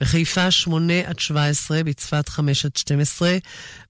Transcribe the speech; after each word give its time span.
בחיפה 0.00 0.50
8 0.50 0.94
עד 1.06 1.18
17, 1.18 1.82
בצפת 1.82 2.28
5 2.28 2.64
עד 2.64 2.76
12, 2.76 3.36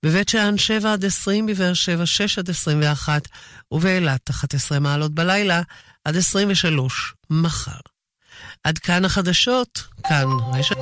בבית 0.03 0.29
שאן 0.29 0.59
7 0.59 0.93
עד 0.93 1.05
20, 1.05 1.47
בבאר 1.47 1.75
שבע 1.75 2.07
6 2.07 2.39
עד 2.39 2.51
21, 2.51 3.29
ובאילת 3.73 4.31
11 4.31 4.79
מעלות 4.79 5.15
בלילה 5.15 5.63
עד 6.05 6.17
23 6.17 7.15
מחר. 7.31 7.81
עד 8.65 8.79
כאן 8.79 9.05
החדשות, 9.05 9.83
כאן 10.09 10.27
רשת... 10.55 10.77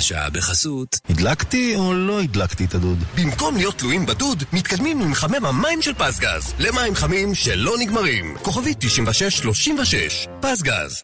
השעה 0.00 0.30
בחסות. 0.30 0.98
הדלקתי 1.10 1.76
או 1.76 1.94
לא 1.94 2.20
הדלקתי 2.20 2.64
את 2.64 2.74
הדוד? 2.74 2.98
במקום 3.16 3.56
להיות 3.56 3.78
תלויים 3.78 4.06
בדוד, 4.06 4.44
מתקדמים 4.52 5.00
עם 5.00 5.10
מחמם 5.10 5.44
המים 5.44 5.82
של 5.82 5.94
פסגז. 5.94 6.54
למים 6.58 6.94
חמים 6.94 7.34
שלא 7.34 7.74
נגמרים. 7.78 8.36
כוכבית 8.42 8.76
9636. 8.80 10.26
פסגז. 10.40 11.02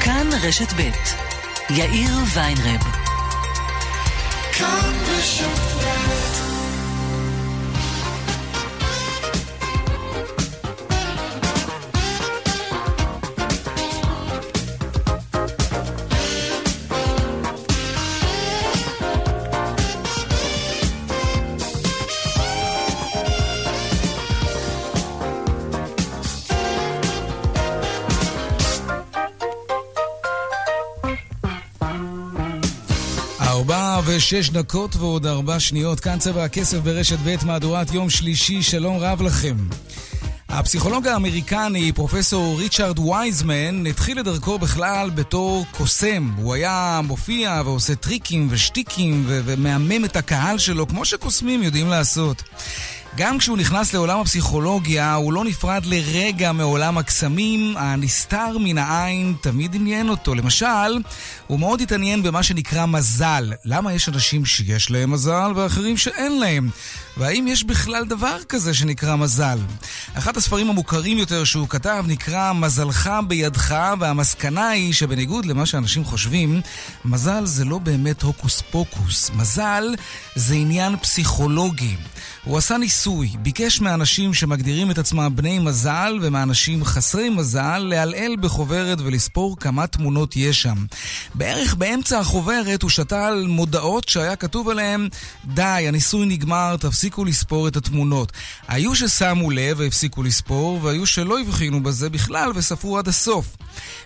כאן 0.00 0.26
רשת 0.42 0.72
ב' 0.72 0.80
יאיר 1.70 2.10
ויינרב. 2.34 2.80
כאן 4.52 4.92
רשת 5.08 5.44
ב' 5.84 5.99
ושש 34.20 34.50
דקות 34.50 34.96
ועוד 34.96 35.26
ארבע 35.26 35.60
שניות, 35.60 36.00
כאן 36.00 36.18
צבע 36.18 36.44
הכסף 36.44 36.78
ברשת 36.78 37.18
ב' 37.24 37.36
מהדורת 37.46 37.94
יום 37.94 38.10
שלישי, 38.10 38.62
שלום 38.62 38.96
רב 38.96 39.22
לכם. 39.22 39.56
הפסיכולוג 40.48 41.06
האמריקני, 41.06 41.92
פרופסור 41.92 42.58
ריצ'רד 42.58 42.98
וייזמן, 42.98 43.86
התחיל 43.86 44.20
את 44.20 44.24
דרכו 44.24 44.58
בכלל 44.58 45.10
בתור 45.10 45.66
קוסם. 45.76 46.30
הוא 46.36 46.54
היה 46.54 47.00
מופיע 47.04 47.62
ועושה 47.64 47.94
טריקים 47.94 48.48
ושטיקים 48.50 49.24
ו- 49.26 49.40
ומהמם 49.44 50.04
את 50.04 50.16
הקהל 50.16 50.58
שלו, 50.58 50.88
כמו 50.88 51.04
שקוסמים 51.04 51.62
יודעים 51.62 51.88
לעשות. 51.88 52.42
גם 53.16 53.38
כשהוא 53.38 53.58
נכנס 53.58 53.94
לעולם 53.94 54.20
הפסיכולוגיה, 54.20 55.14
הוא 55.14 55.32
לא 55.32 55.44
נפרד 55.44 55.86
לרגע 55.86 56.52
מעולם 56.52 56.98
הקסמים, 56.98 57.76
הנסתר 57.76 58.58
מן 58.60 58.78
העין 58.78 59.34
תמיד 59.40 59.74
עניין 59.74 60.08
אותו. 60.08 60.34
למשל, 60.34 60.98
הוא 61.46 61.60
מאוד 61.60 61.80
התעניין 61.80 62.22
במה 62.22 62.42
שנקרא 62.42 62.86
מזל. 62.86 63.52
למה 63.64 63.92
יש 63.92 64.08
אנשים 64.08 64.44
שיש 64.44 64.90
להם 64.90 65.10
מזל 65.10 65.52
ואחרים 65.56 65.96
שאין 65.96 66.38
להם? 66.38 66.70
והאם 67.16 67.46
יש 67.48 67.64
בכלל 67.64 68.04
דבר 68.04 68.36
כזה 68.48 68.74
שנקרא 68.74 69.16
מזל? 69.16 69.58
אחד 70.14 70.36
הספרים 70.36 70.70
המוכרים 70.70 71.18
יותר 71.18 71.44
שהוא 71.44 71.68
כתב 71.68 72.04
נקרא 72.08 72.52
מזלך 72.52 73.10
בידך, 73.28 73.74
והמסקנה 74.00 74.68
היא 74.68 74.92
שבניגוד 74.92 75.46
למה 75.46 75.66
שאנשים 75.66 76.04
חושבים, 76.04 76.60
מזל 77.04 77.46
זה 77.46 77.64
לא 77.64 77.78
באמת 77.78 78.22
הוקוס 78.22 78.62
פוקוס. 78.70 79.30
מזל 79.34 79.94
זה 80.34 80.54
עניין 80.54 80.96
פסיכולוגי. 80.96 81.96
הוא 82.44 82.58
עשה 82.58 82.78
ניסוי, 82.78 83.30
ביקש 83.42 83.80
מאנשים 83.80 84.34
שמגדירים 84.34 84.90
את 84.90 84.98
עצמם 84.98 85.32
בני 85.34 85.58
מזל 85.58 86.18
ומאנשים 86.22 86.84
חסרי 86.84 87.28
מזל 87.28 87.78
לעלעל 87.78 88.36
בחוברת 88.40 88.98
ולספור 89.00 89.56
כמה 89.60 89.86
תמונות 89.86 90.36
יש 90.36 90.62
שם. 90.62 90.84
בערך 91.34 91.74
באמצע 91.74 92.18
החוברת 92.18 92.82
הוא 92.82 92.90
שתל 92.90 93.44
מודעות 93.48 94.08
שהיה 94.08 94.36
כתוב 94.36 94.68
עליהן 94.68 95.08
די, 95.44 95.84
הניסוי 95.88 96.26
נגמר, 96.26 96.76
תפסיקו 96.76 96.99
לספור 97.26 97.68
את 97.68 97.76
התמונות. 97.76 98.32
היו 98.68 98.94
ששמו 98.94 99.50
לב 99.50 99.76
והפסיקו 99.80 100.22
לספור, 100.22 100.80
והיו 100.82 101.06
שלא 101.06 101.40
הבחינו 101.40 101.82
בזה 101.82 102.10
בכלל 102.10 102.52
וספרו 102.54 102.98
עד 102.98 103.08
הסוף. 103.08 103.56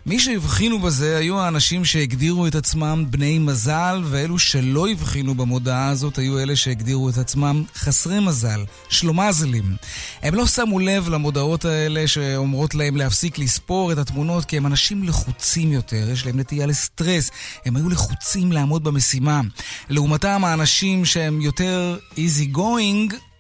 מי 0.07 0.21
שהבחינו 0.21 0.79
בזה 0.79 1.17
היו 1.17 1.41
האנשים 1.41 1.85
שהגדירו 1.85 2.47
את 2.47 2.55
עצמם 2.55 3.05
בני 3.11 3.39
מזל, 3.39 4.03
ואלו 4.05 4.39
שלא 4.39 4.89
הבחינו 4.89 5.35
במודעה 5.35 5.89
הזאת 5.89 6.19
היו 6.19 6.39
אלה 6.39 6.57
שהגדירו 6.57 7.09
את 7.09 7.19
עצמם 7.19 7.65
חסרי 7.75 8.21
מזל, 8.21 8.65
שלומזלים. 8.89 9.77
הם 10.23 10.35
לא 10.35 10.47
שמו 10.47 10.79
לב 10.79 11.09
למודעות 11.09 11.65
האלה 11.65 12.09
שאומרות 12.09 12.75
להם 12.75 12.97
להפסיק 12.97 13.39
לספור 13.39 13.93
את 13.93 13.99
התמונות 13.99 14.45
כי 14.45 14.57
הם 14.57 14.67
אנשים 14.67 15.05
לחוצים 15.05 15.73
יותר, 15.73 16.11
יש 16.11 16.27
להם 16.27 16.41
נטייה 16.41 16.67
לסטרס, 16.67 17.31
הם 17.65 17.77
היו 17.77 17.89
לחוצים 17.89 18.53
לעמוד 18.53 18.85
במשימה. 18.85 19.41
לעומתם 19.89 20.45
האנשים 20.45 21.05
שהם 21.05 21.41
יותר 21.41 21.99
easy 22.17 22.57
going 22.57 22.84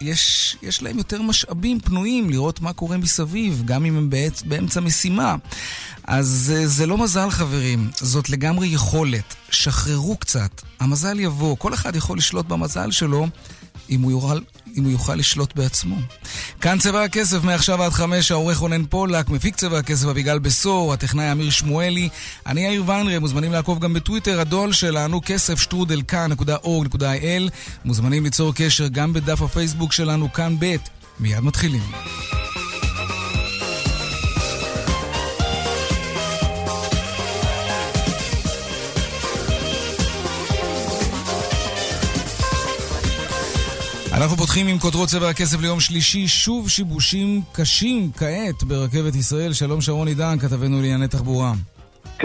יש, 0.00 0.56
יש 0.62 0.82
להם 0.82 0.98
יותר 0.98 1.22
משאבים 1.22 1.80
פנויים 1.80 2.30
לראות 2.30 2.60
מה 2.60 2.72
קורה 2.72 2.96
מסביב, 2.96 3.62
גם 3.64 3.84
אם 3.84 3.96
הם 3.96 4.10
באצ... 4.10 4.42
באמצע 4.42 4.80
משימה. 4.80 5.36
אז 6.04 6.52
אה, 6.56 6.66
זה 6.66 6.86
לא 6.86 6.98
מזל, 6.98 7.30
חברים, 7.30 7.90
זאת 7.96 8.30
לגמרי 8.30 8.66
יכולת. 8.66 9.34
שחררו 9.50 10.16
קצת, 10.16 10.62
המזל 10.80 11.20
יבוא. 11.20 11.56
כל 11.56 11.74
אחד 11.74 11.96
יכול 11.96 12.18
לשלוט 12.18 12.46
במזל 12.46 12.90
שלו 12.90 13.26
אם 13.90 14.00
הוא 14.00 14.10
יוכל, 14.10 14.38
אם 14.76 14.84
הוא 14.84 14.92
יוכל 14.92 15.14
לשלוט 15.14 15.56
בעצמו. 15.56 15.96
כאן 16.60 16.78
צבע 16.78 17.02
הכסף, 17.02 17.44
מעכשיו 17.44 17.82
עד 17.82 17.92
חמש, 17.92 18.30
העורך 18.30 18.58
רונן 18.58 18.84
פולק, 18.84 19.28
מפיק 19.28 19.56
צבע 19.56 19.78
הכסף 19.78 20.06
אביגל 20.06 20.38
בשור, 20.38 20.92
הטכנאי 20.92 21.32
אמיר 21.32 21.50
שמואלי, 21.50 22.08
אני 22.46 22.60
יאיר 22.60 22.82
ויינרי, 22.86 23.18
מוזמנים 23.18 23.52
לעקוב 23.52 23.78
גם 23.78 23.94
בטוויטר, 23.94 24.40
הדואל 24.40 24.72
שלנו, 24.72 25.20
כסף 25.24 25.60
שטרודל 25.60 26.02
כאן.org.il, 26.08 27.50
מוזמנים 27.84 28.24
ליצור 28.24 28.52
קשר 28.54 28.88
גם 28.88 29.12
בדף 29.12 29.42
הפייסבוק 29.42 29.92
שלנו, 29.92 30.32
כאן 30.32 30.56
ב', 30.58 30.76
מיד 31.20 31.40
מתחילים. 31.40 31.82
אנחנו 44.14 44.36
פותחים 44.36 44.66
עם 44.66 44.78
כותרות 44.78 45.08
צבע 45.08 45.28
הכסף 45.28 45.60
ליום 45.60 45.80
שלישי, 45.80 46.28
שוב 46.28 46.68
שיבושים 46.68 47.42
קשים 47.52 48.10
כעת 48.16 48.62
ברכבת 48.62 49.14
ישראל. 49.14 49.52
שלום 49.52 49.80
שרון 49.80 50.08
עידן, 50.08 50.38
כתבנו 50.38 50.76
לענייני 50.76 51.08
תחבורה. 51.08 51.52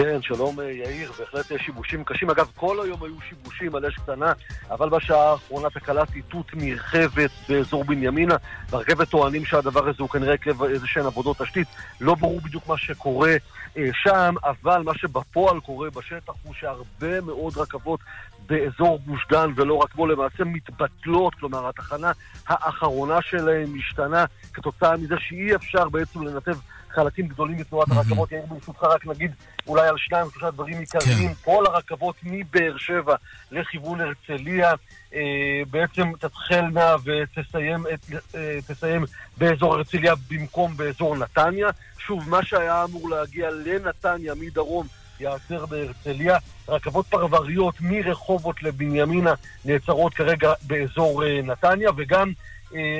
כן, 0.02 0.22
שלום 0.22 0.60
אה, 0.60 0.64
יאיר, 0.64 1.12
בהחלט 1.18 1.50
יש 1.50 1.62
שיבושים 1.62 2.04
קשים. 2.04 2.30
אגב, 2.30 2.50
כל 2.56 2.80
היום 2.84 3.02
היו 3.02 3.14
שיבושים 3.28 3.74
על 3.74 3.86
אש 3.86 3.94
קטנה, 3.94 4.32
אבל 4.70 4.88
בשעה 4.88 5.30
האחרונה 5.30 5.70
תקלת 5.70 6.14
איתות 6.14 6.46
נרחבת 6.54 7.30
באזור 7.48 7.84
בנימינה. 7.84 8.36
ברכבת 8.70 9.08
טוענים 9.08 9.44
שהדבר 9.44 9.88
הזה 9.88 9.96
הוא 9.98 10.08
כנראה 10.08 10.34
עקב 10.34 10.62
איזה 10.62 10.86
שהן 10.86 11.06
עבודות 11.06 11.42
תשתית. 11.42 11.68
לא 12.00 12.14
ברור 12.14 12.40
בדיוק 12.40 12.68
מה 12.68 12.78
שקורה 12.78 13.32
אה, 13.76 13.88
שם, 14.02 14.34
אבל 14.44 14.82
מה 14.82 14.94
שבפועל 14.94 15.60
קורה 15.60 15.90
בשטח 15.90 16.32
הוא 16.42 16.54
שהרבה 16.54 17.20
מאוד 17.20 17.58
רכבות 17.58 18.00
באזור 18.46 19.00
גוש 19.06 19.26
דן 19.30 19.52
ולא 19.56 19.74
רק 19.74 19.94
בו 19.94 20.06
למעשה 20.06 20.44
מתבטלות, 20.44 21.34
כלומר 21.34 21.68
התחנה 21.68 22.12
האחרונה 22.48 23.22
שלהם 23.22 23.74
משתנה 23.78 24.24
כתוצאה 24.52 24.96
מזה 24.96 25.14
שאי 25.18 25.54
אפשר 25.54 25.88
בעצם 25.88 26.22
לנתב 26.22 26.56
חלקים 26.94 27.28
גדולים 27.28 27.56
מתנועת 27.56 27.88
הרכבות. 27.90 28.32
יאיר, 28.32 28.46
ברשותך 28.48 28.82
רק 28.82 29.06
נגיד 29.06 29.30
אולי 29.66 29.88
על 29.88 29.98
שניים 29.98 30.26
או 30.26 30.30
שלושה 30.30 30.50
דברים 30.50 30.78
עיקריים. 30.78 31.28
כן. 31.28 31.34
כל 31.44 31.64
הרכבות 31.66 32.16
מבאר 32.22 32.76
שבע 32.76 33.14
לכיוון 33.50 34.00
הרצליה 34.00 34.72
אה, 35.14 35.62
בעצם 35.70 36.12
תתחלנה 36.20 36.96
ותסיים 37.04 37.86
את, 37.94 38.00
אה, 38.34 38.58
תסיים 38.66 39.04
באזור 39.38 39.74
הרצליה 39.74 40.14
במקום 40.30 40.76
באזור 40.76 41.16
נתניה. 41.16 41.68
שוב, 41.98 42.28
מה 42.28 42.44
שהיה 42.44 42.84
אמור 42.84 43.10
להגיע 43.10 43.50
לנתניה 43.50 44.34
מדרום 44.34 44.86
ייעצר 45.20 45.66
בהרצליה. 45.66 46.38
רכבות 46.68 47.06
פרבריות 47.06 47.74
מרחובות 47.80 48.62
לבנימינה 48.62 49.34
נעצרות 49.64 50.14
כרגע 50.14 50.52
באזור 50.62 51.24
אה, 51.24 51.42
נתניה, 51.42 51.90
וגם 51.96 52.32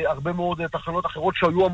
הרבה 0.07 0.33
מאוד 0.33 0.67
תחנות 0.67 1.07
אחרות 1.07 1.35
שהיו, 1.37 1.67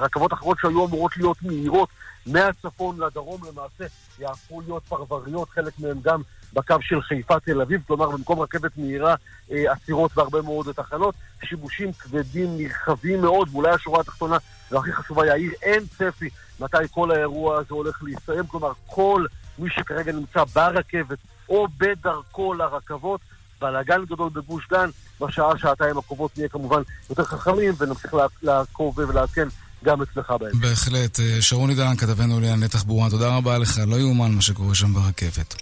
רכבות 0.00 0.32
אחרות 0.32 0.58
שהיו 0.60 0.86
אמורות 0.86 1.16
להיות 1.16 1.36
מהירות 1.42 1.88
מהצפון 2.26 3.00
לדרום 3.00 3.40
למעשה 3.48 3.84
יהפכו 4.18 4.60
להיות 4.60 4.82
פרבריות, 4.82 5.50
חלק 5.50 5.72
מהן 5.78 5.96
גם 6.02 6.22
בקו 6.52 6.76
של 6.80 7.02
חיפה 7.02 7.40
תל 7.40 7.60
אביב, 7.60 7.80
כלומר 7.86 8.10
במקום 8.10 8.40
רכבת 8.40 8.78
מהירה 8.78 9.14
אה, 9.52 9.72
עצירות 9.72 10.14
בהרבה 10.14 10.42
מאוד 10.42 10.72
תחנות, 10.72 11.14
שיבושים 11.44 11.92
כבדים 11.92 12.56
נרחבים 12.56 13.20
מאוד, 13.20 13.48
ואולי 13.52 13.70
השורה 13.70 14.00
התחתונה 14.00 14.36
והכי 14.70 14.92
חשובה 14.92 15.26
יאיר, 15.26 15.52
אין 15.62 15.86
צפי 15.86 16.28
מתי 16.60 16.76
כל 16.90 17.10
האירוע 17.10 17.58
הזה 17.58 17.74
הולך 17.74 18.02
להסתיים, 18.02 18.46
כלומר 18.46 18.72
כל 18.86 19.26
מי 19.58 19.70
שכרגע 19.70 20.12
נמצא 20.12 20.44
ברכבת 20.44 21.18
או 21.48 21.66
בדרכו 21.78 22.54
לרכבות, 22.54 23.20
בלאגן 23.60 24.04
גדול 24.04 24.30
בגוש 24.32 24.68
דן, 24.70 24.90
בשעה, 25.20 25.58
שעתיים 25.58 25.98
הקרובות 25.98 26.30
נהיה 26.36 26.48
כמובן 26.48 26.82
יותר 27.10 27.24
חכמים 27.24 27.72
ונמשיך 27.78 28.14
לעקוב 28.42 28.98
ולעדכן 28.98 29.48
גם 29.84 30.02
אצלך 30.02 30.30
בהמשך. 30.40 30.58
בהחלט. 30.60 31.18
שרון 31.40 31.70
עידן, 31.70 31.96
כתבנו 31.96 32.40
לענייני 32.40 32.68
תחבורה, 32.68 33.10
תודה 33.10 33.36
רבה 33.36 33.58
לך. 33.58 33.80
לא 33.86 33.96
יאומן 33.96 34.30
מה 34.30 34.42
שקורה 34.42 34.74
שם 34.74 34.92
ברכבת. 34.94 35.54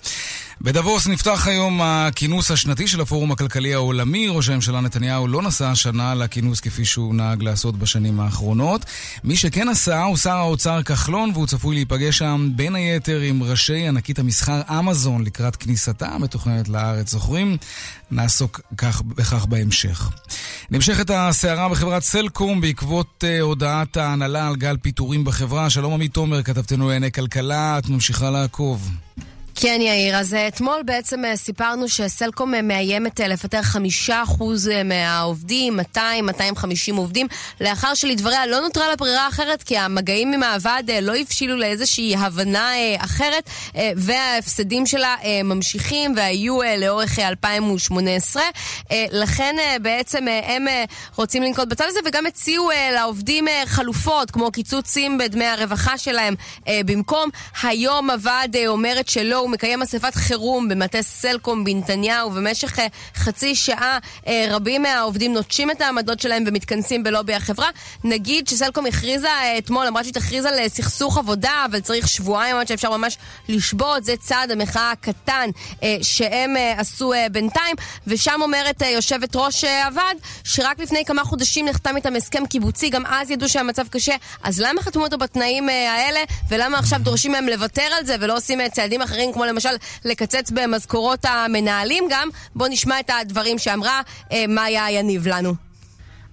בדבוס 0.61 1.07
נפתח 1.07 1.49
היום 1.49 1.81
הכינוס 1.83 2.51
השנתי 2.51 2.89
של 2.89 3.01
הפורום 3.01 3.33
הכלכלי 3.33 3.75
העולמי. 3.75 4.29
ראש 4.29 4.49
הממשלה 4.49 4.81
נתניהו 4.81 5.29
לא 5.29 5.43
נסע 5.43 5.71
השנה 5.71 6.15
לכינוס 6.15 6.61
כפי 6.61 6.85
שהוא 6.85 7.15
נהג 7.15 7.43
לעשות 7.43 7.79
בשנים 7.79 8.21
האחרונות. 8.21 8.85
מי 9.25 9.37
שכן 9.37 9.69
נסע 9.69 10.03
הוא 10.03 10.17
שר 10.17 10.37
האוצר 10.37 10.83
כחלון, 10.83 11.31
והוא 11.35 11.47
צפוי 11.47 11.75
להיפגש 11.75 12.19
שם 12.19 12.49
בין 12.57 12.75
היתר 12.75 13.21
עם 13.21 13.43
ראשי 13.43 13.89
ענקית 13.89 14.19
המסחר 14.19 14.61
אמזון 14.79 15.25
לקראת 15.25 15.57
כניסתה 15.57 16.09
המתוכננת 16.09 16.69
לארץ. 16.69 17.11
זוכרים? 17.11 17.57
נעסוק 18.11 18.61
כך, 18.77 19.03
בכך 19.03 19.47
בהמשך. 19.47 20.11
נמשכת 20.71 21.11
הסערה 21.11 21.69
בחברת 21.69 22.03
סלקום 22.03 22.61
בעקבות 22.61 23.25
uh, 23.25 23.43
הודעת 23.43 23.97
ההנהלה 23.97 24.47
על 24.49 24.57
גל 24.57 24.77
פיטורים 24.77 25.25
בחברה. 25.25 25.71
שלום 25.71 25.93
עמית 25.93 26.15
תומר, 26.15 26.43
כתבתנו 26.43 26.85
לענייני 26.87 27.13
כלכלה, 27.13 27.79
את 27.79 27.89
ממשיכה 27.89 28.31
לעקוב. 28.31 28.91
כן, 29.55 29.79
יאיר. 29.81 30.17
אז 30.17 30.35
אה, 30.35 30.49
אתמול 30.49 30.83
בעצם 30.85 31.25
אה, 31.25 31.37
סיפרנו 31.37 31.89
שסלקום 31.89 32.55
אה, 32.55 32.63
מאיימת 32.63 33.21
לפטר 33.21 33.63
חמישה 33.63 34.23
אחוז 34.23 34.71
מהעובדים, 34.85 35.81
200-250 35.97 35.99
עובדים, 36.97 37.27
לאחר 37.61 37.95
שלדבריה 37.95 38.47
לא 38.47 38.61
נותרה 38.61 38.89
לה 38.89 38.97
ברירה 38.97 39.29
אחרת, 39.29 39.63
כי 39.63 39.79
המגעים 39.79 40.33
עם 40.33 40.43
הוועד 40.43 40.91
לא 41.03 41.17
הבשילו 41.17 41.57
לאיזושהי 41.57 42.17
הבנה 42.17 42.71
אחרת, 42.99 43.51
וההפסדים 43.97 44.87
שלה 44.87 45.17
ממשיכים 45.45 46.15
והיו 46.17 46.59
לאורך 46.79 47.19
2018. 47.19 48.43
לכן 49.13 49.57
בעצם 49.83 50.25
הם 50.29 50.67
רוצים 51.17 51.43
לנקוט 51.43 51.69
בצד 51.69 51.85
הזה, 51.89 52.01
וגם 52.05 52.27
הציעו 52.27 52.71
לעובדים 52.95 53.45
חלופות, 53.67 54.31
כמו 54.31 54.51
קיצוצים 54.53 55.19
בדמי 55.19 55.45
הרווחה 55.45 55.99
שלהם 55.99 56.35
במקום. 56.67 57.31
היום 57.63 58.11
הוועד 58.11 58.57
אומרת 58.67 59.09
שלא, 59.09 59.42
הוא 59.43 59.51
מקיים 59.51 59.83
אספת 59.83 60.15
חירום 60.15 60.69
במטה 60.69 61.03
סלקום 61.03 61.65
בנתניהו, 61.65 62.31
ובמשך 62.31 62.79
אה, 62.79 62.87
חצי 63.15 63.55
שעה 63.55 63.99
אה, 64.27 64.47
רבים 64.51 64.83
מהעובדים 64.83 65.33
נוטשים 65.33 65.71
את 65.71 65.81
העמדות 65.81 66.21
שלהם 66.21 66.45
ומתכנסים 66.47 67.03
בלובי 67.03 67.35
החברה. 67.35 67.69
נגיד 68.05 68.49
שסלקום 68.49 68.87
הכריזה 68.87 69.29
אה, 69.29 69.59
אתמול, 69.59 69.87
למרות 69.87 70.05
שהיא 70.05 70.15
תכריז 70.15 70.45
על 70.45 70.69
סכסוך 70.69 71.19
עבודה, 71.19 71.65
אבל 71.71 71.81
צריך 71.81 72.09
שבועיים 72.09 72.57
עד 72.57 72.69
שאפשר 72.69 72.97
ממש 72.97 73.19
לשבות, 73.49 74.05
זה 74.05 74.17
צעד 74.17 74.51
המחאה 74.51 74.91
הקטן 74.91 75.51
שהם 76.03 76.57
עשו 76.77 77.13
בינתיים, 77.33 77.77
ושם 78.07 78.41
אומרת 78.43 78.83
יושבת 78.83 79.37
ראש 79.37 79.65
הוועד, 79.65 80.17
שרק 80.45 80.79
לפני 80.79 81.05
כמה 81.05 81.25
חודשים 81.25 81.69
נחתם 81.69 81.97
איתם 81.97 82.17
הסכם 82.17 82.47
קיבוצי, 82.47 82.89
גם 82.89 83.07
אז 83.07 83.31
ידעו 83.31 83.49
שהמצב 83.49 83.89
קשה, 83.89 84.15
אז 84.43 84.61
למה 84.61 84.83
חתמו 84.83 85.05
אותו 85.05 85.19
בתנאים 85.19 85.69
האלה, 85.69 86.21
ולמה 86.49 86.79
עכשיו 86.79 87.01
דורשים 87.03 87.33
מהם 87.33 87.49
לוותר 87.49 87.83
על 87.99 88.07
זה 88.07 88.17
ולא 88.21 88.37
עושים 88.37 88.69
צעדים 88.69 89.03
אחרים 89.03 89.32
כמו 89.33 89.45
למשל 89.45 89.69
לקצץ 90.05 90.51
במשכורות 90.51 91.25
המנהלים 91.25 92.05
גם. 92.11 92.29
בואו 92.57 92.69
נשמע 92.69 93.01
את 93.01 93.11
הדברים 93.21 93.59
שאמרה 93.59 94.01
אה, 94.33 94.45
מאיה 94.49 94.91
יניב 94.91 95.29
לנו. 95.29 95.55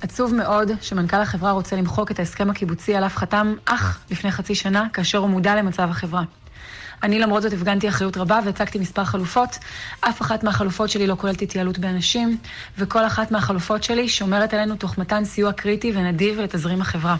עצוב 0.01 0.35
מאוד 0.35 0.71
שמנכ"ל 0.81 1.21
החברה 1.21 1.51
רוצה 1.51 1.75
למחוק 1.75 2.11
את 2.11 2.19
ההסכם 2.19 2.49
הקיבוצי 2.49 2.95
עליו 2.95 3.09
חתם 3.09 3.55
אך 3.65 3.99
לפני 4.11 4.31
חצי 4.31 4.55
שנה, 4.55 4.87
כאשר 4.93 5.17
הוא 5.17 5.29
מודע 5.29 5.55
למצב 5.55 5.89
החברה. 5.89 6.23
אני 7.03 7.19
למרות 7.19 7.41
זאת 7.41 7.53
הפגנתי 7.53 7.89
אחריות 7.89 8.17
רבה 8.17 8.39
והצגתי 8.45 8.79
מספר 8.79 9.03
חלופות. 9.03 9.57
אף 10.01 10.21
אחת 10.21 10.43
מהחלופות 10.43 10.89
שלי 10.89 11.07
לא 11.07 11.15
כוללת 11.15 11.41
התייעלות 11.41 11.77
באנשים, 11.77 12.37
וכל 12.77 13.05
אחת 13.07 13.31
מהחלופות 13.31 13.83
שלי 13.83 14.09
שומרת 14.09 14.53
עלינו 14.53 14.75
תוך 14.75 14.97
מתן 14.97 15.25
סיוע 15.25 15.51
קריטי 15.51 15.91
ונדיב 15.95 16.39
לתזרים 16.39 16.81
החברה. 16.81 17.15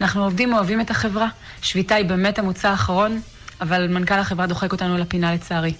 אנחנו 0.00 0.24
עובדים 0.24 0.54
אוהבים 0.54 0.80
את 0.80 0.90
החברה, 0.90 1.28
שביתה 1.62 1.94
היא 1.94 2.06
באמת 2.06 2.38
המוצא 2.38 2.68
האחרון, 2.68 3.20
אבל 3.64 3.88
מנכ"ל 3.88 4.14
החברה 4.14 4.46
דוחק 4.46 4.72
אותנו 4.72 4.98
לפינה 4.98 5.34
לצערי. 5.34 5.74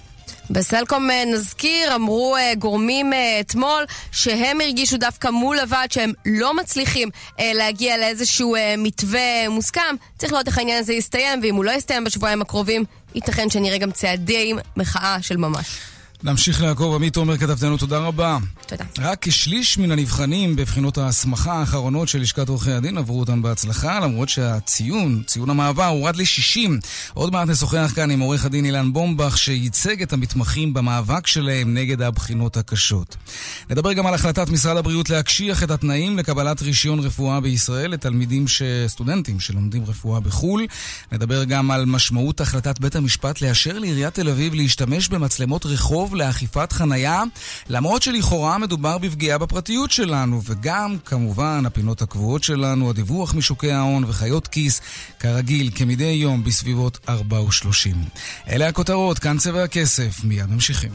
בסלקום 0.51 1.11
אה, 1.11 1.25
נזכיר, 1.25 1.95
אמרו 1.95 2.37
אה, 2.37 2.53
גורמים 2.59 3.13
אה, 3.13 3.41
אתמול 3.41 3.85
שהם 4.13 4.61
הרגישו 4.61 4.97
דווקא 4.97 5.29
מול 5.29 5.59
הוועד 5.59 5.93
שהם 5.93 6.13
לא 6.27 6.55
מצליחים 6.57 7.09
להגיע 7.39 7.99
לאיזשהו 7.99 8.57
מתווה 8.79 9.49
מוסכם. 9.49 9.97
צריך 10.19 10.33
לראות 10.33 10.47
איך 10.47 10.59
העניין 10.59 10.81
הזה 10.81 10.93
יסתיים, 10.93 11.41
ואם 11.43 11.55
הוא 11.55 11.65
לא 11.65 11.71
יסתיים 11.71 12.05
בשבועיים 12.05 12.43
הקרובים, 12.43 12.85
ייתכן 13.15 13.51
שנראה 13.51 13.79
גם 13.79 13.91
צעדי 13.91 14.53
מחאה 14.77 15.17
של 15.23 15.37
ממש. 15.37 15.94
נמשיך 16.25 16.63
לעקוב. 16.63 16.95
עמית 16.95 17.17
עומר 17.17 17.37
כתבתנו, 17.37 17.77
תודה 17.77 17.99
רבה. 17.99 18.39
תודה. 18.67 18.85
רק 18.99 19.19
כשליש 19.21 19.79
מן 19.79 19.91
הנבחנים 19.91 20.57
בבחינות 20.57 20.99
ההסמכה 20.99 21.53
האחרונות 21.53 22.09
של 22.09 22.21
לשכת 22.21 22.49
עורכי 22.49 22.73
הדין 22.73 22.99
עברו 22.99 23.21
אותם 23.21 23.43
בהצלחה, 23.43 24.01
למרות 24.01 24.29
שהציון, 24.29 25.23
ציון 25.27 25.51
המעבר, 25.51 25.87
הורד 25.87 26.17
ל-60. 26.17 26.71
עוד 27.15 27.33
מעט 27.33 27.49
נשוחח 27.49 27.93
כאן 27.95 28.11
עם 28.11 28.21
עורך 28.21 28.45
הדין 28.45 28.65
אילן 28.65 28.93
בומבך, 28.93 29.39
שייצג 29.39 30.03
את 30.03 30.13
המתמחים 30.13 30.75
במאבק 30.75 31.27
שלהם 31.27 31.75
נגד 31.75 32.03
הבחינות 32.03 32.57
הקשות. 32.57 33.17
נדבר 33.71 33.93
גם 33.93 34.07
על 34.07 34.15
החלטת 34.15 34.49
משרד 34.49 34.77
הבריאות 34.77 35.11
להקשיח 35.11 35.63
את 35.63 35.71
התנאים 35.71 36.19
לקבלת 36.19 36.63
רישיון 36.63 36.99
רפואה 36.99 37.41
בישראל 37.41 37.91
לתלמידים, 37.91 38.49
ש... 38.49 38.63
סטודנטים 38.87 39.41
שלומדים 39.41 39.85
רפואה 39.85 40.21
בחו"ל. 40.21 40.67
נדבר 41.13 41.45
גם 41.45 41.71
על 41.71 41.85
משמעות 41.85 42.41
החלטת 42.41 42.79
בית 42.79 42.97
המשפט 42.97 43.41
לאשר 43.41 43.79
לעיריית 43.79 44.15
תל 44.15 44.29
אביב 44.29 44.55
להשתמש 44.55 45.09
במצלמות 45.09 45.67
רחוב 45.67 46.14
לאכיפת 46.15 46.73
חנייה, 46.73 47.23
למרות 47.69 48.03
שלכאורה 48.03 48.59
מדובר 48.59 48.99
בפגיעה 48.99 49.39
בפרטיות 49.39 49.91
שלנו, 49.91 50.41
וגם, 50.45 50.97
כמובן, 51.05 51.63
הפינות 51.67 52.03
הקבועות 52.03 52.43
שלנו, 52.43 52.91
הדיווח 52.91 53.35
משוקי 53.35 53.73
ההון 53.73 54.05
וחיות 54.05 54.49
כיס, 54.49 54.81
כרגיל, 55.19 55.71
כמדי 55.75 56.05
יום, 56.05 56.45
בסביבות 56.45 56.99
4 57.09 57.41
ו-30. 57.41 57.97
אלה 58.49 58.69
הכותרות, 58.69 59.19
כאן 59.19 59.39
צבע 59.39 59.63
הכסף, 59.63 60.25
מיד 60.25 60.47
ממשיכים. 60.47 60.93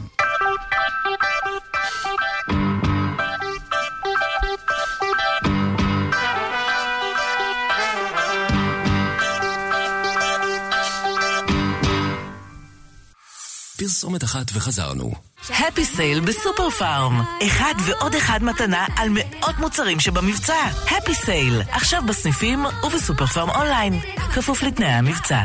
פרסומת 13.80 14.24
אחת 14.24 14.50
וחזרנו. 14.54 15.12
הפי 15.48 15.84
סייל 15.84 16.20
בסופר 16.20 16.70
פארם. 16.70 17.22
אחד 17.46 17.74
ועוד 17.86 18.14
אחד 18.14 18.42
מתנה 18.42 18.86
על 18.96 19.08
מאות 19.10 19.58
מוצרים 19.58 20.00
שבמבצע. 20.00 20.64
הפי 20.96 21.14
סייל, 21.14 21.62
עכשיו 21.70 22.02
בסניפים 22.08 22.64
ובסופר 22.86 23.26
פארם 23.26 23.50
אונליין. 23.50 24.00
כפוף 24.34 24.62
לתנאי 24.62 24.88
המבצע. 24.88 25.44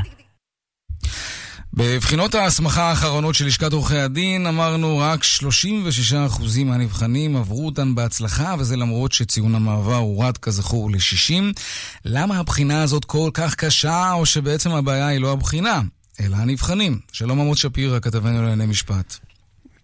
בבחינות 1.74 2.36
ההסמכה 2.36 2.90
האחרונות 2.90 3.36
של 3.36 3.46
לשכת 3.46 3.74
עורכי 3.74 3.98
הדין 3.98 4.48
אמרנו 4.48 4.98
רק 4.98 5.24
36% 5.24 6.64
מהנבחנים 6.66 7.36
עברו 7.36 7.66
אותן 7.66 7.96
בהצלחה 7.96 8.56
וזה 8.60 8.76
למרות 8.76 9.12
שציון 9.12 9.56
המעבר 9.56 9.96
הורד 9.96 10.38
כזכור 10.38 10.92
ל-60. 10.92 11.44
למה 12.06 12.40
הבחינה 12.40 12.84
הזאת 12.84 13.06
כל 13.06 13.30
כך 13.34 13.56
קשה 13.56 14.14
או 14.14 14.26
שבעצם 14.26 14.72
הבעיה 14.72 15.08
היא 15.08 15.20
לא 15.20 15.32
הבחינה? 15.32 15.82
אלא 16.20 16.36
הנבחנים. 16.36 17.00
שלום 17.12 17.40
עמוד 17.40 17.58
שפירא, 17.58 18.00
כתבנו 18.00 18.42
לענייני 18.42 18.66
משפט. 18.66 19.16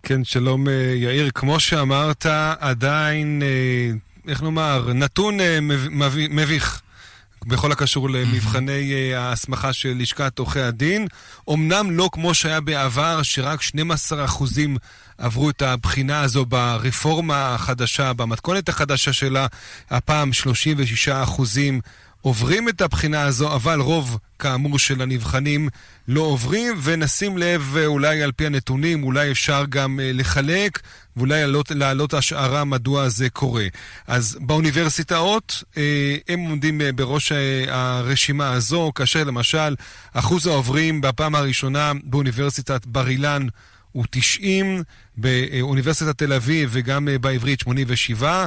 כן, 0.03 0.23
שלום 0.23 0.67
אה, 0.67 0.73
יאיר. 0.95 1.29
כמו 1.33 1.59
שאמרת, 1.59 2.25
עדיין, 2.59 3.41
אה, 3.43 3.91
איך 4.31 4.43
נאמר, 4.43 4.93
נתון 4.93 5.39
אה, 5.39 5.59
מביך. 6.29 6.81
בכל 7.45 7.71
הקשור 7.71 8.09
למבחני 8.09 9.13
ההסמכה 9.13 9.73
של 9.73 9.93
לשכת 9.97 10.39
עורכי 10.39 10.59
הדין. 10.59 11.07
אמנם 11.49 11.91
לא 11.91 12.09
כמו 12.11 12.33
שהיה 12.33 12.61
בעבר, 12.61 13.23
שרק 13.23 13.61
12% 13.61 13.73
עברו 15.17 15.49
את 15.49 15.61
הבחינה 15.61 16.21
הזו 16.21 16.45
ברפורמה 16.45 17.55
החדשה, 17.55 18.13
במתכונת 18.13 18.69
החדשה 18.69 19.13
שלה, 19.13 19.47
הפעם 19.89 20.31
36% 21.07 21.41
עוברים 22.21 22.69
את 22.69 22.81
הבחינה 22.81 23.21
הזו, 23.21 23.55
אבל 23.55 23.79
רוב, 23.79 24.17
כאמור, 24.39 24.79
של 24.79 25.01
הנבחנים 25.01 25.69
לא 26.07 26.21
עוברים, 26.21 26.79
ונשים 26.83 27.37
לב, 27.37 27.75
אה, 27.77 27.85
אולי 27.85 28.23
על 28.23 28.31
פי 28.31 28.45
הנתונים, 28.45 29.03
אולי 29.03 29.31
אפשר 29.31 29.63
גם 29.69 29.99
אה, 29.99 30.11
לחלק, 30.13 30.79
ואולי 31.17 31.43
להעלות, 31.69 32.13
השערה 32.13 32.63
מדוע 32.63 33.09
זה 33.09 33.29
קורה. 33.29 33.65
אז 34.07 34.37
באוניברסיטאות, 34.41 35.63
אה, 35.77 36.15
הם 36.27 36.39
עומדים 36.39 36.81
בראש 36.95 37.31
הרשימה 37.67 38.51
הזו, 38.51 38.91
כאשר 38.95 39.23
למשל, 39.23 39.75
אחוז 40.13 40.47
העוברים 40.47 41.01
בפעם 41.01 41.35
הראשונה 41.35 41.91
באוניברסיטת 42.03 42.85
בר 42.85 43.07
אילן 43.07 43.47
הוא 43.91 44.05
90, 44.09 44.83
באוניברסיטת 45.17 46.17
תל 46.17 46.33
אביב 46.33 46.69
וגם 46.73 47.07
בעברית 47.21 47.59
87 47.59 48.45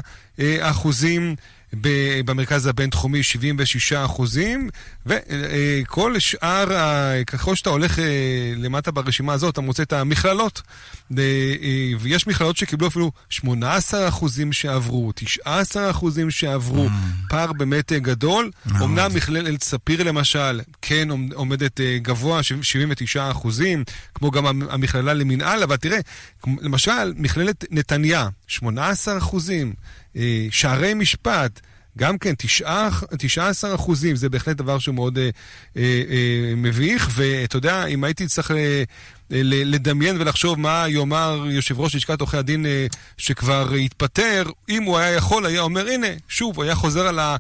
אחוזים. 0.61 1.35
במרכז 2.25 2.67
הבינתחומי 2.67 3.23
76 3.23 3.93
אחוזים, 3.93 4.69
וכל 5.07 6.19
שאר, 6.19 6.69
ככל 7.27 7.55
שאתה 7.55 7.71
הולך 7.71 7.99
למטה 8.57 8.91
ברשימה 8.91 9.33
הזאת, 9.33 9.53
אתה 9.53 9.61
מוצא 9.61 9.83
את 9.83 9.93
המכללות. 9.93 10.63
ויש 12.01 12.27
מכללות 12.27 12.57
שקיבלו 12.57 12.87
אפילו 12.87 13.13
18 13.29 14.09
אחוזים 14.09 14.53
שעברו, 14.53 15.13
19 15.15 15.91
אחוזים 15.91 16.31
שעברו, 16.31 16.87
mm. 16.87 16.91
פער 17.29 17.53
באמת 17.53 17.93
גדול. 17.93 18.51
אמנם 18.71 19.11
מכללת 19.15 19.63
ספיר 19.65 20.03
למשל, 20.03 20.61
כן 20.83 21.09
עומדת 21.35 21.81
גבוה, 21.81 22.43
79 22.43 23.31
אחוזים, 23.31 23.85
כמו 24.15 24.31
גם 24.31 24.47
המכללה 24.47 25.15
למינהל, 25.15 25.63
אבל 25.63 25.77
תראה, 25.77 25.99
למשל, 26.61 27.13
מכללת 27.17 27.65
נתניה, 27.71 28.29
18 28.47 29.19
אחוזים, 29.19 29.75
שערי 30.51 30.95
משפט, 30.95 31.61
גם 31.99 32.19
כן, 32.19 32.35
19 33.19 33.75
אחוזים, 33.75 34.17
זה 34.17 34.29
בהחלט 34.29 34.57
דבר 34.57 34.79
שהוא 34.79 34.95
מאוד 34.95 35.19
אה, 35.19 35.31
אה, 35.77 35.83
אה, 36.11 36.55
מביך, 36.57 37.09
ואתה 37.13 37.57
יודע, 37.57 37.87
אם 37.87 38.05
הייתי 38.05 38.27
צריך 38.27 38.51
אה, 38.51 38.83
לדמיין 39.31 40.21
ולחשוב 40.21 40.61
מה 40.61 40.85
יאמר 40.89 41.45
יושב 41.51 41.81
ראש 41.81 41.95
לשכת 41.95 42.21
עורכי 42.21 42.37
הדין 42.37 42.67
אה, 42.67 42.87
שכבר 43.17 43.73
התפטר, 43.73 44.45
אם 44.69 44.83
הוא 44.83 44.99
היה 44.99 45.11
יכול, 45.11 45.47
היה 45.47 45.61
אומר, 45.61 45.89
הנה, 45.89 46.07
שוב, 46.29 46.57
הוא 46.57 46.65
היה 46.65 46.75
חוזר 46.75 47.07
על 47.07 47.19
ה... 47.19 47.37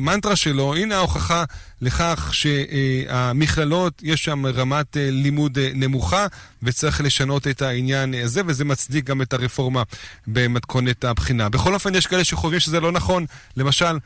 מנטרה 0.00 0.36
שלו, 0.36 0.74
הנה 0.74 0.96
ההוכחה 0.96 1.44
לכך 1.84 2.30
שהמכללות, 2.32 4.02
יש 4.02 4.24
שם 4.24 4.46
רמת 4.46 4.96
לימוד 5.00 5.58
נמוכה 5.74 6.26
וצריך 6.62 7.00
לשנות 7.00 7.46
את 7.46 7.62
העניין 7.62 8.14
הזה, 8.24 8.40
וזה 8.46 8.64
מצדיק 8.64 9.04
גם 9.04 9.22
את 9.22 9.32
הרפורמה 9.32 9.82
במתכונת 10.26 11.04
הבחינה. 11.04 11.48
בכל 11.48 11.74
אופן, 11.74 11.94
יש 11.94 12.06
כאלה 12.06 12.24
שחושבים 12.24 12.60
שזה 12.60 12.80
לא 12.80 12.92
נכון. 12.92 13.26
למשל, 13.56 13.98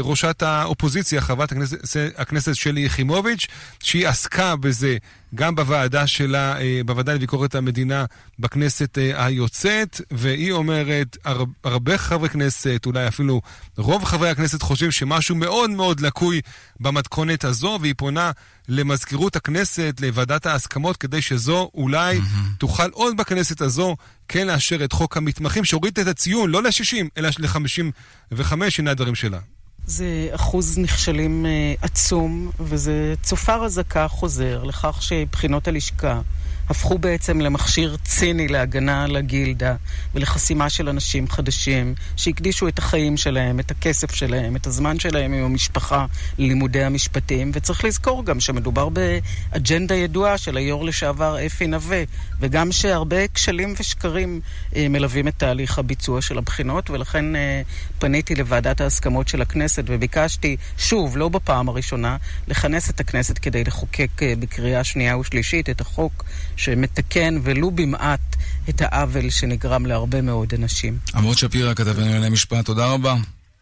ראשת 0.00 0.42
האופוזיציה, 0.42 1.20
חברת 1.20 1.52
הכנסת, 1.52 1.78
הכנסת 2.16 2.54
שלי 2.54 2.80
יחימוביץ', 2.80 3.46
שהיא 3.82 4.08
עסקה 4.08 4.56
בזה 4.56 4.96
גם 5.34 5.54
בוועדה 5.54 6.06
שלה, 6.06 6.54
בוועדה 6.86 7.14
לביקורת 7.14 7.54
המדינה 7.54 8.04
בכנסת 8.38 8.98
היוצאת, 9.14 10.00
והיא 10.10 10.52
אומרת, 10.52 11.16
הרבה 11.64 11.98
חברי 11.98 12.28
כנסת, 12.28 12.82
אולי 12.86 13.08
אפילו 13.08 13.40
רוב 13.76 14.04
חברי 14.04 14.30
הכנסת 14.30 14.62
חושבים 14.62 14.90
שמשהו 14.90 15.34
מאוד 15.34 15.70
מאוד 15.70 16.00
לקוי 16.00 16.40
במתכונת 16.80 17.13
הזו, 17.44 17.78
והיא 17.80 17.94
פונה 17.96 18.30
למזכירות 18.68 19.36
הכנסת, 19.36 19.94
לוועדת 20.00 20.46
ההסכמות, 20.46 20.96
כדי 20.96 21.22
שזו 21.22 21.70
אולי 21.74 22.18
mm-hmm. 22.18 22.58
תוכל 22.58 22.90
עוד 22.90 23.16
בכנסת 23.16 23.60
הזו 23.60 23.96
כן 24.28 24.46
לאשר 24.46 24.84
את 24.84 24.92
חוק 24.92 25.16
המתמחים, 25.16 25.64
שהוריד 25.64 25.98
את 25.98 26.06
הציון 26.06 26.50
לא 26.50 26.62
ל-60, 26.62 26.96
אלא 27.16 27.28
ל-55, 27.38 28.52
הנה 28.78 28.90
הדברים 28.90 29.14
שלה. 29.14 29.38
זה 29.86 30.28
אחוז 30.34 30.78
נכשלים 30.78 31.46
עצום, 31.82 32.50
וזה 32.60 33.14
צופר 33.22 33.64
אזעקה 33.64 34.08
חוזר 34.08 34.64
לכך 34.64 34.98
שבחינות 35.00 35.68
הלשכה 35.68 36.20
הפכו 36.68 36.98
בעצם 36.98 37.40
למכשיר 37.40 37.96
ציני 38.04 38.48
להגנה 38.48 39.04
על 39.04 39.16
הגילדה 39.16 39.74
ולחסימה 40.14 40.70
של 40.70 40.88
אנשים 40.88 41.28
חדשים 41.28 41.94
שהקדישו 42.16 42.68
את 42.68 42.78
החיים 42.78 43.16
שלהם, 43.16 43.60
את 43.60 43.70
הכסף 43.70 44.14
שלהם, 44.14 44.56
את 44.56 44.66
הזמן 44.66 44.98
שלהם 44.98 45.32
עם 45.32 45.44
המשפחה 45.44 46.06
ללימודי 46.38 46.84
המשפטים. 46.84 47.50
וצריך 47.54 47.84
לזכור 47.84 48.24
גם 48.24 48.40
שמדובר 48.40 48.88
באג'נדה 48.88 49.94
ידועה 49.94 50.38
של 50.38 50.56
היו"ר 50.56 50.82
לשעבר 50.82 51.46
אפי 51.46 51.66
נווה, 51.66 52.02
וגם 52.40 52.72
שהרבה 52.72 53.28
כשלים 53.34 53.74
ושקרים 53.78 54.40
אה, 54.76 54.88
מלווים 54.88 55.28
את 55.28 55.34
תהליך 55.36 55.78
הביצוע 55.78 56.22
של 56.22 56.38
הבחינות, 56.38 56.90
ולכן 56.90 57.36
אה, 57.36 57.62
פניתי 57.98 58.34
לוועדת 58.34 58.80
ההסכמות 58.80 59.28
של 59.28 59.42
הכנסת 59.42 59.84
וביקשתי, 59.86 60.56
שוב, 60.78 61.16
לא 61.16 61.28
בפעם 61.28 61.68
הראשונה, 61.68 62.16
לכנס 62.48 62.90
את 62.90 63.00
הכנסת 63.00 63.38
כדי 63.38 63.64
לחוקק 63.64 64.22
אה, 64.22 64.32
בקריאה 64.38 64.84
שנייה 64.84 65.18
ושלישית 65.18 65.70
את 65.70 65.80
החוק 65.80 66.24
שמתקן 66.56 67.38
ולו 67.42 67.70
במעט 67.70 68.20
את 68.68 68.80
העוול 68.80 69.30
שנגרם 69.30 69.86
להרבה 69.86 70.22
מאוד 70.22 70.54
אנשים. 70.54 70.98
עמוד 71.14 71.38
שפירא, 71.38 71.74
כתב 71.74 71.98
לענייני 71.98 72.28
משפט, 72.28 72.64
תודה 72.64 72.86
רבה. 72.86 73.16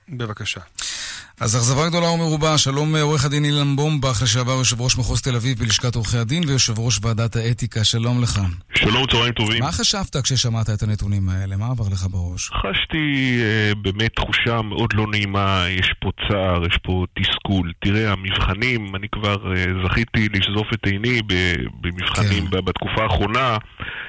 בבקשה. 0.09 0.61
אז 1.45 1.57
אכזבה 1.57 1.89
גדולה 1.89 2.11
ומרובה, 2.11 2.59
שלום 2.59 2.97
עורך 2.97 3.25
הדין 3.25 3.45
אילן 3.45 3.77
בומבך, 3.77 4.23
לשעבר 4.23 4.53
יושב 4.53 4.81
ראש 4.81 4.99
מחוז 4.99 5.23
תל 5.23 5.37
אביב 5.37 5.59
בלשכת 5.59 5.95
עורכי 5.95 6.17
הדין 6.17 6.43
ויושב 6.49 6.79
ראש 6.79 6.99
ועדת 7.03 7.37
האתיקה, 7.37 7.85
שלום 7.85 8.23
לך. 8.23 8.41
שלום, 8.75 9.07
צהריים 9.07 9.33
טובים. 9.33 9.63
מה 9.63 9.73
חשבת 9.73 10.17
כששמעת 10.25 10.71
את 10.71 10.83
הנתונים 10.83 11.29
האלה? 11.29 11.57
מה 11.57 11.67
עבר 11.67 11.85
לך 11.93 12.07
בראש? 12.11 12.51
חשתי 12.51 13.39
אה, 13.43 13.75
באמת 13.75 14.13
תחושה 14.17 14.63
מאוד 14.63 14.93
לא 14.95 15.07
נעימה, 15.11 15.65
יש 15.69 15.93
פה 16.01 16.11
צער, 16.29 16.67
יש 16.67 16.79
פה 16.83 17.05
תסכול. 17.19 17.73
תראה, 17.85 18.13
המבחנים, 18.13 18.97
אני 18.97 19.09
כבר 19.13 19.57
אה, 19.57 19.65
זכיתי 19.85 20.29
לשזוף 20.29 20.67
את 20.75 20.87
עיני 20.87 21.23
במבחנים 21.81 22.47
כן. 22.47 22.65
בתקופה 22.65 23.03
האחרונה, 23.03 23.57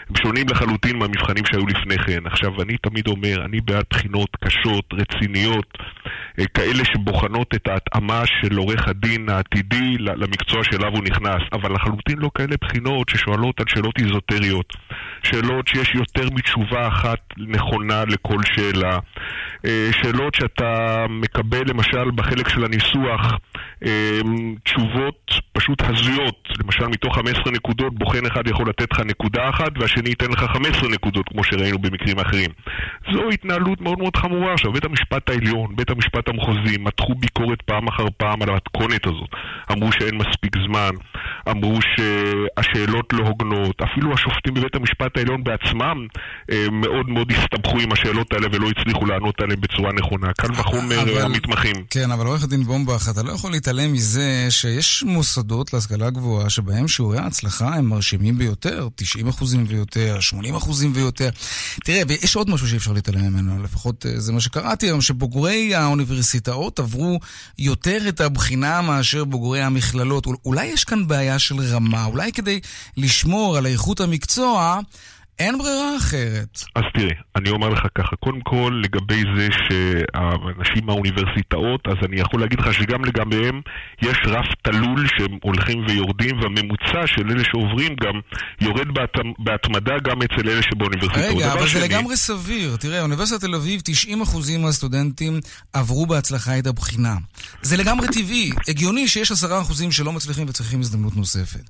הם 0.09 0.15
שונים 0.21 0.45
לחלוטין 0.49 0.95
מהמבחנים 0.95 1.45
שהיו 1.45 1.67
לפני 1.67 1.97
כן. 1.97 2.25
עכשיו, 2.25 2.61
אני 2.61 2.77
תמיד 2.77 3.07
אומר, 3.07 3.45
אני 3.45 3.61
בעד 3.61 3.85
בחינות 3.89 4.29
קשות, 4.43 4.85
רציניות, 4.93 5.67
אה, 5.79 5.85
כאלה 6.53 6.85
שבוחנות 6.85 7.55
את 7.55 7.67
ההתאמה 7.67 8.23
של 8.25 8.57
עורך 8.57 8.87
הדין 8.87 9.29
העתידי 9.29 9.97
למקצוע 9.97 10.63
שאליו 10.63 10.91
הוא 10.91 11.03
נכנס, 11.03 11.41
אבל 11.53 11.73
לחלוטין 11.73 12.17
לא 12.17 12.29
כאלה 12.35 12.55
בחינות 12.61 13.09
ששואלות 13.09 13.59
על 13.59 13.65
שאלות 13.69 13.99
איזוטריות, 13.99 14.73
שאלות 15.23 15.67
שיש 15.67 15.95
יותר 15.95 16.29
מתשובה 16.35 16.87
אחת 16.87 17.19
נכונה 17.37 18.03
לכל 18.07 18.39
שאלה, 18.43 18.99
אה, 19.65 19.89
שאלות 19.91 20.35
שאתה 20.35 21.05
מקבל 21.09 21.63
למשל 21.67 22.11
בחלק 22.15 22.49
של 22.49 22.65
הניסוח 22.65 23.33
אה, 23.85 24.19
תשובות 24.63 25.31
פשוט 25.53 25.81
הזויות, 25.81 26.49
למשל 26.63 26.87
מתוך 26.87 27.15
15 27.15 27.53
נקודות 27.53 27.93
בוחן 27.99 28.25
אחד 28.25 28.47
יכול 28.47 28.69
לתת 28.69 28.93
לך 28.93 28.99
נקודה 28.99 29.49
אחת 29.49 29.71
והשני 29.79 30.09
ייתן 30.09 30.31
לך 30.31 30.39
15 30.39 30.89
נקודות 30.89 31.29
כמו 31.29 31.43
שראינו 31.43 31.79
במקרים 31.79 32.19
אחרים. 32.19 32.49
זו 33.13 33.29
התנהלות 33.33 33.81
מאוד 33.81 33.99
מאוד 33.99 34.15
חמורה. 34.15 34.53
עכשיו 34.53 34.71
בית 34.71 34.85
המשפט 34.85 35.29
העליון, 35.29 35.75
בית 35.75 35.89
המשפט 35.89 36.22
המחוזי, 36.27 36.77
מתחו 36.79 37.15
ביקורת 37.15 37.61
פעם 37.61 37.87
אחר 37.87 38.05
פעם 38.17 38.41
על 38.41 38.49
המתכונת 38.49 39.05
הזאת. 39.05 39.29
אמרו 39.71 39.91
שאין 39.91 40.15
מספיק 40.15 40.55
זמן, 40.67 40.91
אמרו 41.49 41.79
שהשאלות 41.81 43.13
לא 43.13 43.23
הוגנות, 43.27 43.81
אפילו 43.81 44.13
השופטים 44.13 44.53
בבית 44.53 44.75
המשפט 44.75 45.17
העליון 45.17 45.43
בעצמם 45.43 46.07
אה, 46.51 46.65
מאוד 46.71 47.09
מאוד 47.09 47.31
הסתבכו 47.31 47.79
עם 47.79 47.91
השאלות 47.91 48.33
האלה 48.33 48.47
ולא 48.51 48.67
הצליחו 48.69 49.05
לענות 49.05 49.41
עליהן 49.41 49.61
בצורה 49.61 49.93
נכונה. 49.93 50.33
קל 50.33 50.51
וחומר 50.51 51.23
המתמחים. 51.23 51.75
כן, 51.89 52.11
אבל 52.11 52.25
עורך 52.25 52.43
הדין 52.43 52.63
בומבך, 52.63 53.09
אתה 53.11 53.23
לא 53.23 53.31
יכול 53.31 53.51
להתעלם 53.51 53.93
מזה 53.93 54.47
שיש 54.49 55.03
מוסדות 55.03 55.73
להשכלה 55.73 56.09
גבוהה 56.09 56.49
שבהם 56.49 56.87
שיעורי 56.87 57.17
ההצלחה 57.17 57.75
הם 57.75 57.85
מרשימים 57.85 58.37
ביותר, 58.37 58.87
90% 59.01 59.43
ויותר, 59.67 60.17
80% 60.63 60.69
ויותר. 60.93 61.29
תראה, 61.83 62.01
ויש 62.07 62.35
עוד 62.35 62.49
משהו 62.49 62.67
שאי 62.67 62.77
אפשר 62.77 62.93
להתעלם 62.93 63.21
ממנו, 63.21 63.63
לפחות 63.63 64.05
אה, 64.05 64.19
זה 64.19 64.33
מה 64.33 64.39
שקראתי 64.39 64.85
היום, 64.85 65.01
שבוגרי 65.01 65.75
האוניברסיטאות 66.13 66.79
עברו 66.79 67.19
יותר 67.59 68.09
את 68.09 68.21
הבחינה 68.21 68.81
מאשר 68.81 69.23
בוגרי 69.23 69.61
המכללות. 69.61 70.25
אולי 70.45 70.65
יש 70.65 70.83
כאן 70.83 71.07
בעיה 71.07 71.39
של 71.39 71.55
רמה, 71.59 72.05
אולי 72.05 72.31
כדי 72.31 72.59
לשמור 72.97 73.57
על 73.57 73.65
איכות 73.65 73.99
המקצוע, 73.99 74.79
אין 75.39 75.57
ברירה 75.57 75.97
אחרת. 75.97 76.63
אז 76.75 76.83
תראה, 76.93 77.15
אני 77.35 77.49
אומר 77.49 77.69
לך 77.69 77.83
ככה, 77.97 78.15
קודם 78.15 78.41
כל 78.41 78.81
לגבי 78.83 79.23
זה 79.37 79.47
שהאנשים 79.63 80.85
מהאוניברסיטאות, 80.85 81.81
אז 81.87 81.97
אני 82.05 82.21
יכול 82.21 82.41
להגיד 82.41 82.59
לך 82.59 82.73
שגם 82.73 83.05
לגביהם 83.05 83.61
יש 84.01 84.17
רף 84.25 84.45
תלול 84.61 85.07
שהם 85.17 85.37
הולכים 85.43 85.85
ויורדים, 85.87 86.39
והממוצע 86.41 87.07
של 87.07 87.31
אלה 87.31 87.43
שעוברים 87.43 87.95
גם 88.03 88.19
יורד 88.61 88.87
בהתמדה 89.39 89.93
גם 90.03 90.21
אצל 90.21 90.49
אלה 90.49 90.61
שבאוניברסיטאות. 90.61 91.35
רגע, 91.35 91.53
אבל 91.53 91.67
שני... 91.67 91.79
זה 91.79 91.87
לגמרי 91.87 92.17
סביר. 92.17 92.75
תראה, 92.75 93.01
אוניברסיטת 93.01 93.41
תל 93.41 93.55
אביב, 93.55 93.81
90% 94.09 94.57
מהסטודנטים 94.59 95.39
עברו 95.73 96.05
בהצלחה 96.05 96.59
את 96.59 96.67
הבחינה. 96.67 97.15
זה 97.61 97.77
לגמרי 97.77 98.07
טבעי, 98.07 98.51
הגיוני 98.67 99.07
שיש 99.07 99.31
10% 99.31 99.35
שלא 99.91 100.11
מצליחים 100.13 100.45
וצריכים 100.49 100.79
הזדמנות 100.79 101.17
נוספת. 101.17 101.69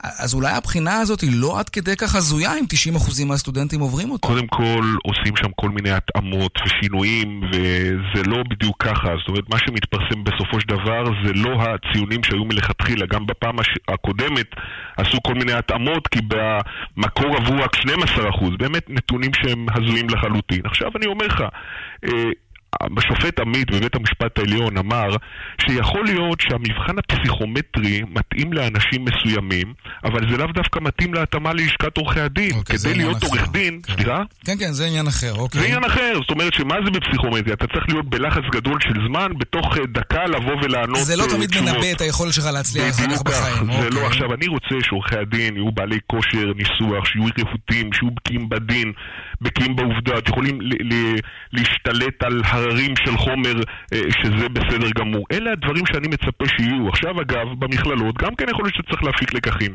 אז 0.00 0.34
אולי 0.34 0.52
הבחינה 0.52 1.00
הזאת 1.00 1.20
היא 1.20 1.30
לא 1.32 1.58
עד 1.58 1.68
כדי 1.68 1.96
כך 1.96 2.14
הזויה 2.14 2.58
אם 2.58 2.64
90% 2.96 3.03
אחוזים 3.04 3.28
מהסטודנטים 3.28 3.80
עוברים 3.80 4.10
אותו. 4.10 4.28
קודם 4.28 4.46
כל, 4.46 4.84
עושים 5.04 5.36
שם 5.36 5.50
כל 5.56 5.68
מיני 5.68 5.90
התאמות 5.90 6.58
ושינויים, 6.64 7.40
וזה 7.48 8.22
לא 8.26 8.42
בדיוק 8.50 8.82
ככה. 8.82 9.08
זאת 9.18 9.28
אומרת, 9.28 9.50
מה 9.50 9.58
שמתפרסם 9.58 10.24
בסופו 10.24 10.60
של 10.60 10.66
דבר 10.68 11.04
זה 11.24 11.32
לא 11.32 11.50
הציונים 11.62 12.24
שהיו 12.24 12.44
מלכתחילה. 12.44 13.06
גם 13.06 13.26
בפעם 13.26 13.56
הקודמת 13.88 14.46
עשו 14.96 15.18
כל 15.22 15.34
מיני 15.34 15.52
התאמות, 15.52 16.08
כי 16.08 16.20
במקור 16.28 17.36
עברו 17.36 17.56
רק 17.56 17.76
12 17.76 18.30
אחוז. 18.30 18.50
באמת 18.58 18.90
נתונים 18.90 19.30
שהם 19.34 19.66
הזויים 19.74 20.06
לחלוטין. 20.08 20.60
עכשיו 20.64 20.90
אני 20.96 21.06
אומר 21.06 21.26
לך, 21.26 21.40
אה, 22.04 22.30
השופט 22.98 23.40
עמית 23.40 23.70
בבית 23.70 23.94
המשפט 23.94 24.38
העליון 24.38 24.76
אמר 24.78 25.08
שיכול 25.60 26.04
להיות 26.04 26.40
שהמבחן 26.40 26.94
הפסיכומטרי 26.98 28.02
מתאים 28.10 28.52
לאנשים 28.52 29.04
מסוימים, 29.04 29.74
אבל 30.04 30.30
זה 30.30 30.36
לאו 30.36 30.46
דווקא 30.46 30.78
מתאים 30.82 31.14
להתאמה 31.14 31.52
ללשכת 31.52 31.96
עורכי 31.96 32.20
הדין. 32.20 32.52
אוקיי, 32.54 32.78
כדי 32.78 32.94
להיות. 32.94 33.22
עורך 33.22 33.48
דין, 33.52 33.80
כן. 33.82 33.92
סליחה? 33.92 34.22
כן, 34.46 34.52
כן, 34.58 34.72
זה 34.72 34.86
עניין 34.86 35.06
אחר, 35.06 35.34
אוקיי. 35.34 35.60
זה 35.60 35.66
עניין 35.66 35.84
אחר, 35.84 36.12
זאת 36.20 36.30
אומרת 36.30 36.54
שמה 36.54 36.74
זה 36.84 36.90
בפסיכומטרי? 36.90 37.52
אתה 37.52 37.66
צריך 37.66 37.84
להיות 37.88 38.08
בלחץ 38.10 38.42
גדול 38.52 38.78
של 38.80 38.94
זמן, 39.08 39.32
בתוך 39.38 39.78
אה, 39.78 39.86
דקה 39.86 40.24
לבוא 40.24 40.54
ולענות 40.62 41.00
זה 41.00 41.16
לא 41.16 41.22
אה, 41.22 41.28
תמיד 41.28 41.50
תשובות. 41.50 41.68
מנבא 41.74 41.92
את 41.92 42.00
היכולת 42.00 42.32
שלך 42.32 42.44
להצליח 42.52 42.94
אחר 42.94 43.10
כך 43.16 43.22
בחיים. 43.22 43.66
זה 43.66 43.72
אוקיי. 43.72 43.90
לא 44.00 44.06
עכשיו, 44.06 44.34
אני 44.34 44.46
רוצה 44.46 44.74
שעורכי 44.82 45.16
הדין 45.18 45.56
יהיו 45.56 45.72
בעלי 45.72 45.98
כושר 46.06 46.52
ניסוח, 46.56 47.04
שיהיו 47.06 47.24
רהוטים, 47.38 47.92
שיהיו 47.92 48.10
בקיאים 48.10 48.48
בדין, 48.48 48.92
בקיאים 49.40 49.76
בעובדות, 49.76 50.28
יכולים 50.28 50.60
ל- 50.60 50.94
ל- 50.94 51.18
להשתלט 51.52 52.22
על 52.22 52.42
הררים 52.64 52.94
של 53.04 53.16
חומר 53.16 53.54
אה, 53.92 54.00
שזה 54.10 54.48
בסדר 54.48 54.90
גמור. 54.98 55.26
אלה 55.32 55.52
הדברים 55.52 55.86
שאני 55.86 56.08
מצפה 56.08 56.44
שיהיו. 56.56 56.88
עכשיו 56.88 57.20
אגב, 57.20 57.46
במכללות, 57.58 58.18
גם 58.18 58.34
כן 58.34 58.46
יכול 58.50 58.64
להיות 58.64 58.74
שצריך 58.74 59.04
להפיק 59.04 59.34
לקחים. 59.34 59.74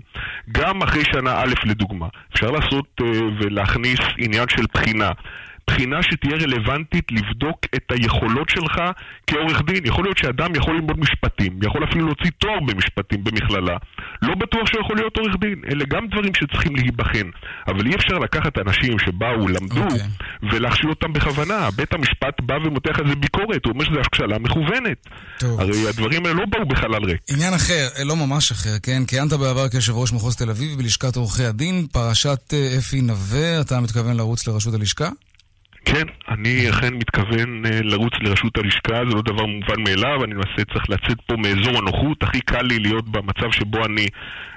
גם 0.52 0.82
אחרי 0.82 1.04
שנה 1.14 1.42
א' 1.42 1.54
לדוגמה, 1.66 2.08
אפשר 2.34 2.52
לעשות 2.52 2.86
אה, 3.02 3.06
ולהכניס 3.40 4.00
עניין 4.18 4.46
של 4.50 4.66
בחינה. 4.74 5.12
בחינה 5.70 5.98
שתהיה 6.04 6.36
רלוונטית 6.36 7.12
לבדוק 7.12 7.60
את 7.76 7.86
היכולות 7.92 8.50
שלך 8.50 8.76
כעורך 9.28 9.62
דין. 9.68 9.86
יכול 9.86 10.04
להיות 10.06 10.18
שאדם 10.18 10.56
יכול 10.56 10.76
ללמוד 10.76 11.00
משפטים, 11.00 11.60
יכול 11.64 11.84
אפילו 11.90 12.06
להוציא 12.06 12.32
תואר 12.38 12.60
במשפטים 12.68 13.24
במכללה. 13.24 13.78
לא 14.22 14.36
בטוח 14.36 14.66
שהוא 14.66 14.82
יכול 14.82 14.96
להיות 14.96 15.18
עורך 15.18 15.36
דין. 15.42 15.62
אלה 15.72 15.86
גם 15.90 16.08
דברים 16.08 16.34
שצריכים 16.36 16.76
להיבחן. 16.76 17.28
אבל 17.68 17.88
אי 17.88 17.96
אפשר 17.96 18.18
לקחת 18.18 18.58
אנשים 18.58 19.00
שבאו, 19.00 19.48
למדו, 19.48 19.84
אוקיי. 19.84 20.08
ולהכשיל 20.52 20.90
אותם 20.90 21.14
בכוונה. 21.14 21.70
בית 21.76 21.94
המשפט 21.94 22.42
בא 22.42 22.54
ומותח 22.66 23.00
על 23.00 23.08
זה 23.08 23.16
ביקורת, 23.16 23.66
הוא 23.66 23.74
אומר 23.74 23.86
שזו 23.86 24.00
השכלה 24.00 24.40
מכוונת. 24.40 25.08
טוב. 25.40 25.60
הרי 25.60 25.90
הדברים 25.90 26.26
האלה 26.26 26.38
לא 26.40 26.46
באו 26.46 26.66
בחלל 26.66 27.06
ריק. 27.06 27.22
עניין 27.30 27.54
אחר, 27.54 27.88
אה, 27.98 28.04
לא 28.04 28.16
ממש 28.16 28.52
אחר, 28.52 28.76
כן? 28.84 29.06
כיהנת 29.08 29.34
בעבר 29.34 29.70
כיושב 29.70 29.94
ראש 29.96 30.14
מחוז 30.14 30.36
תל 30.36 30.50
אביב 30.50 30.78
בלשכת 30.78 31.16
עורכי 31.16 31.44
הדין, 31.44 31.88
פרשת 31.92 32.54
אה, 32.54 32.76
אפי 32.78 33.02
נווה, 33.02 33.62
אתה 33.62 33.80
מתכוון 33.80 34.18
לרוץ 34.18 34.48
לראשות 34.48 34.74
הלשכה? 34.74 35.10
כן, 35.86 36.08
אני 36.30 36.70
אכן 36.70 36.94
מתכוון 36.94 37.66
אה, 37.66 37.82
לרוץ 37.82 38.14
לראשות 38.22 38.58
הלשכה, 38.58 39.10
זה 39.10 39.16
לא 39.16 39.22
דבר 39.22 39.46
מובן 39.46 39.84
מאליו, 39.84 40.24
אני 40.24 40.34
למעשה 40.34 40.66
צריך 40.74 40.90
לצאת 40.90 41.18
פה 41.28 41.36
מאזור 41.38 41.78
הנוחות, 41.78 42.24
הכי 42.24 42.42
קל 42.42 42.62
לי 42.62 42.80
להיות 42.80 43.10
במצב 43.12 43.52
שבו 43.52 43.86
אני 43.86 44.08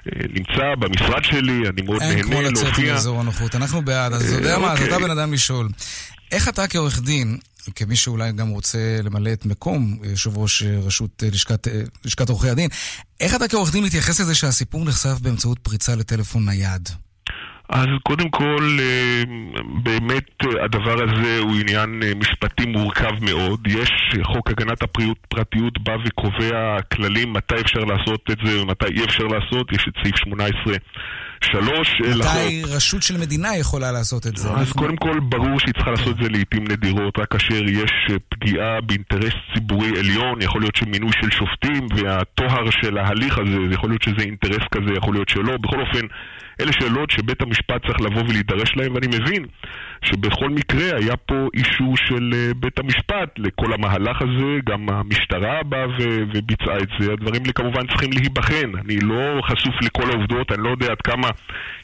אה, 0.06 0.20
נמצא, 0.34 0.74
במשרד 0.78 1.24
שלי, 1.24 1.68
אני 1.68 1.82
מאוד 1.82 2.02
אין 2.02 2.22
כמו 2.22 2.34
נהנה 2.34 2.48
לצאת 2.48 2.64
להופיע. 2.64 2.92
מאזור 2.92 3.20
הנוחות, 3.20 3.54
אנחנו 3.54 3.82
בעד, 3.82 4.12
אז 4.12 4.22
אתה 4.22 4.32
אה, 4.32 4.38
יודע 4.38 4.58
מה, 4.58 4.72
אז 4.72 4.82
אוקיי. 4.82 4.96
אתה 4.96 5.04
בן 5.04 5.10
אדם 5.10 5.32
לשאול. 5.32 5.68
איך 6.32 6.48
אתה 6.48 6.68
כעורך 6.68 7.00
דין, 7.02 7.38
כמי 7.74 7.96
שאולי 7.96 8.32
גם 8.32 8.48
רוצה 8.48 8.78
למלא 9.02 9.32
את 9.32 9.46
מקום 9.46 9.98
יושב 10.04 10.38
ראש 10.38 10.62
רשות 10.62 11.22
לשכת, 11.32 11.68
לשכת 12.04 12.28
עורכי 12.28 12.48
הדין, 12.48 12.68
איך 13.20 13.34
אתה 13.34 13.48
כעורך 13.48 13.72
דין 13.72 13.84
מתייחס 13.84 14.20
לזה 14.20 14.34
שהסיפור 14.34 14.84
נחשף 14.84 15.18
באמצעות 15.20 15.58
פריצה 15.58 15.96
לטלפון 15.96 16.44
נייד? 16.44 16.88
אז 17.68 17.86
קודם 18.02 18.28
כל, 18.30 18.78
אה, 18.80 19.22
באמת 19.82 20.24
אה, 20.44 20.64
הדבר 20.64 21.02
הזה 21.02 21.38
הוא 21.38 21.52
עניין 21.60 22.00
אה, 22.02 22.12
משפטי 22.14 22.66
מורכב 22.66 23.24
מאוד. 23.24 23.66
יש 23.66 23.90
חוק 24.22 24.50
הגנת 24.50 24.82
הפרטיות, 24.82 25.18
פרטיות 25.28 25.78
בא 25.78 25.96
וקובע 26.04 26.80
כללים 26.94 27.32
מתי 27.32 27.60
אפשר 27.60 27.80
לעשות 27.80 28.30
את 28.30 28.38
זה 28.44 28.62
ומתי 28.62 28.86
אי 28.86 29.04
אפשר 29.04 29.24
לעשות. 29.24 29.72
יש 29.72 29.88
את 29.88 29.94
סעיף 30.02 30.16
18. 30.16 30.74
שלוש 31.44 31.88
אה, 32.04 32.14
לחוק. 32.14 32.32
מתי 32.32 32.62
רשות 32.76 33.02
של 33.02 33.16
מדינה 33.20 33.56
יכולה 33.56 33.92
לעשות 33.92 34.26
את 34.26 34.36
זה? 34.36 34.48
אז 34.48 34.58
אנחנו- 34.58 34.80
קודם 34.82 34.96
כל, 34.96 35.20
ברור 35.20 35.58
שהיא 35.60 35.74
צריכה 35.74 35.90
לעשות 35.90 36.08
את 36.08 36.22
זה 36.22 36.28
לעיתים 36.28 36.64
נדירות, 36.68 37.18
רק 37.18 37.28
כאשר 37.32 37.54
יש 37.68 37.92
אה, 38.10 38.16
פגיעה 38.28 38.80
באינטרס 38.80 39.32
ציבורי 39.54 39.88
עליון, 39.98 40.42
יכול 40.42 40.60
להיות 40.60 40.76
שמינוי 40.76 41.10
של 41.20 41.30
שופטים 41.30 41.86
והטוהר 41.96 42.70
של 42.70 42.98
ההליך 42.98 43.38
הזה, 43.38 43.50
זה 43.68 43.74
יכול 43.74 43.90
להיות 43.90 44.02
שזה 44.02 44.20
אינטרס 44.22 44.64
כזה, 44.74 44.92
יכול 44.96 45.14
להיות 45.14 45.28
שלא. 45.28 45.56
בכל 45.56 45.80
אופן, 45.80 46.06
אלה 46.60 46.72
שאלות 46.72 47.10
שבית 47.10 47.42
המשפט 47.42 47.86
צריך 47.86 48.00
לבוא 48.00 48.22
ולהידרש 48.28 48.72
להן, 48.76 48.92
ואני 48.92 49.06
מבין 49.06 49.44
שבכל 50.02 50.48
מקרה 50.50 50.96
היה 50.96 51.16
פה 51.16 51.48
אישור 51.54 51.96
של 51.96 52.30
אה, 52.34 52.54
בית 52.56 52.78
המשפט 52.78 53.38
לכל 53.38 53.72
המהלך 53.72 54.22
הזה, 54.22 54.58
גם 54.66 54.88
המשטרה 54.88 55.62
באה 55.62 55.88
ו- 55.88 56.22
וביצעה 56.34 56.78
את 56.78 56.88
זה. 56.98 57.12
הדברים 57.12 57.40
האלה 57.42 57.52
כמובן 57.52 57.86
צריכים 57.86 58.10
להיבחן. 58.12 58.70
אני 58.84 58.96
לא 59.00 59.42
חשוף 59.42 59.74
לכל 59.82 60.10
העובדות, 60.10 60.52
אני 60.52 60.62
לא 60.62 60.70
יודע 60.70 60.86
עד 60.86 61.02
כמה 61.04 61.28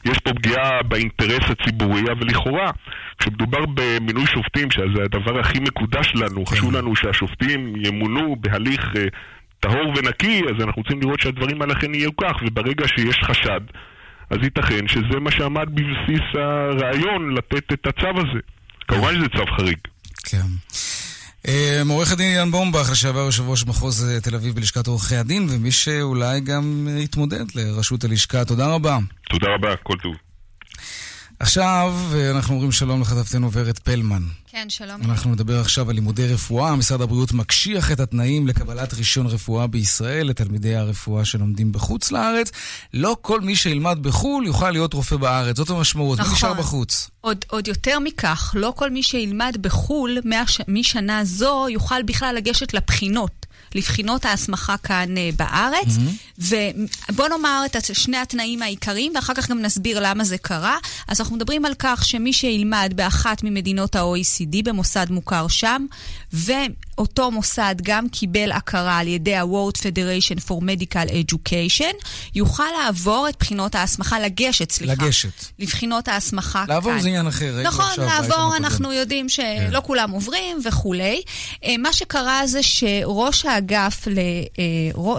יש 0.05 0.19
פה 0.19 0.33
פגיעה 0.33 0.83
באינטרס 0.83 1.49
הציבורי, 1.49 2.01
אבל 2.01 2.27
לכאורה, 2.27 2.71
כשמדובר 3.17 3.65
במינוי 3.73 4.25
שופטים, 4.25 4.71
שזה 4.71 5.03
הדבר 5.03 5.39
הכי 5.39 5.59
מקודש 5.59 6.13
לנו, 6.15 6.45
חשוב 6.45 6.75
לנו 6.75 6.95
שהשופטים 6.95 7.73
ימונו 7.75 8.35
בהליך 8.39 8.93
אה, 8.97 9.05
טהור 9.59 9.93
ונקי, 9.97 10.41
אז 10.49 10.63
אנחנו 10.65 10.81
רוצים 10.81 11.01
לראות 11.01 11.19
שהדברים 11.19 11.61
האלה 11.61 11.73
אכן 11.73 11.93
יהיו 11.93 12.15
כך, 12.17 12.41
וברגע 12.47 12.87
שיש 12.87 13.19
חשד, 13.23 13.61
אז 14.29 14.37
ייתכן 14.43 14.87
שזה 14.87 15.19
מה 15.19 15.31
שעמד 15.31 15.67
בבסיס 15.73 16.25
הרעיון 16.33 17.35
לתת 17.35 17.73
את 17.73 17.87
הצו 17.87 18.07
הזה. 18.07 18.39
כמובן 18.87 19.15
שזה 19.15 19.29
צו 19.29 19.45
חריג. 19.57 19.77
כן. 20.23 20.47
אה, 21.47 21.81
עורך 21.89 22.11
הדין 22.11 22.31
אילן 22.31 22.51
בומבך, 22.51 22.89
לשעבר 22.91 23.19
יושב 23.19 23.49
ראש 23.49 23.65
מחוז 23.65 24.09
אה, 24.09 24.21
תל 24.21 24.35
אביב 24.35 24.55
בלשכת 24.55 24.87
עורכי 24.87 25.15
הדין, 25.15 25.47
ומי 25.49 25.71
שאולי 25.71 26.41
גם 26.41 26.87
אה, 26.89 26.99
יתמודד 26.99 27.45
לראשות 27.55 28.03
הלשכה. 28.03 28.45
תודה 28.45 28.67
רבה. 28.67 28.97
תודה 29.29 29.47
רבה, 29.55 29.75
כל 29.75 29.97
טוב. 30.03 30.15
עכשיו 31.39 31.93
אה, 32.13 32.31
אנחנו 32.31 32.53
אומרים 32.53 32.71
שלום 32.71 33.01
לכתבתנו 33.01 33.51
ורד 33.51 33.79
פלמן. 33.79 34.23
כן, 34.51 34.69
שלום. 34.69 35.01
אנחנו 35.01 35.31
נדבר 35.31 35.59
עכשיו 35.59 35.89
על 35.89 35.95
לימודי 35.95 36.27
רפואה. 36.33 36.75
משרד 36.75 37.01
הבריאות 37.01 37.31
מקשיח 37.31 37.91
את 37.91 37.99
התנאים 37.99 38.47
לקבלת 38.47 38.93
רישיון 38.93 39.27
רפואה 39.27 39.67
בישראל 39.67 40.27
לתלמידי 40.27 40.75
הרפואה 40.75 41.25
שלומדים 41.25 41.71
בחוץ 41.71 42.11
לארץ. 42.11 42.51
לא 42.93 43.17
כל 43.21 43.41
מי 43.41 43.55
שילמד 43.55 43.97
בחו"ל 44.01 44.45
יוכל 44.45 44.71
להיות 44.71 44.93
רופא 44.93 45.15
בארץ. 45.15 45.57
זאת 45.57 45.69
המשמעות. 45.69 46.19
נכון. 46.19 46.31
מי 46.31 46.37
נשאר 46.37 46.53
בחוץ? 46.53 47.09
עוד, 47.21 47.45
עוד 47.49 47.67
יותר 47.67 47.99
מכך, 47.99 48.53
לא 48.57 48.73
כל 48.75 48.89
מי 48.89 49.03
שילמד 49.03 49.57
בחו"ל 49.61 50.17
מהש... 50.25 50.61
משנה 50.67 51.25
זו 51.25 51.67
יוכל 51.69 52.03
בכלל 52.03 52.35
לגשת 52.35 52.73
לבחינות. 52.73 53.38
לבחינות 53.75 54.25
ההסמכה 54.25 54.77
כאן 54.77 55.15
uh, 55.15 55.35
בארץ, 55.35 55.87
mm-hmm. 55.87 56.41
ובוא 57.09 57.27
נאמר 57.27 57.63
את 57.65 57.75
שני 57.93 58.17
התנאים 58.17 58.61
העיקריים, 58.61 59.11
ואחר 59.15 59.33
כך 59.33 59.49
גם 59.49 59.61
נסביר 59.61 59.99
למה 60.01 60.23
זה 60.23 60.37
קרה. 60.37 60.77
אז 61.07 61.19
אנחנו 61.21 61.35
מדברים 61.35 61.65
על 61.65 61.73
כך 61.79 62.05
שמי 62.05 62.33
שילמד 62.33 62.93
באחת 62.95 63.43
ממדינות 63.43 63.95
ה-OECD 63.95 64.63
במוסד 64.63 65.07
מוכר 65.09 65.47
שם, 65.47 65.85
ואותו 66.33 67.31
מוסד 67.31 67.75
גם 67.83 68.09
קיבל 68.09 68.51
הכרה 68.51 68.97
על 68.97 69.07
ידי 69.07 69.35
ה-World 69.35 69.77
Federation 69.77 70.39
for 70.47 70.61
Medical 70.61 71.09
Education, 71.11 72.05
יוכל 72.35 72.63
לעבור 72.83 73.25
את 73.29 73.35
בחינות 73.39 73.75
ההסמכה, 73.75 74.19
לגשת, 74.19 74.71
סליחה. 74.71 74.93
לגשת. 75.05 75.45
לבחינות 75.59 76.07
ההסמכה 76.07 76.59
כאן. 76.67 76.75
לעבור 76.75 76.99
זה 76.99 77.07
עניין 77.07 77.27
אחר. 77.27 77.61
נכון, 77.63 77.85
לעבור. 77.97 78.55
אנחנו 78.57 78.93
יודעים 78.93 79.29
שלא 79.29 79.43
כן. 79.71 79.79
כולם 79.83 80.11
עוברים 80.11 80.57
וכולי. 80.65 81.21
אה, 81.63 81.75
מה 81.77 81.93
שקרה 81.93 82.47
זה 82.47 82.63
שראש 82.63 83.45
האגף, 83.45 84.07
ל- 84.07 84.17
אה, 84.59 84.63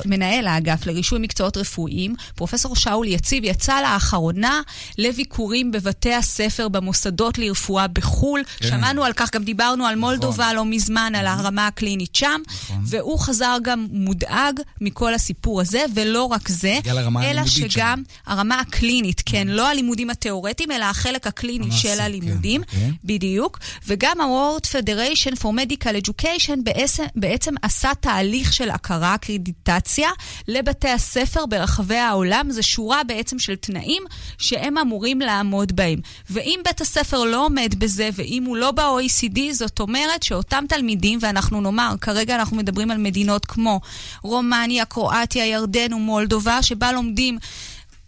מנהל 0.04 0.46
האגף 0.46 0.86
לרישוי 0.86 1.18
מקצועות 1.18 1.56
רפואיים, 1.56 2.14
פרופסור 2.34 2.76
שאול 2.76 3.06
יציב, 3.06 3.44
יצא 3.44 3.80
לאחרונה 3.80 4.60
לביקורים 4.98 5.72
בבתי 5.72 6.14
הספר 6.14 6.68
במוסדות 6.68 7.38
לרפואה 7.38 7.86
בחו"ל. 7.88 8.42
כן. 8.58 8.68
שמענו 8.68 9.04
על 9.04 9.12
כך, 9.12 9.30
גם 9.34 9.44
דיברנו 9.44 9.86
על 9.86 9.96
מולדובה 9.96 10.52
לא 10.52 10.64
מזמן, 10.64 10.99
על 11.14 11.26
הרמה 11.26 11.66
הקלינית 11.66 12.14
שם, 12.14 12.40
והוא 12.82 13.18
חזר 13.18 13.56
גם 13.62 13.86
מודאג 13.90 14.60
מכל 14.80 15.14
הסיפור 15.14 15.60
הזה, 15.60 15.84
ולא 15.94 16.24
רק 16.24 16.48
זה, 16.48 16.78
אלא 16.86 17.00
הלימודית 17.00 17.46
שם. 17.46 17.70
שגם 17.70 18.02
הרמה 18.26 18.60
הקלינית, 18.60 19.22
כן, 19.26 19.48
לא 19.48 19.68
הלימודים 19.68 20.10
התיאורטיים, 20.10 20.70
אלא 20.70 20.84
החלק 20.84 21.26
הקליני 21.26 21.72
של 21.72 21.88
כן, 21.88 22.00
הלימודים, 22.00 22.60
אוקיי. 22.60 22.90
בדיוק, 23.04 23.58
וגם 23.86 24.20
ה-World 24.20 24.66
Federation 24.66 25.36
for 25.36 25.46
Medical 25.46 26.06
Education 26.06 26.56
בעצם, 26.64 27.04
בעצם 27.16 27.54
עשה 27.62 27.90
תהליך 28.00 28.52
של 28.52 28.70
הכרה, 28.70 29.16
קרדיטציה, 29.18 30.08
לבתי 30.48 30.88
הספר 30.88 31.46
ברחבי 31.46 31.96
העולם. 31.96 32.50
זו 32.50 32.62
שורה 32.62 33.04
בעצם 33.04 33.38
של 33.38 33.56
תנאים 33.56 34.02
שהם 34.38 34.78
אמורים 34.78 35.20
לעמוד 35.20 35.76
בהם. 35.76 36.00
ואם 36.30 36.60
בית 36.64 36.80
הספר 36.80 37.24
לא 37.24 37.46
עומד 37.46 37.74
בזה, 37.78 38.08
ואם 38.12 38.44
הוא 38.46 38.56
לא 38.56 38.70
ב-OECD, 38.70 39.40
זאת 39.52 39.80
אומרת 39.80 40.22
שאותם 40.22 40.64
תלמידים, 40.68 40.89
ואנחנו 41.20 41.60
נאמר, 41.60 41.94
כרגע 42.00 42.34
אנחנו 42.34 42.56
מדברים 42.56 42.90
על 42.90 42.98
מדינות 42.98 43.46
כמו 43.46 43.80
רומניה, 44.22 44.84
קרואטיה, 44.84 45.46
ירדן 45.46 45.92
ומולדובה, 45.92 46.62
שבה 46.62 46.92
לומדים 46.92 47.38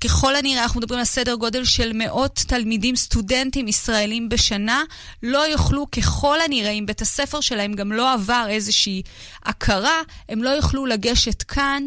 ככל 0.05 0.37
הנראה, 0.37 0.63
אנחנו 0.63 0.81
מדברים 0.81 0.99
על 0.99 1.05
סדר 1.05 1.35
גודל 1.35 1.65
של 1.65 1.93
מאות 1.95 2.45
תלמידים, 2.47 2.97
סטודנטים 2.97 3.69
ישראלים 3.69 4.29
בשנה, 4.29 4.83
לא 5.23 5.39
יוכלו 5.39 5.91
ככל 5.91 6.41
הנראה, 6.41 6.71
אם 6.71 6.87
בית 6.87 7.03
הספר 7.03 7.41
שלהם 7.41 7.73
גם 7.73 7.93
לא 7.93 8.13
עבר 8.13 8.47
איזושהי 8.49 9.03
הכרה, 9.45 10.01
הם 10.29 10.43
לא 10.43 10.49
יוכלו 10.49 10.87
לגשת 10.87 11.43
כאן 11.43 11.85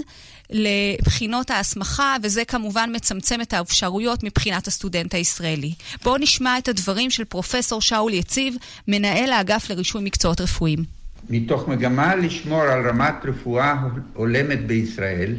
לבחינות 0.49 1.51
ההסמכה, 1.51 2.15
וזה 2.23 2.45
כמובן 2.45 2.89
מצמצם 2.95 3.41
את 3.41 3.53
האפשרויות 3.53 4.23
מבחינת 4.23 4.67
הסטודנט 4.67 5.13
הישראלי. 5.13 5.73
בואו 6.03 6.17
נשמע 6.17 6.57
את 6.57 6.67
הדברים 6.67 7.09
של 7.09 7.25
פרופסור 7.25 7.81
שאול 7.81 8.13
יציב, 8.13 8.55
מנהל 8.87 9.31
האגף 9.31 9.69
לרישוי 9.69 10.03
מקצועות 10.03 10.41
רפואיים. 10.41 10.83
מתוך 11.29 11.67
מגמה 11.67 12.15
לשמור 12.15 12.61
על 12.61 12.89
רמת 12.89 13.15
רפואה 13.23 13.75
הולמת 14.13 14.67
בישראל, 14.67 15.35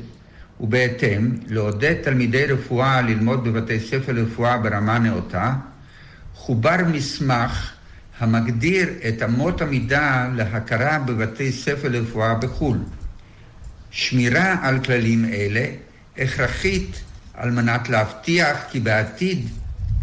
ובהתאם 0.61 1.31
לעודד 1.47 1.95
תלמידי 2.03 2.47
רפואה 2.47 3.03
ללמוד 3.03 3.45
בבתי 3.45 3.81
ספר 3.81 4.13
לרפואה 4.13 4.59
ברמה 4.59 4.99
נאותה, 4.99 5.53
חובר 6.35 6.77
מסמך 6.93 7.73
המגדיר 8.19 8.89
את 9.09 9.23
אמות 9.23 9.61
המידה 9.61 10.29
להכרה 10.35 10.99
בבתי 10.99 11.53
ספר 11.53 11.89
לרפואה 11.89 12.35
בחו"ל. 12.35 12.79
שמירה 13.97 14.57
על 14.63 14.85
כללים 14.85 15.25
אלה 15.25 15.67
הכרחית 16.19 17.01
על 17.35 17.51
מנת 17.51 17.89
להבטיח 17.89 18.57
כי 18.71 18.81
בעתיד 18.81 19.49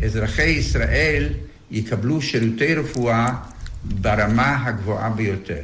אזרחי 0.05 0.43
ישראל 0.43 1.29
יקבלו 1.71 2.21
שירותי 2.21 2.75
רפואה 2.75 3.27
ברמה 3.83 4.67
הגבוהה 4.67 5.09
ביותר. 5.09 5.61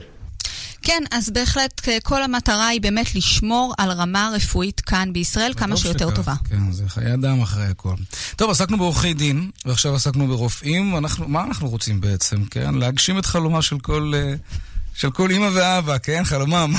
כן, 0.81 1.03
אז 1.11 1.29
בהחלט 1.29 1.81
כל 2.03 2.23
המטרה 2.23 2.67
היא 2.67 2.81
באמת 2.81 3.15
לשמור 3.15 3.73
על 3.77 3.91
רמה 3.91 4.31
רפואית 4.35 4.81
כאן 4.81 5.13
בישראל 5.13 5.53
כמה 5.57 5.77
שיותר 5.77 6.07
שכך. 6.07 6.15
טובה. 6.15 6.35
כן, 6.49 6.71
זה 6.71 6.83
חיי 6.89 7.13
אדם 7.13 7.41
אחרי 7.41 7.65
הכל. 7.65 7.95
טוב, 8.35 8.49
עסקנו 8.49 8.77
בעורכי 8.77 9.13
דין, 9.13 9.49
ועכשיו 9.65 9.95
עסקנו 9.95 10.27
ברופאים. 10.27 10.97
אנחנו, 10.97 11.27
מה 11.27 11.43
אנחנו 11.43 11.69
רוצים 11.69 12.01
בעצם, 12.01 12.45
כן? 12.45 12.75
להגשים 12.75 13.19
את 13.19 13.25
חלומה 13.25 13.61
של 13.61 13.79
כל... 13.79 14.13
של 14.99 15.11
כל 15.11 15.29
אימא 15.29 15.49
ואבא, 15.53 15.97
כן? 15.97 16.23
חלומם. 16.23 16.73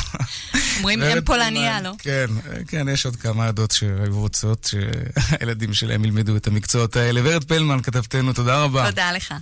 אומרים 0.78 1.02
אם 1.02 1.20
פולניה, 1.20 1.80
לא? 1.80 1.92
כן, 1.98 2.26
כן, 2.68 2.88
יש 2.88 3.06
עוד 3.06 3.16
כמה 3.16 3.46
עדות 3.46 3.70
שהיו 3.70 4.20
רוצות 4.20 4.70
שהילדים 4.70 5.74
שלהם 5.74 6.04
ילמדו 6.04 6.36
את 6.36 6.46
המקצועות 6.46 6.96
האלה. 6.96 7.20
ורד 7.24 7.44
פלמן, 7.44 7.82
כתבתנו, 7.82 8.32
תודה 8.32 8.62
רבה. 8.62 8.86
תודה 8.90 9.12
לך. 9.12 9.34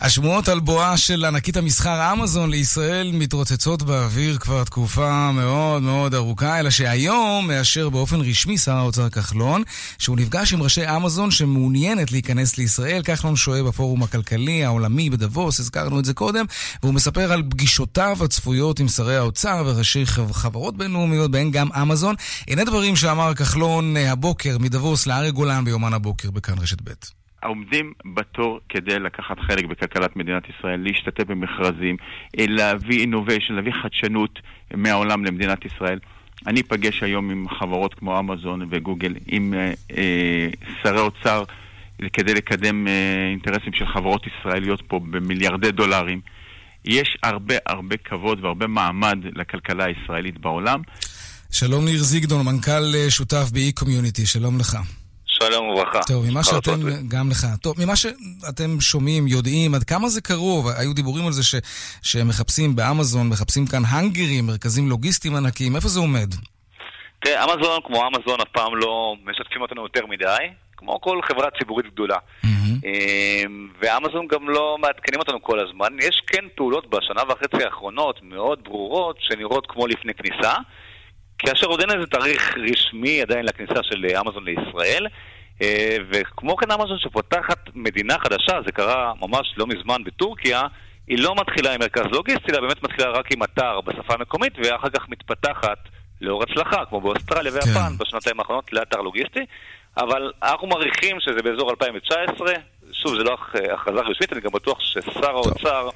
השמועות 0.00 0.48
על 0.48 0.60
בואה 0.60 0.96
של 0.96 1.24
ענקית 1.24 1.56
המסחר 1.56 2.12
אמזון 2.12 2.50
לישראל 2.50 3.10
מתרוצצות 3.14 3.82
באוויר 3.82 4.38
כבר 4.38 4.64
תקופה 4.64 5.32
מאוד 5.32 5.82
מאוד 5.82 6.14
ארוכה, 6.14 6.60
אלא 6.60 6.70
שהיום 6.70 7.48
מאשר 7.48 7.88
באופן 7.88 8.20
רשמי 8.20 8.58
שר 8.58 8.76
האוצר 8.76 9.08
כחלון, 9.08 9.62
שהוא 9.98 10.16
נפגש 10.16 10.52
עם 10.52 10.62
ראשי 10.62 10.96
אמזון 10.96 11.30
שמעוניינת 11.30 12.12
להיכנס 12.12 12.58
לישראל. 12.58 13.02
כחלון 13.02 13.36
שוהה 13.36 13.62
בפורום 13.62 14.02
הכלכלי 14.02 14.64
העולמי 14.64 15.10
בדבוס, 15.10 15.60
הזכרנו 15.60 16.00
את 16.00 16.04
זה 16.04 16.14
קודם, 16.14 16.44
והוא 16.82 16.94
מספר 16.94 17.32
על 17.32 17.42
פגישותיו 17.50 18.18
הצפויות 18.24 18.80
עם 18.80 18.88
שרי 18.88 19.16
האוצר 19.16 19.62
וראשי 19.66 20.06
חברות 20.32 20.76
בינלאומיות, 20.76 21.30
בהן 21.30 21.50
גם 21.50 21.72
אמזון. 21.72 22.14
הנה 22.48 22.64
דברים 22.64 22.96
שאמר 22.96 23.34
כחלון 23.34 23.96
הבוקר 23.96 24.58
מדבוס 24.58 25.06
לארי 25.06 25.30
גולן 25.30 25.64
ביומן 25.64 25.92
הבוקר 25.92 26.30
בכאן 26.30 26.58
רשת 26.58 26.78
ב'. 26.84 27.17
העומדים 27.42 27.92
בתור 28.14 28.60
כדי 28.68 28.98
לקחת 28.98 29.40
חלק 29.40 29.64
בכלכלת 29.64 30.16
מדינת 30.16 30.42
ישראל, 30.48 30.80
להשתתף 30.80 31.24
במכרזים, 31.24 31.96
אה, 32.38 32.44
להביא 32.48 33.06
innovation, 33.06 33.52
להביא 33.52 33.72
חדשנות 33.82 34.38
מהעולם 34.74 35.24
למדינת 35.24 35.64
ישראל. 35.64 35.98
אני 36.46 36.60
אפגש 36.60 37.02
היום 37.02 37.30
עם 37.30 37.46
חברות 37.48 37.94
כמו 37.94 38.18
אמזון 38.18 38.68
וגוגל, 38.70 39.14
עם 39.26 39.54
אה, 39.54 39.72
אה, 39.96 40.48
שרי 40.82 41.00
אוצר, 41.00 41.44
כדי 42.12 42.34
לקדם 42.34 42.88
אה, 42.88 43.28
אינטרסים 43.30 43.72
של 43.72 43.86
חברות 43.86 44.26
ישראליות 44.26 44.82
פה 44.88 45.00
במיליארדי 45.10 45.70
דולרים. 45.70 46.20
יש 46.84 47.16
הרבה 47.22 47.54
הרבה 47.66 47.96
כבוד 47.96 48.44
והרבה 48.44 48.66
מעמד 48.66 49.18
לכלכלה 49.36 49.84
הישראלית 49.84 50.38
בעולם. 50.38 50.80
שלום 51.50 51.84
ניר 51.84 52.02
זיגדון, 52.02 52.46
מנכ"ל 52.46 52.94
אה, 52.94 53.10
שותף 53.10 53.50
ב-e-community, 53.52 54.26
שלום 54.26 54.58
לך. 54.58 54.76
שלום 55.42 55.68
וברכה. 55.68 56.00
טוב, 56.06 56.30
ממה 56.30 56.44
שאתם, 56.44 56.80
גם 57.08 57.30
לך, 57.30 57.46
טוב, 57.62 57.74
ממה 57.84 57.96
שאתם 57.96 58.80
שומעים, 58.80 59.26
יודעים, 59.26 59.74
עד 59.74 59.84
כמה 59.84 60.08
זה 60.08 60.20
קרוב? 60.20 60.68
היו 60.78 60.94
דיבורים 60.94 61.26
על 61.26 61.32
זה 61.32 61.42
ש, 61.42 61.54
שמחפשים 62.02 62.76
באמזון, 62.76 63.28
מחפשים 63.28 63.66
כאן 63.66 63.82
האנגרים, 63.88 64.46
מרכזים 64.46 64.88
לוגיסטיים 64.88 65.36
ענקיים, 65.36 65.76
איפה 65.76 65.88
זה 65.88 66.00
עומד? 66.00 66.34
תראה, 67.22 67.44
אמזון 67.44 67.80
כמו 67.86 68.02
אמזון 68.06 68.40
אף 68.40 68.48
פעם 68.52 68.76
לא 68.76 69.14
משתפים 69.24 69.62
אותנו 69.62 69.82
יותר 69.82 70.06
מדי, 70.06 70.46
כמו 70.76 71.00
כל 71.00 71.20
חברה 71.28 71.48
ציבורית 71.58 71.86
גדולה. 71.92 72.16
Mm-hmm. 72.44 72.48
ואמזון 73.80 74.26
גם 74.26 74.48
לא 74.48 74.76
מעדכנים 74.80 75.20
אותנו 75.20 75.42
כל 75.42 75.58
הזמן. 75.60 75.88
יש 76.02 76.22
כן 76.26 76.44
פעולות 76.56 76.90
בשנה 76.90 77.22
וחצי 77.28 77.64
האחרונות 77.64 78.20
מאוד 78.22 78.58
ברורות 78.64 79.16
שנראות 79.20 79.66
כמו 79.68 79.86
לפני 79.86 80.12
כניסה. 80.14 80.54
כאשר 81.38 81.66
עוד 81.66 81.80
אין 81.80 81.90
איזה 81.90 82.06
תאריך 82.06 82.54
רשמי 82.70 83.22
עדיין 83.22 83.44
לכניסה 83.44 83.82
של 83.82 84.06
אמזון 84.20 84.44
לישראל. 84.44 85.06
אה, 85.62 85.96
וכמו 86.10 86.56
כן 86.56 86.70
אמזון 86.70 86.98
שפותחת 86.98 87.58
מדינה 87.74 88.14
חדשה, 88.18 88.58
זה 88.66 88.72
קרה 88.72 89.12
ממש 89.20 89.54
לא 89.56 89.66
מזמן 89.66 90.04
בטורקיה, 90.04 90.62
היא 91.06 91.18
לא 91.18 91.34
מתחילה 91.40 91.72
עם 91.74 91.80
מרכז 91.80 92.04
לוגיסטי, 92.12 92.52
אלא 92.52 92.60
באמת 92.60 92.82
מתחילה 92.82 93.10
רק 93.10 93.32
עם 93.32 93.42
אתר 93.42 93.80
בשפה 93.80 94.14
המקומית, 94.14 94.52
ואחר 94.58 94.88
כך 94.90 95.08
מתפתחת 95.08 95.78
לאור 96.20 96.42
הצלחה, 96.42 96.84
כמו 96.88 97.00
באוסטרליה 97.00 97.52
ויפן 97.52 97.70
כן. 97.72 97.98
בשנתיים 97.98 98.40
האחרונות, 98.40 98.72
לאתר 98.72 99.00
לוגיסטי. 99.00 99.40
אבל 99.96 100.32
אנחנו 100.42 100.66
מעריכים 100.66 101.16
שזה 101.20 101.42
באזור 101.44 101.70
2019, 101.70 102.52
שוב, 102.92 103.18
זה 103.18 103.24
לא 103.24 103.36
הכרזה 103.74 104.00
רשמית, 104.00 104.32
אני 104.32 104.40
גם 104.40 104.50
בטוח 104.52 104.80
ששר 104.80 105.30
האוצר... 105.30 105.88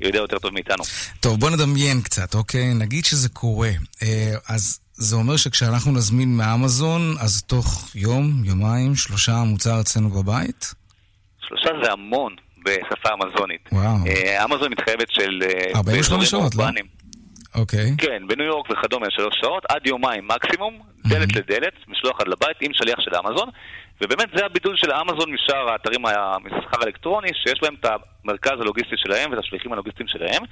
יודע 0.00 0.18
יותר 0.18 0.38
טוב 0.38 0.54
מאיתנו. 0.54 0.84
טוב, 1.20 1.40
בוא 1.40 1.50
נדמיין 1.50 2.00
קצת, 2.02 2.34
אוקיי? 2.34 2.74
נגיד 2.74 3.04
שזה 3.04 3.28
קורה. 3.28 3.70
אה, 4.02 4.34
אז 4.48 4.80
זה 5.00 5.16
אומר 5.16 5.36
שכשאנחנו 5.36 5.92
נזמין 5.92 6.36
מאמזון, 6.36 7.14
אז 7.20 7.42
תוך 7.42 7.90
יום, 7.94 8.44
יומיים, 8.44 8.94
שלושה 8.94 9.32
מוצר 9.46 9.80
אצלנו 9.80 10.10
בבית? 10.10 10.74
שלושה 11.48 11.70
זה 11.82 11.92
המון 11.92 12.34
בשפה 12.64 13.08
אמזונית. 13.14 13.68
וואו. 13.72 14.06
אה, 14.06 14.44
אמזון 14.44 14.72
מתחייבת 14.72 15.10
של... 15.10 15.42
48 15.74 16.22
אה, 16.22 16.26
שעות, 16.26 16.54
לא? 16.54 16.64
אוקיי. 17.54 17.94
כן, 17.98 18.22
בניו 18.28 18.46
יורק 18.46 18.70
וכדומה 18.70 19.06
שלוש 19.10 19.34
שעות, 19.40 19.62
עד 19.68 19.86
יומיים 19.86 20.28
מקסימום, 20.28 20.78
דלת 21.06 21.36
לדלת, 21.36 21.74
משלוח 21.88 22.20
עד 22.20 22.28
לבית 22.28 22.56
עם 22.60 22.72
שליח 22.74 23.00
של 23.00 23.10
אמזון. 23.14 23.48
ובאמת 24.00 24.28
זה 24.36 24.46
הבידול 24.46 24.76
של 24.76 24.92
אמזון 24.92 25.32
משאר 25.32 25.70
האתרים 25.72 26.06
המסחר 26.06 26.80
האלקטרוני, 26.80 27.28
שיש 27.34 27.62
להם 27.62 27.74
את 27.80 27.86
המרכז 28.24 28.60
הלוגיסטי 28.60 28.96
שלהם 28.96 29.30
ואת 29.30 29.38
השליחים 29.38 29.72
הלוגיסטיים 29.72 30.08
שלהם. 30.08 30.42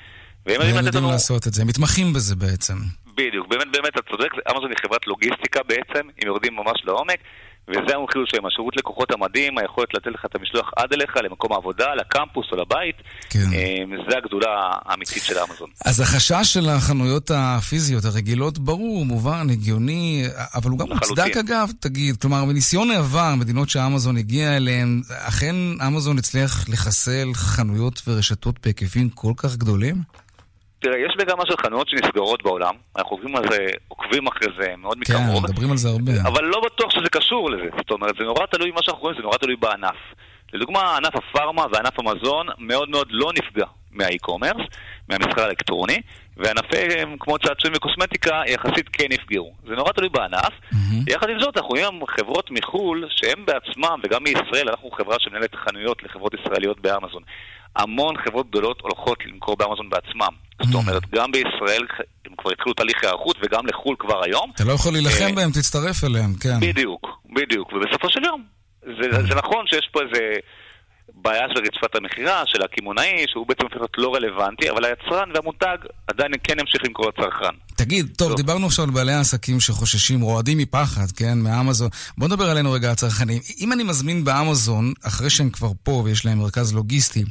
והם 0.46 0.60
יודעים 0.60 0.94
לנו... 0.94 1.10
לעשות 1.10 1.46
את 1.46 1.54
זה, 1.54 1.62
הם 1.62 1.68
מתמחים 1.68 2.12
בזה 2.12 2.36
בעצם. 2.36 2.74
בדיוק, 3.18 3.46
באמת 3.48 3.68
באמת 3.72 3.88
אתה 3.88 4.02
צודק, 4.10 4.30
אמזון 4.50 4.70
היא 4.70 4.78
חברת 4.82 5.06
לוגיסטיקה 5.06 5.60
בעצם, 5.68 6.08
הם 6.18 6.26
יורדים 6.26 6.56
ממש 6.56 6.78
לעומק. 6.84 7.20
וזה 7.68 7.94
המומחיות 7.94 8.28
שלהם, 8.28 8.46
השירות 8.46 8.76
לקוחות 8.76 9.10
המדהים, 9.10 9.58
היכולת 9.58 9.94
לתת 9.94 10.06
לך 10.14 10.24
את 10.24 10.34
המשלוח 10.34 10.70
עד 10.76 10.92
אליך, 10.92 11.16
למקום 11.24 11.52
העבודה, 11.52 11.94
לקמפוס 11.94 12.46
או 12.52 12.56
לבית. 12.56 12.96
כן. 13.30 13.38
אמ, 13.38 14.10
זה 14.10 14.16
הגדולה 14.18 14.70
האמיתית 14.84 15.22
של 15.22 15.34
אמזון. 15.38 15.70
אז 15.84 16.00
החשש 16.00 16.52
של 16.54 16.68
החנויות 16.68 17.30
הפיזיות 17.34 18.04
הרגילות 18.04 18.58
ברור, 18.58 19.04
מובן, 19.04 19.46
הגיוני, 19.50 20.24
אבל 20.54 20.70
הוא 20.70 20.78
גם 20.78 20.86
מוצדק 20.88 21.36
אגב, 21.36 21.70
תגיד. 21.80 22.16
כלומר, 22.16 22.44
מניסיון 22.44 22.90
העבר, 22.90 23.34
מדינות 23.34 23.68
שאמזון 23.68 24.16
הגיע 24.16 24.56
אליהן, 24.56 25.02
אכן 25.28 25.54
אמזון 25.86 26.18
הצליח 26.18 26.68
לחסל 26.68 27.28
חנויות 27.34 28.02
ורשתות 28.06 28.54
בהיקפים 28.64 29.08
כל 29.08 29.32
כך 29.36 29.56
גדולים? 29.56 29.94
תראה, 30.80 30.98
יש 30.98 31.14
מגמה 31.20 31.42
של 31.46 31.56
חנויות 31.56 31.88
שנסגרות 31.88 32.42
בעולם, 32.42 32.74
אנחנו 32.96 33.16
עוקבים 33.16 33.36
על 33.36 33.42
זה, 33.50 33.66
עוקבים 33.88 34.26
אחרי 34.26 34.48
זה 34.60 34.74
מאוד 34.76 34.98
מקרוב. 34.98 35.20
כן, 35.20 35.42
מדברים 35.42 35.70
על 35.70 35.76
זה 35.76 35.88
הרבה. 35.88 36.12
אבל 36.26 36.44
לא 36.44 36.60
בטוח 36.66 36.90
שזה 36.90 37.08
קשור 37.12 37.50
לזה. 37.50 37.68
זאת 37.76 37.90
אומרת, 37.90 38.14
זה 38.18 38.24
נורא 38.24 38.46
תלוי, 38.46 38.70
מה 38.70 38.82
שאנחנו 38.82 39.02
רואים 39.02 39.16
זה 39.16 39.22
נורא 39.22 39.36
תלוי 39.36 39.56
בענף. 39.56 39.96
לדוגמה, 40.52 40.96
ענף 40.96 41.16
הפארמה 41.16 41.64
וענף 41.72 41.98
המזון 41.98 42.46
מאוד 42.58 42.88
מאוד 42.90 43.06
לא 43.10 43.32
נפגע 43.32 43.66
מהאי-קומרס, 43.90 44.66
מהמסחר 45.08 45.42
האלקטרוני, 45.42 46.00
וענפי 46.36 46.88
כמו 47.20 47.38
צעצועים 47.38 47.76
וקוסמטיקה 47.76 48.42
יחסית 48.46 48.88
כן 48.92 49.06
נפגעו. 49.10 49.52
זה 49.68 49.74
נורא 49.74 49.92
תלוי 49.92 50.08
בענף. 50.08 50.52
Mm-hmm. 50.72 51.12
יחד 51.12 51.28
עם 51.28 51.38
זאת, 51.40 51.56
אנחנו 51.56 51.68
רואים 51.68 52.06
חברות 52.06 52.50
מחו"ל, 52.50 53.04
שהן 53.10 53.44
בעצמם, 53.44 54.00
וגם 54.04 54.22
מישראל, 54.22 54.68
אנחנו 54.68 54.90
חברה 54.90 55.16
שמנהלת 55.18 55.54
חנויות 55.54 56.02
לחברות 56.02 56.34
ישראליות 56.34 56.80
באמזון. 56.80 57.22
המון 57.76 58.14
חברות 58.24 58.50
גדולות 58.50 58.80
הולכות 58.80 59.18
למכור 59.26 59.56
באמזון 59.56 59.90
בעצמם. 59.90 60.47
זאת 60.62 60.74
אומרת, 60.74 61.02
גם 61.14 61.32
בישראל 61.32 61.86
הם 62.26 62.32
כבר 62.38 62.50
התחילו 62.52 62.74
תהליך 62.74 62.96
היערכות 63.02 63.36
וגם 63.42 63.66
לחו"ל 63.66 63.96
כבר 63.98 64.24
היום. 64.24 64.50
אתה 64.54 64.64
לא 64.64 64.72
יכול 64.72 64.92
להילחם 64.92 65.24
אה, 65.28 65.32
בהם, 65.32 65.50
תצטרף 65.50 66.04
אליהם, 66.04 66.34
כן. 66.40 66.60
בדיוק, 66.60 67.06
בדיוק. 67.36 67.72
ובסופו 67.72 68.10
של 68.10 68.24
יום, 68.24 68.42
זה 69.00 69.34
נכון 69.34 69.66
שיש 69.66 69.88
פה 69.92 70.00
איזה... 70.02 70.34
בעיה 71.22 71.46
של 71.54 71.60
רצפת 71.60 71.96
המכירה, 71.96 72.42
של 72.46 72.62
הקמעונאי, 72.62 73.24
שהוא 73.28 73.46
בעצם 73.48 73.62
הופך 73.62 73.76
להיות 73.76 73.92
לא 73.98 74.14
רלוונטי, 74.14 74.70
אבל 74.70 74.84
היצרן 74.84 75.28
והמותג 75.34 75.76
עדיין 76.06 76.32
כן 76.44 76.56
ימשיך 76.60 76.84
למכור 76.84 77.08
לצרכן. 77.08 77.54
תגיד, 77.76 78.06
טוב, 78.16 78.28
טוב, 78.28 78.36
דיברנו 78.36 78.66
עכשיו 78.66 78.84
על 78.84 78.90
בעלי 78.90 79.12
העסקים 79.12 79.60
שחוששים, 79.60 80.20
רועדים 80.20 80.58
מפחד, 80.58 81.10
כן, 81.16 81.38
מאמזון. 81.38 81.88
בוא 82.18 82.28
נדבר 82.28 82.50
עלינו 82.50 82.72
רגע, 82.72 82.90
הצרכנים. 82.90 83.40
אם 83.60 83.72
אני 83.72 83.82
מזמין 83.82 84.24
באמזון, 84.24 84.92
אחרי 85.02 85.30
שהם 85.30 85.50
כבר 85.50 85.70
פה 85.82 86.02
ויש 86.04 86.26
להם 86.26 86.38
מרכז 86.38 86.74
לוגיסטי, 86.74 87.24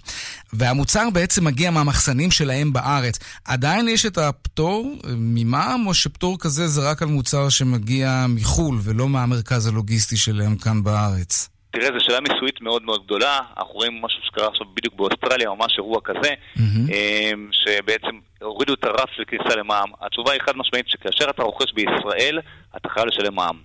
והמוצר 0.54 1.10
בעצם 1.14 1.46
מגיע 1.46 1.72
מהמחסנים 1.72 2.32
שלהם 2.32 2.74
בארץ, 2.74 3.20
עדיין 3.46 3.88
יש 3.88 4.06
את 4.06 4.18
הפטור 4.18 4.96
ממע"מ, 5.18 5.88
או 5.88 5.94
שפטור 5.94 6.38
כזה 6.40 6.68
זה 6.68 6.92
רק 6.92 7.02
על 7.02 7.08
מוצר 7.08 7.50
שמגיע 7.50 8.26
מחו"ל 8.30 8.78
ולא 8.84 9.08
מהמרכז 9.10 9.68
הלוגיסטי 9.68 10.18
שלהם 10.18 10.56
כאן 10.56 10.84
בארץ? 10.84 11.50
תראה, 11.72 11.88
זו 11.88 12.06
שאלה 12.06 12.20
מיסויית 12.20 12.62
מאוד 12.62 12.84
מאוד 12.84 13.06
גדולה. 13.06 13.40
אנחנו 13.58 13.74
רואים 13.74 14.02
משהו 14.02 14.20
שקרה 14.24 14.48
עכשיו 14.48 14.68
בדיוק 14.74 14.94
באוסטרליה, 14.96 15.50
ממש 15.50 15.74
אירוע 15.78 16.00
כזה, 16.04 16.34
אמ, 16.60 17.50
שבעצם 17.52 18.20
הורידו 18.42 18.74
את 18.74 18.84
הרף 18.84 19.10
של 19.16 19.24
כניסה 19.28 19.56
למע"מ. 19.56 19.92
התשובה 20.02 20.32
היא 20.32 20.42
חד 20.46 20.54
משמעית 20.56 20.86
שכאשר 20.88 21.30
אתה 21.30 21.44
רוכש 21.44 21.74
בישראל, 21.74 22.40
אתה 22.78 22.90
חייב 22.90 23.06
לשלם 23.08 23.36
מע"מ. 23.36 23.58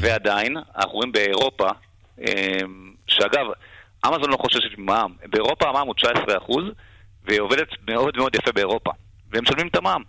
ועדיין, 0.00 0.56
אנחנו 0.76 0.92
רואים 0.92 1.12
באירופה, 1.12 1.68
אמ, 2.20 2.24
שאגב, 3.08 3.46
אמזון 4.06 4.30
לא 4.30 4.36
חוששת 4.36 4.78
ממע"מ. 4.78 5.12
באירופה 5.30 5.68
המע"מ 5.68 5.86
הוא 5.86 5.94
19%, 5.94 6.52
והיא 7.24 7.40
עובדת 7.40 7.68
מאוד 7.88 8.16
מאוד 8.16 8.34
יפה 8.34 8.52
באירופה. 8.52 8.90
והם 9.32 9.44
משלמים 9.44 9.66
את 9.68 9.76
המע"מ. 9.76 10.02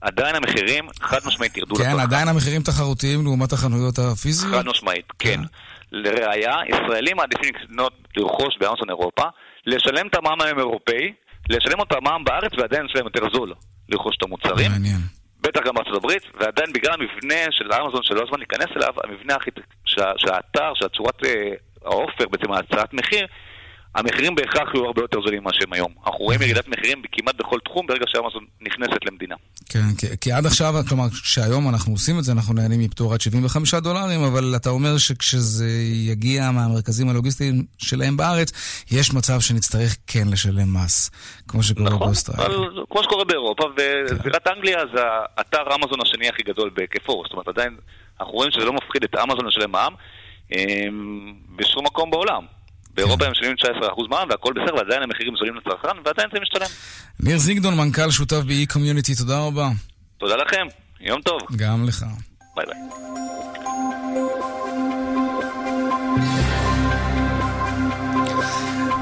עדיין 0.00 0.34
המחירים 0.34 0.84
חד 1.00 1.18
משמעית 1.26 1.56
ירדו 1.56 1.74
כן, 1.74 1.98
עדיין 2.00 2.28
המחירים 2.28 2.62
תחרותיים 2.62 3.24
לעומת 3.24 3.52
החנויות 3.52 3.98
הפיזיות? 3.98 4.54
חד 4.54 4.66
משמעית, 4.66 5.12
כן. 5.18 5.40
לראיה, 5.92 6.56
ישראלים 6.68 7.16
מעדיפים 7.16 7.54
לקנות, 7.54 7.92
לרכוש 8.16 8.58
באמזון 8.60 8.90
אירופה, 8.90 9.24
לשלם 9.66 10.06
את 10.06 10.14
המע"מ 10.14 10.40
היום 10.40 10.58
האירופאי, 10.58 11.12
לשלם 11.50 11.82
את 11.82 11.92
המע"מ 11.92 12.24
בארץ 12.24 12.52
ועדיין 12.58 12.84
לשלם 12.84 13.04
יותר 13.04 13.20
זול 13.32 13.54
לרכוש 13.88 14.16
את 14.18 14.22
המוצרים. 14.22 14.70
מעניין. 14.70 15.00
בטח 15.40 15.60
גם 15.66 15.74
בארצות 15.74 15.96
הברית, 15.96 16.22
ועדיין 16.40 16.72
בגלל 16.72 16.92
המבנה 16.92 17.44
של 17.50 17.72
אמזון 17.72 18.02
שלא 18.02 18.22
הזמן 18.22 18.38
להיכנס 18.38 18.76
אליו, 18.76 18.94
המבנה 19.04 19.34
הכי... 19.34 19.50
שה- 19.84 20.12
שהאתר, 20.18 20.72
שהצורת 20.74 21.14
האופר, 21.84 22.24
בעצם 22.30 22.52
ההצעת 22.52 22.94
מחיר, 22.94 23.26
המחירים 23.94 24.34
בהכרח 24.34 24.74
יהיו 24.74 24.86
הרבה 24.86 25.02
יותר 25.02 25.20
זולים 25.24 25.40
ממה 25.42 25.50
שהם 25.52 25.72
היום. 25.72 25.92
אנחנו 26.06 26.24
רואים 26.24 26.42
ירידת 26.42 26.68
מחירים 26.68 27.02
כמעט 27.12 27.34
בכל 27.34 27.58
תחום 27.64 27.86
ברגע 27.86 28.04
שאמזון 28.08 28.44
נכנסת 28.60 29.04
למדינה. 29.06 29.34
כן, 29.68 29.78
כי, 29.98 30.06
כי 30.20 30.32
עד 30.32 30.46
עכשיו, 30.46 30.74
כלומר, 30.88 31.04
כשהיום 31.10 31.68
אנחנו 31.68 31.92
עושים 31.92 32.18
את 32.18 32.24
זה, 32.24 32.32
אנחנו 32.32 32.54
נהנים 32.54 32.80
מפטור 32.80 33.14
עד 33.14 33.20
75 33.20 33.74
דולרים, 33.74 34.20
אבל 34.20 34.54
אתה 34.56 34.70
אומר 34.70 34.98
שכשזה 34.98 35.70
יגיע 35.92 36.50
מהמרכזים 36.50 37.08
הלוגיסטיים 37.08 37.64
שלהם 37.78 38.16
בארץ, 38.16 38.52
יש 38.90 39.14
מצב 39.14 39.40
שנצטרך 39.40 39.96
כן 40.06 40.28
לשלם 40.28 40.74
מס, 40.74 41.10
כמו 41.48 41.62
שקורה 41.62 41.90
נכון, 41.90 42.06
באוסטרליה. 42.06 42.46
אבל 42.46 42.84
כמו 42.90 43.02
שקורה 43.02 43.24
באירופה, 43.24 43.64
וזירת 43.76 44.46
אנגליה 44.46 44.78
זה 44.94 45.00
האתר 45.36 45.62
אמזון 45.74 46.00
השני 46.02 46.28
הכי 46.28 46.42
גדול 46.42 46.70
בהיקפו, 46.74 47.22
זאת 47.24 47.32
אומרת 47.32 47.48
עדיין 47.48 47.76
אנחנו 48.20 48.32
רואים 48.32 48.50
שזה 48.50 48.64
לא 48.64 48.72
מפחיד 48.72 49.04
את 49.04 49.14
אמזון 49.14 49.46
לשלם 49.46 49.72
מע"מ 49.72 49.94
בשום 51.56 51.84
מקום 51.86 52.10
בעולם. 52.10 52.42
באירופה 52.94 53.24
הם 53.24 53.32
משלמים 53.32 53.56
19% 53.56 54.08
מע"מ 54.08 54.28
והכל 54.30 54.52
בסדר, 54.52 54.74
ועדיין 54.74 55.02
המחירים 55.02 55.36
זולים 55.36 55.54
לצרכן, 55.56 55.98
ועדיין 56.04 56.28
זה 56.32 56.40
משתלם. 56.40 56.66
ניר 57.20 57.38
זיגדון, 57.38 57.76
מנכ"ל 57.76 58.10
שותף 58.10 58.42
באי 58.46 58.66
קומיוניטי, 58.66 59.14
תודה 59.14 59.46
רבה. 59.46 59.68
תודה 60.18 60.36
לכם, 60.36 60.66
יום 61.00 61.20
טוב. 61.20 61.40
גם 61.56 61.84
לך. 61.88 62.04
ביי 62.56 62.66
ביי. 62.66 62.76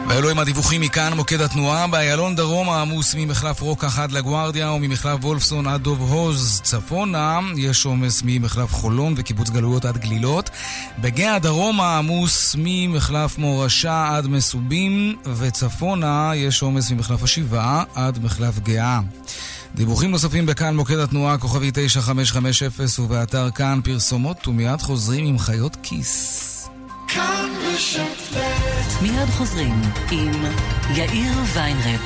ואלו 0.09 0.31
הם 0.31 0.39
הדיווחים 0.39 0.81
מכאן, 0.81 1.13
מוקד 1.13 1.41
התנועה. 1.41 1.87
באיילון 1.87 2.37
דרום 2.37 2.71
העמוס 2.71 3.15
ממחלף 3.15 3.61
רוקח 3.61 3.99
עד 3.99 4.13
לגוארדיה 4.13 4.73
וממחלף 4.73 5.25
וולפסון 5.25 5.67
עד 5.67 5.83
דוב 5.83 6.01
הוז 6.01 6.61
צפונה. 6.65 7.41
יש 7.57 7.87
עומס 7.87 8.23
ממחלף 8.25 8.73
חולון 8.73 9.15
וקיבוץ 9.17 9.51
גלויות 9.51 9.85
עד 9.85 9.99
גלילות. 9.99 10.51
בגאה 10.99 11.39
דרום 11.39 11.81
העמוס 11.81 12.57
ממחלף 12.59 13.39
מורשה 13.39 14.17
עד 14.17 14.27
מסובים 14.27 15.17
וצפונה 15.39 16.33
יש 16.35 16.63
עומס 16.63 16.91
ממחלף 16.91 17.23
השבעה 17.23 17.85
עד 17.95 18.25
מחלף 18.25 18.59
גאה. 18.59 19.01
דיווחים 19.75 20.11
נוספים 20.11 20.47
בכאן 20.47 20.77
מוקד 20.77 20.99
התנועה 20.99 21.39
כוכבי 21.39 21.71
9550 21.75 23.05
ובאתר 23.05 23.51
כאן 23.51 23.81
פרסומות 23.85 24.49
ומיד 24.49 24.81
חוזרים 24.81 25.27
עם 25.27 25.39
חיות 25.39 25.77
כיס. 25.83 26.69
מיד 29.03 29.29
חוזרים 29.31 29.81
עם 30.11 30.45
יאיר 30.95 31.33
ויינרב. 31.55 32.01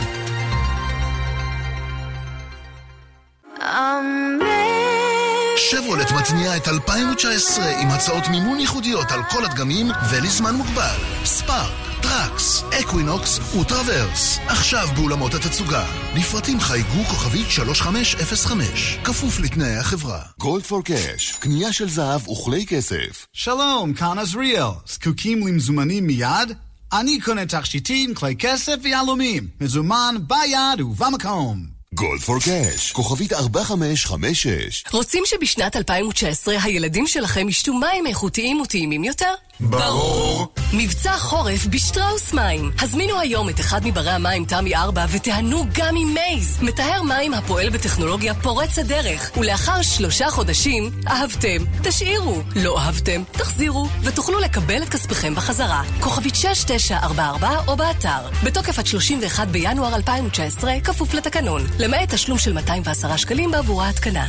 שברולט 5.57 6.11
מתניעה 6.21 6.57
את 6.57 6.69
2019 6.69 7.65
עם 7.81 7.89
הצעות 7.89 8.25
מימון 8.31 8.61
ייחודיות 8.61 9.13
על 9.13 9.21
כל 9.31 9.45
הדגמים 9.45 9.87
ולזמן 10.11 10.55
מוגבל. 10.55 10.97
ספארק, 11.25 11.73
טראקס, 12.03 12.63
אקווינוקס 12.81 13.39
וטראוורס. 13.61 14.39
עכשיו 14.47 14.89
באולמות 14.97 15.35
התצוגה. 15.35 15.87
לפרטים 16.15 16.61
חייגו 16.61 17.05
כוכבית 17.05 17.51
3505. 17.51 18.99
כפוף 19.05 19.41
לתנאי 19.41 19.77
החברה. 19.77 20.23
gold 20.39 20.63
for 20.63 20.85
cash, 20.85 21.33
קנייה 21.33 21.73
של 21.73 21.89
זהב 21.89 22.29
וכלי 22.29 22.67
כסף. 22.67 23.27
שלום, 23.33 23.95
כאן 23.95 24.19
עזריאל. 24.19 24.71
זקוקים 24.87 25.47
למזומנים 25.47 26.07
מיד? 26.07 26.53
אני 26.93 27.21
קונה 27.21 27.47
תכשיטים, 27.47 28.15
כלי 28.15 28.37
כסף 28.37 28.75
ויהלומים. 28.83 29.49
מזומן 29.61 30.15
ביד 30.27 30.81
ובמקום. 30.81 31.82
גולד 31.95 32.21
פור 32.21 32.39
קאש, 32.41 32.93
כוכבית 32.93 33.33
4556. 33.33 34.85
רוצים 34.93 35.23
שבשנת 35.27 35.77
2019 35.77 36.55
הילדים 36.63 37.07
שלכם 37.07 37.49
ישתו 37.49 37.75
מים 37.75 38.07
איכותיים 38.07 38.61
וטעימים 38.61 39.05
יותר? 39.05 39.35
ברור. 39.61 40.47
מבצע 40.73 41.19
חורף 41.19 41.67
בשטראוס 41.67 42.33
מים. 42.33 42.71
הזמינו 42.81 43.21
היום 43.21 43.49
את 43.49 43.61
אחד 43.61 43.87
מברי 43.87 44.11
המים 44.11 44.45
תמי 44.45 44.77
4 44.77 45.07
ותיהנו 45.11 45.65
גם 45.73 45.95
עם 45.97 46.15
מייז. 46.15 46.59
מטהר 46.63 47.03
מים 47.03 47.35
הפועל 47.35 47.71
בטכנולוגיה 47.71 48.35
פורצת 48.35 48.83
דרך. 48.85 49.31
ולאחר 49.37 49.83
שלושה 49.83 50.31
חודשים, 50.31 50.91
אהבתם, 51.09 51.65
תשאירו. 51.83 52.43
לא 52.57 52.79
אהבתם, 52.79 53.23
תחזירו. 53.33 53.89
ותוכלו 54.03 54.39
לקבל 54.41 54.83
את 54.83 54.89
כספיכם 54.89 55.35
בחזרה. 55.35 55.83
כוכבית 56.01 56.35
6944 56.35 57.51
או 57.69 57.77
באתר. 57.77 58.29
בתוקף 58.45 58.79
עד 58.79 58.87
31 58.87 59.49
בינואר 59.49 59.95
2019, 59.95 60.81
כפוף 60.85 61.15
לתקנון. 61.15 61.67
למעט 61.83 62.15
תשלום 62.15 62.39
של 62.39 62.53
210 62.53 63.17
שקלים 63.17 63.51
בעבור 63.51 63.83
ההתקנה. 63.83 64.29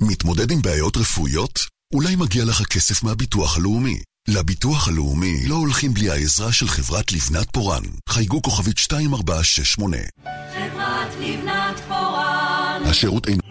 מתמודד 0.00 0.50
עם 0.50 0.62
בעיות 0.62 0.96
רפואיות? 0.96 1.58
אולי 1.94 2.16
מגיע 2.16 2.44
לך 2.44 2.62
כסף 2.62 3.02
מהביטוח 3.02 3.56
הלאומי. 3.56 3.98
לביטוח 4.28 4.88
הלאומי 4.88 5.46
לא 5.46 5.54
הולכים 5.54 5.94
בלי 5.94 6.10
העזרה 6.10 6.52
של 6.52 6.68
חברת 6.68 7.12
לבנת 7.12 7.50
פורן. 7.52 7.82
חייגו 8.08 8.42
כוכבית 8.42 8.78
2468. 8.78 9.96
חברת 10.54 11.08
לבנת 11.20 11.80
פורן. 11.88 12.82
השירות 12.84 13.28
אינו... 13.28 13.47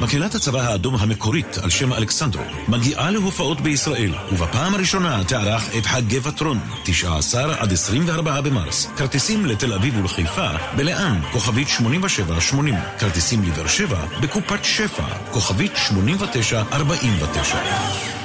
מקהלת 0.00 0.34
הצבא 0.34 0.60
האדום 0.60 0.94
המקורית 0.94 1.58
על 1.62 1.70
שם 1.70 1.92
אלכסנדרו 1.92 2.42
מגיעה 2.68 3.10
להופעות 3.10 3.60
בישראל 3.60 4.14
ובפעם 4.32 4.74
הראשונה 4.74 5.24
תערך 5.24 5.76
את 5.78 5.86
חג 5.86 6.02
גבעתרון 6.08 6.58
19 6.84 7.54
עד 7.58 7.72
24 7.72 8.40
במרס. 8.40 8.88
כרטיסים 8.96 9.46
לתל 9.46 9.72
אביב 9.72 9.96
ולחיפה 9.96 10.48
בלאן 10.76 11.20
כוכבית 11.32 11.68
8780 11.68 12.74
כרטיסים 12.98 13.42
לבאר 13.42 13.66
שבע 13.66 14.04
בקופת 14.20 14.64
שפע 14.64 15.04
כוכבית 15.30 15.72
8949 15.76 17.58
הודעה 17.58 18.17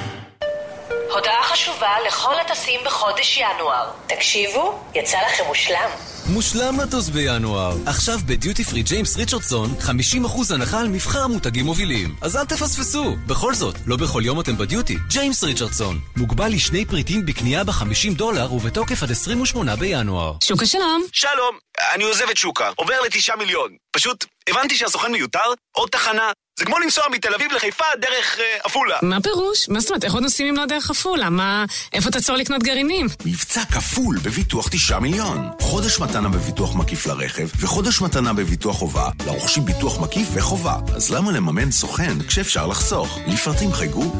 חשובה 1.54 1.96
לכל 2.06 2.34
הטסים 2.40 2.80
בחודש 2.86 3.36
ינואר. 3.36 3.90
תקשיבו, 4.06 4.84
יצא 4.94 5.18
לכם 5.26 5.44
מושלם. 5.46 5.90
מושלם 6.26 6.80
לטוס 6.80 7.08
בינואר. 7.08 7.76
עכשיו 7.86 8.18
בדיוטי 8.26 8.64
פרי 8.64 8.82
ג'יימס 8.82 9.16
ריצ'רדסון 9.16 9.74
50% 9.80 10.54
הנחה 10.54 10.80
על 10.80 10.88
מבחר 10.88 11.26
מותגים 11.26 11.64
מובילים. 11.64 12.16
אז 12.22 12.36
אל 12.36 12.44
תפספסו. 12.44 13.16
בכל 13.26 13.54
זאת, 13.54 13.74
לא 13.86 13.96
בכל 13.96 14.22
יום 14.24 14.40
אתם 14.40 14.58
בדיוטי. 14.58 14.96
ג'יימס 15.08 15.44
ריצ'רדסון. 15.44 15.98
מוגבל 16.16 16.48
לשני 16.48 16.84
פריטים 16.84 17.26
בקנייה 17.26 17.64
ב-50 17.64 18.14
דולר 18.16 18.52
ובתוקף 18.52 19.02
עד 19.02 19.10
28 19.10 19.76
בינואר. 19.76 20.32
שוקה 20.44 20.66
שלום. 20.66 21.04
שלום, 21.12 21.58
אני 21.94 22.04
עוזב 22.04 22.28
את 22.30 22.36
שוקה, 22.36 22.70
עובר 22.76 23.00
לתשעה 23.00 23.36
מיליון. 23.36 23.70
פשוט 23.92 24.24
הבנתי 24.48 24.76
שהסוכן 24.76 25.12
מיותר, 25.12 25.48
עוד 25.72 25.88
תחנה. 25.88 26.32
זה 26.58 26.64
כמו 26.64 26.78
לנסוע 26.78 27.04
מתל 27.12 27.34
אביב 27.34 27.52
לחיפה 27.52 27.84
דרך 28.00 28.38
אה, 28.38 28.44
עפולה. 28.64 28.96
מה 29.02 29.20
פירוש? 29.20 29.68
מה 29.68 29.80
זאת 29.80 29.90
אומרת, 29.90 30.04
איך 30.04 30.14
עוד 30.14 30.22
נוסעים 30.22 30.48
אם 30.48 30.56
לא 30.56 30.66
דרך 30.66 30.90
עפולה? 30.90 31.30
מה... 31.30 31.64
איפה 31.92 32.10
תעצור 32.10 32.36
לקנות 32.36 32.62
גרעינים? 32.62 33.06
מבצע 33.24 33.64
כפול 33.64 34.18
בביטוח 34.22 34.68
תשעה 34.68 35.00
מיליון. 35.00 35.48
חודש 35.60 35.98
מתנה 35.98 36.28
בביטוח 36.28 36.74
מקיף 36.74 37.06
לרכב, 37.06 37.48
וחודש 37.60 38.00
מתנה 38.00 38.32
בביטוח 38.32 38.76
חובה, 38.76 39.10
לרוכשים 39.26 39.64
ביטוח 39.64 40.00
מקיף 40.00 40.28
וחובה. 40.32 40.76
אז 40.96 41.10
למה 41.10 41.32
לממן 41.32 41.70
סוכן 41.70 42.22
כשאפשר 42.28 42.66
לחסוך? 42.66 43.18
לפרטים 43.26 43.72
חייגו 43.72 44.12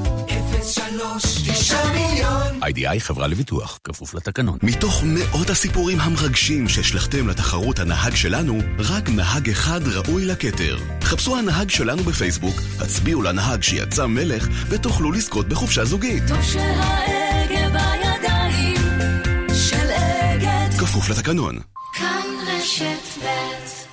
03 0.62 1.72
מיליון. 1.94 2.62
איי-די-איי 2.62 3.00
חברה 3.00 3.26
לביטוח, 3.26 3.78
כפוף 3.84 4.14
לתקנון. 4.14 4.58
מתוך 4.62 5.02
מאות 5.04 5.50
הסיפורים 5.50 6.00
המרגשים 6.00 6.68
שהשלכתם 6.68 7.28
לתחרות 7.28 7.78
הנהג 7.78 8.14
שלנו, 8.14 8.58
רק 8.78 9.08
נהג 9.08 9.50
אחד 9.50 9.80
ראוי 9.88 10.24
לכתר. 10.24 10.78
חפשו 11.02 11.36
הנהג 11.36 11.70
שלנו 11.70 12.04
בפייסבוק, 12.24 12.60
הצביעו 12.80 13.22
לנהג 13.22 13.62
שיצא 13.62 14.06
מלך, 14.06 14.48
ותוכלו 14.68 15.12
לזכות 15.12 15.48
בחופשה 15.48 15.84
זוגית. 15.84 16.22
טוב 16.28 16.42
שההגה 16.42 17.68
בידיים 17.68 18.76
של 19.54 19.90
אגד. 19.90 20.78
כפוף 20.78 21.10
לתקנון. 21.10 21.58
כאן 21.94 22.26
רשת 22.46 23.22
ב' 23.22 23.83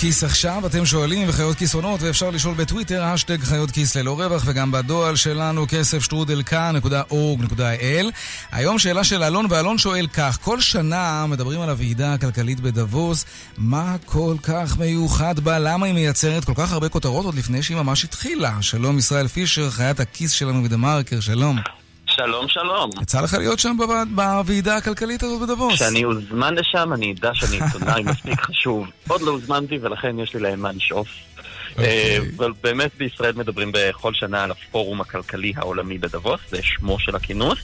כיס 0.00 0.24
עכשיו, 0.24 0.66
אתם 0.66 0.86
שואלים 0.86 1.28
וחיות 1.28 1.56
כיס 1.56 1.74
עונות, 1.74 2.02
ואפשר 2.02 2.30
לשאול 2.30 2.54
בטוויטר, 2.54 3.04
השטג 3.04 3.40
חיות 3.40 3.70
כיס 3.70 3.96
ללא 3.96 4.20
רווח, 4.20 4.42
וגם 4.46 4.72
בדואל 4.72 5.16
שלנו, 5.16 5.66
כסף 5.68 5.98
שטרודל 5.98 6.42
כאן.org.il. 6.42 8.06
היום 8.52 8.78
שאלה 8.78 9.04
של 9.04 9.22
אלון, 9.22 9.46
ואלון 9.50 9.78
שואל 9.78 10.06
כך, 10.06 10.38
כל 10.42 10.60
שנה 10.60 11.26
מדברים 11.28 11.60
על 11.60 11.70
הוועידה 11.70 12.14
הכלכלית 12.14 12.60
בדבוס, 12.60 13.24
מה 13.58 13.96
כל 14.04 14.36
כך 14.42 14.78
מיוחד 14.78 15.40
בה? 15.40 15.58
למה 15.58 15.86
היא 15.86 15.94
מייצרת 15.94 16.44
כל 16.44 16.54
כך 16.56 16.72
הרבה 16.72 16.88
כותרות 16.88 17.24
עוד 17.24 17.34
לפני 17.34 17.62
שהיא 17.62 17.76
ממש 17.76 18.04
התחילה? 18.04 18.62
שלום 18.62 18.98
ישראל 18.98 19.28
פישר, 19.28 19.70
חיית 19.70 20.00
הכיס 20.00 20.32
שלנו 20.32 20.62
בדה 20.62 20.76
מרקר, 20.76 21.20
שלום. 21.20 21.79
שלום, 22.26 22.48
שלום. 22.48 22.90
יצא 23.02 23.20
לך 23.20 23.34
להיות 23.34 23.58
שם 23.58 23.76
בו- 23.76 23.86
בוועידה 24.14 24.76
הכלכלית 24.76 25.22
הזאת 25.22 25.42
בדבוס? 25.48 25.74
כשאני 25.74 26.04
אוזמן 26.04 26.54
לשם, 26.54 26.92
אני 26.92 27.14
אדע 27.18 27.30
שאני 27.34 27.58
עיתונאי 27.64 28.02
מספיק 28.02 28.40
חשוב. 28.40 28.86
עוד 29.08 29.20
לא 29.22 29.30
הוזמנתי, 29.30 29.78
ולכן 29.82 30.18
יש 30.18 30.34
לי 30.34 30.40
להם 30.40 30.60
מה 30.60 30.72
לשאוף. 30.72 31.08
אה, 31.80 32.18
אבל 32.36 32.52
באמת 32.62 32.90
בישראל 32.98 33.32
מדברים 33.36 33.70
בכל 33.74 34.14
שנה 34.14 34.44
על 34.44 34.50
הפורום 34.50 35.00
הכלכלי 35.00 35.52
העולמי 35.56 35.98
בדבוס, 35.98 36.40
זה 36.48 36.62
שמו 36.62 36.98
של 36.98 37.16
הכינוס, 37.16 37.58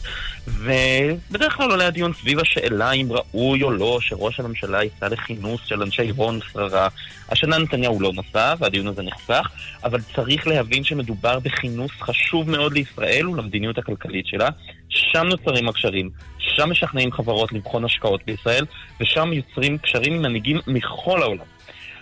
ובדרך 0.48 1.57
כלל 1.57 1.70
עולה 1.70 1.87
הדיון 1.87 2.12
סביב 2.12 2.38
השאלה 2.38 2.92
אם 2.92 3.09
ראוי 3.12 3.62
או 3.62 3.70
לא 3.70 3.98
שראש 4.00 4.40
הממשלה 4.40 4.83
ייסע 4.83 5.09
לכינוס 5.09 5.61
של 5.64 5.83
אנשי 5.83 6.11
הון 6.16 6.40
שררה. 6.52 6.88
השנה 7.29 7.59
נתניהו 7.59 8.00
לא 8.00 8.12
נסע, 8.14 8.55
והדיון 8.59 8.87
הזה 8.87 9.02
נחסך, 9.02 9.50
אבל 9.85 10.00
צריך 10.14 10.46
להבין 10.46 10.85
שמדובר 10.85 11.38
בכינוס 11.38 11.90
חשוב 12.00 12.50
מאוד 12.50 12.72
לישראל 12.72 13.29
ולמדיניות 13.29 13.79
הכלכלית 13.79 14.26
שלה. 14.26 14.48
שם 14.88 15.26
נוצרים 15.26 15.68
הקשרים, 15.68 16.11
שם 16.38 16.70
משכנעים 16.70 17.12
חברות 17.12 17.52
לבחון 17.52 17.85
השקעות 17.85 18.20
בישראל, 18.26 18.64
ושם 19.00 19.33
יוצרים 19.33 19.79
קשרים 19.79 20.12
עם 20.12 20.22
מנהיגים 20.22 20.59
מכל 20.66 21.22
העולם. 21.22 21.55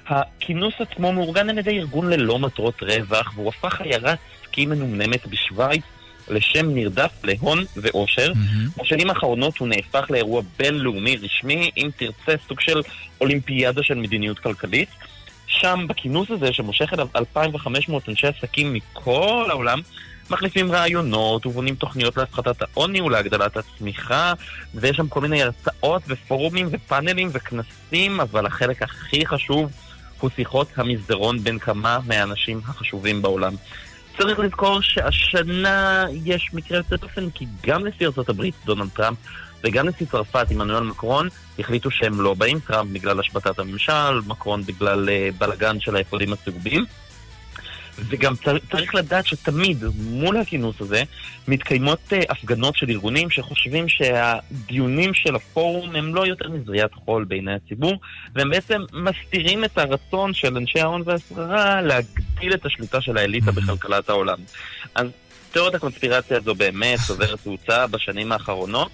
הכינוס 0.07 0.75
עצמו 0.79 1.13
מאורגן 1.13 1.51
על 1.51 1.59
ידי 1.59 1.79
ארגון 1.79 2.11
ללא 2.11 2.39
מטרות 2.39 2.83
רווח, 2.83 3.33
והוא 3.35 3.49
הפך 3.49 3.81
עיירת 3.81 4.19
סקי 4.43 4.67
מנומנמת 4.67 5.27
בשוויץ 5.27 5.83
לשם 6.29 6.75
נרדף 6.75 7.11
להון 7.25 7.65
ואושר. 7.77 8.33
בשנים 8.79 9.11
האחרונות 9.11 9.59
הוא 9.59 9.69
נהפך 9.69 10.11
לאירוע 10.11 10.43
בינלאומי 10.59 11.17
רשמי, 11.17 11.71
אם 11.77 11.91
תרצה, 11.97 12.33
סוג 12.49 12.61
של 12.61 12.81
אולימפיאדה 13.21 13.83
של 13.83 13.95
מדיניות 13.95 14.39
כלכלית. 14.39 14.89
שם, 15.47 15.87
בכינוס 15.89 16.31
הזה, 16.31 16.53
שמושך 16.53 16.93
אליו 16.93 17.09
2,500 17.17 18.09
אנשי 18.09 18.27
עסקים 18.27 18.73
מכל 18.73 19.47
העולם, 19.51 19.81
מחליפים 20.31 20.73
רעיונות 20.73 21.47
ובונים 21.47 21.75
תוכניות 21.75 22.17
להפחתת 22.17 22.63
העוני 22.63 23.01
ולהגדלת 23.01 23.57
הצמיחה, 23.57 24.33
ויש 24.75 24.97
שם 24.97 25.09
כל 25.09 25.21
מיני 25.21 25.43
הרצאות 25.43 26.03
ופורומים 26.09 26.69
ופאנלים 26.71 27.29
וכנסים, 27.33 28.21
אבל 28.21 28.47
החלק 28.47 28.83
הכי 28.83 29.27
חשוב 29.27 29.71
הוא 30.25 30.31
שיחות 30.37 30.69
המסדרון 30.77 31.39
בין 31.39 31.59
כמה 31.59 31.99
מהאנשים 32.07 32.61
החשובים 32.65 33.23
בעולם. 33.23 33.55
צריך 34.19 34.39
לזכור 34.39 34.81
שהשנה 34.83 36.05
יש 36.25 36.51
מקרה 36.55 36.79
יוצא 36.79 36.97
דופן, 36.97 37.31
כי 37.31 37.47
גם 37.67 37.87
נשיא 37.87 38.09
הברית, 38.29 38.55
דונלד 38.65 38.89
טראמפ, 38.89 39.19
וגם 39.65 39.89
נשיא 39.89 40.07
צרפת, 40.07 40.47
עמנואל 40.51 40.83
מקרון, 40.83 41.29
החליטו 41.59 41.91
שהם 41.91 42.21
לא 42.21 42.35
באים, 42.35 42.59
טראמפ 42.59 42.91
בגלל 42.93 43.21
השבתת 43.21 43.59
הממשל, 43.59 44.21
מקרון 44.27 44.63
בגלל 44.63 45.09
uh, 45.09 45.39
בלאגן 45.39 45.81
של 45.81 45.97
האפודים 45.97 46.33
הצהובים. 46.33 46.85
וגם 47.99 48.37
צר, 48.37 48.59
צריך 48.73 48.95
לדעת 48.95 49.27
שתמיד 49.27 49.85
מול 49.97 50.37
הכינוס 50.37 50.81
הזה 50.81 51.03
מתקיימות 51.49 51.99
uh, 52.11 52.17
הפגנות 52.29 52.77
של 52.77 52.91
ארגונים 52.91 53.31
שחושבים 53.31 53.89
שהדיונים 53.89 55.15
של 55.15 55.35
הפורום 55.35 55.97
הם 55.97 56.15
לא 56.15 56.27
יותר 56.27 56.49
מזריית 56.51 56.95
חול 56.95 57.25
בעיני 57.25 57.55
הציבור 57.55 58.01
והם 58.35 58.51
בעצם 58.51 58.81
מסתירים 58.93 59.65
את 59.65 59.79
הרצון 59.79 60.35
של 60.35 60.57
אנשי 60.57 60.81
ההון 60.81 61.03
והשררה 61.05 61.83
להגדיל 61.83 62.55
את 62.55 62.67
השליטה 62.67 63.01
של 63.01 63.19
האליטה 63.19 63.53
בכלכלת 63.53 64.09
העולם. 64.09 64.39
אז 64.95 65.07
תיאוריית 65.53 65.75
הקונספירציה 65.75 66.37
הזו 66.37 66.55
באמת 66.55 66.99
צוברת 67.07 67.41
תאוצה 67.41 67.87
בשנים 67.87 68.33
האחרונות 68.33 68.91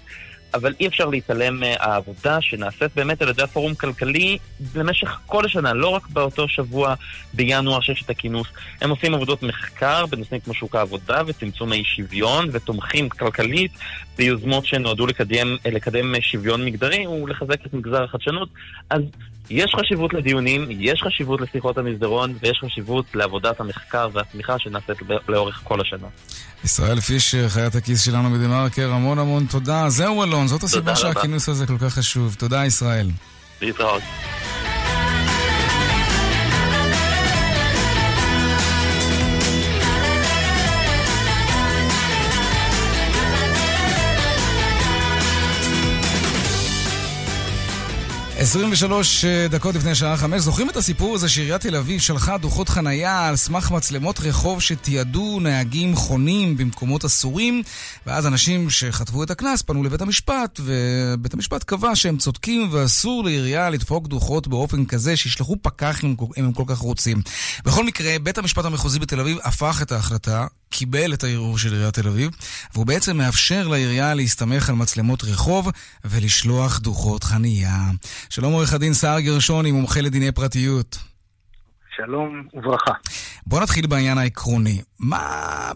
אבל 0.53 0.73
אי 0.79 0.87
אפשר 0.87 1.05
להתעלם 1.05 1.59
מהעבודה 1.59 2.41
שנעשית 2.41 2.91
באמת 2.95 3.21
על 3.21 3.29
ידי 3.29 3.41
הפורום 3.41 3.75
כלכלי 3.75 4.37
במשך 4.73 5.19
כל 5.25 5.45
השנה, 5.45 5.73
לא 5.73 5.87
רק 5.87 6.07
באותו 6.09 6.47
שבוע 6.47 6.93
בינואר 7.33 7.81
שיש 7.81 8.01
את 8.05 8.09
הכינוס. 8.09 8.47
הם 8.81 8.89
עושים 8.89 9.13
עבודות 9.13 9.43
מחקר 9.43 10.05
בנושאים 10.05 10.39
כמו 10.39 10.53
שוק 10.53 10.75
העבודה 10.75 11.21
וצמצום 11.27 11.71
האי 11.71 11.83
שוויון 11.83 12.49
ותומכים 12.51 13.09
כלכלית 13.09 13.71
ביוזמות 14.17 14.65
שנועדו 14.65 15.07
לקדם, 15.07 15.55
לקדם 15.65 16.21
שוויון 16.21 16.65
מגדרי 16.65 17.07
ולחזק 17.07 17.65
את 17.65 17.73
מגזר 17.73 18.03
החדשנות. 18.03 18.49
אז 18.89 19.01
יש 19.49 19.75
חשיבות 19.79 20.13
לדיונים, 20.13 20.67
יש 20.69 21.03
חשיבות 21.03 21.41
לשיחות 21.41 21.77
המסדרון 21.77 22.33
ויש 22.41 22.61
חשיבות 22.65 23.05
לעבודת 23.15 23.59
המחקר 23.59 24.09
והתמיכה 24.13 24.59
שנעשית 24.59 24.97
לאורך 25.27 25.61
כל 25.63 25.81
השנה. 25.81 26.07
ישראל 26.63 26.99
פישר, 26.99 27.49
חיית 27.49 27.75
הכיס 27.75 28.05
שלנו 28.05 28.29
בדה 28.29 28.47
מרקר, 28.47 28.91
המון 28.91 29.19
המון 29.19 29.45
תודה. 29.45 29.89
זהו 29.89 30.23
אלון, 30.23 30.40
זאת 30.47 30.63
הסיבה. 30.63 30.95
שהכינוס 30.95 31.49
הזה 31.49 31.67
כל 31.67 31.77
כך 31.77 31.93
חשוב. 31.93 32.35
תודה 32.39 32.65
ישראל. 32.65 33.09
להתראות. 33.61 34.03
עשרים 48.41 48.71
ושלוש 48.71 49.25
דקות 49.25 49.75
לפני 49.75 49.95
שעה 49.95 50.17
חמש. 50.17 50.41
זוכרים 50.41 50.69
את 50.69 50.77
הסיפור 50.77 51.15
הזה 51.15 51.29
שעיריית 51.29 51.61
תל 51.61 51.75
אביב 51.75 52.01
שלחה 52.01 52.37
דוחות 52.37 52.69
חנייה 52.69 53.27
על 53.27 53.35
סמך 53.35 53.71
מצלמות 53.71 54.19
רחוב 54.19 54.61
שתיעדו 54.61 55.39
נהגים 55.39 55.95
חונים 55.95 56.57
במקומות 56.57 57.05
אסורים, 57.05 57.63
ואז 58.05 58.27
אנשים 58.27 58.69
שחטפו 58.69 59.23
את 59.23 59.31
הקנס 59.31 59.61
פנו 59.61 59.83
לבית 59.83 60.01
המשפט, 60.01 60.59
ובית 60.63 61.33
המשפט 61.33 61.63
קבע 61.63 61.95
שהם 61.95 62.17
צודקים 62.17 62.67
ואסור 62.71 63.23
לעירייה 63.23 63.69
לדפוק 63.69 64.07
דוחות 64.07 64.47
באופן 64.47 64.85
כזה 64.85 65.17
שישלחו 65.17 65.55
פקח 65.61 66.03
אם 66.03 66.15
הם 66.37 66.53
כל 66.53 66.63
כך 66.67 66.77
רוצים. 66.77 67.21
בכל 67.65 67.85
מקרה, 67.85 68.19
בית 68.23 68.37
המשפט 68.37 68.65
המחוזי 68.65 68.99
בתל 68.99 69.19
אביב 69.19 69.37
הפך 69.43 69.79
את 69.81 69.91
ההחלטה, 69.91 70.45
קיבל 70.69 71.13
את 71.13 71.23
הערעור 71.23 71.57
של 71.57 71.73
עיריית 71.73 71.93
תל 71.93 72.07
אביב, 72.07 72.29
והוא 72.73 72.85
בעצם 72.85 73.17
מאפשר 73.17 73.67
לעירייה 73.67 74.13
להסתמך 74.13 74.69
על 74.69 74.75
מצלמות 74.75 75.23
רחוב 75.23 75.69
ולשלוח 76.05 76.79
דוחות 76.79 77.23
חנייה. 77.23 77.77
שלום 78.31 78.53
עורך 78.53 78.73
הדין 78.73 78.93
סער 78.93 79.19
גרשוני, 79.19 79.71
מומחה 79.71 80.01
לדיני 80.01 80.31
פרטיות. 80.31 80.97
שלום 81.95 82.47
וברכה. 82.53 82.91
בוא 83.47 83.61
נתחיל 83.61 83.87
בעניין 83.87 84.17
העקרוני. 84.17 84.81
מה 84.99 85.19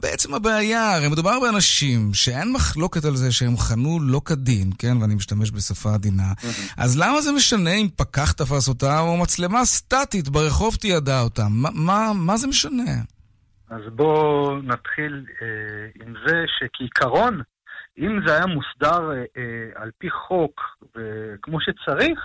בעצם 0.02 0.34
הבעיה? 0.34 0.96
הרי 0.96 1.10
מדובר 1.10 1.40
באנשים 1.40 2.14
שאין 2.14 2.54
מחלוקת 2.54 3.06
על 3.06 3.16
זה 3.16 3.32
שהם 3.32 3.58
חנו 3.58 4.00
לא 4.02 4.22
כדין, 4.26 4.70
כן? 4.80 4.98
ואני 5.02 5.16
משתמש 5.16 5.52
בשפה 5.52 5.94
עדינה. 5.94 6.34
אז 6.78 7.00
למה 7.00 7.22
זה 7.22 7.32
משנה 7.32 7.74
אם 7.74 7.88
פקח 7.98 8.32
תפס 8.32 8.70
אותם 8.70 9.02
או 9.02 9.18
מצלמה 9.18 9.66
סטטית 9.66 10.30
ברחוב 10.30 10.76
תיעדה 10.76 11.22
אותם? 11.22 11.50
מה, 11.50 11.70
מה, 11.74 12.12
מה 12.16 12.38
זה 12.38 12.48
משנה? 12.48 12.92
אז 13.70 13.82
בואו 13.96 14.62
נתחיל 14.62 15.26
אה, 15.42 16.06
עם 16.06 16.14
זה 16.28 16.44
שכעיקרון, 16.48 17.42
אם 17.98 18.20
זה 18.28 18.36
היה 18.36 18.46
מוסדר 18.46 19.12
אה, 19.12 19.18
אה, 19.38 19.84
על 19.84 19.92
פי 19.98 20.10
חוק 20.10 20.62
וכמו 20.96 21.58
שצריך, 21.62 22.20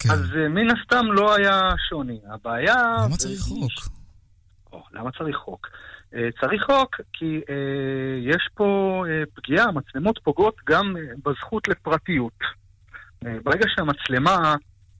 כן. 0.00 0.10
אז 0.10 0.36
אה, 0.36 0.48
מן 0.48 0.70
הסתם 0.70 1.06
לא 1.12 1.34
היה 1.34 1.60
שוני. 1.88 2.20
הבעיה... 2.26 2.74
למה 3.06 3.16
צריך 3.16 3.40
חוק? 3.40 3.92
או, 4.72 4.82
למה 4.92 5.10
צריך 5.18 5.36
חוק? 5.36 5.66
אה, 6.14 6.28
צריך 6.40 6.62
חוק 6.62 7.00
כי 7.12 7.40
אה, 7.50 8.32
יש 8.32 8.48
פה 8.54 9.02
אה, 9.08 9.22
פגיעה, 9.34 9.64
המצלמות 9.64 10.18
פוגעות 10.24 10.56
גם 10.66 10.96
אה, 10.96 11.02
בזכות 11.24 11.68
לפרטיות. 11.68 12.38
אה, 13.26 13.36
ברגע 13.42 13.64
שהמצלמה 13.76 14.54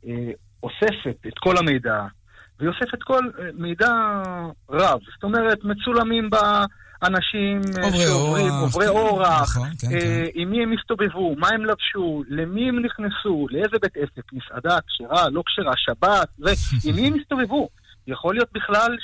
אה, 0.07 0.31
אוספת 0.63 1.27
את 1.29 1.39
כל 1.39 1.57
המידע, 1.57 2.07
והיא 2.59 2.69
אוספת 2.69 3.03
כל 3.03 3.31
אה, 3.39 3.45
מידע 3.55 3.93
רב, 4.71 5.01
זאת 5.15 5.23
אומרת, 5.23 5.59
מצולמים 5.65 6.31
בה 6.31 6.65
אנשים 7.03 7.61
אה, 7.79 7.85
עוברי 7.85 8.03
שעוברים, 8.03 8.51
אורח, 8.51 8.63
עוברי 8.63 8.87
כן, 8.87 8.93
אורח, 8.93 9.57
נכון, 9.57 9.69
כן, 9.81 9.87
אה, 9.93 10.01
כן. 10.01 10.25
עם 10.35 10.51
מי 10.51 10.63
הם 10.63 10.73
הסתובבו, 10.73 11.35
מה 11.39 11.49
הם 11.49 11.65
לבשו, 11.65 12.23
למי 12.29 12.69
הם 12.69 12.79
נכנסו, 12.79 13.47
לאיזה 13.51 13.77
בית 13.83 13.97
עסק, 13.97 14.33
מסעדה, 14.33 14.79
כשרה, 14.89 15.29
לא 15.29 15.43
כשרה, 15.47 15.73
שבת, 15.77 16.29
ועם 16.39 16.95
מי 16.97 17.09
הם 17.09 17.15
הסתובבו. 17.21 17.69
יכול 18.07 18.35
להיות 18.35 18.49
בכלל 18.53 18.97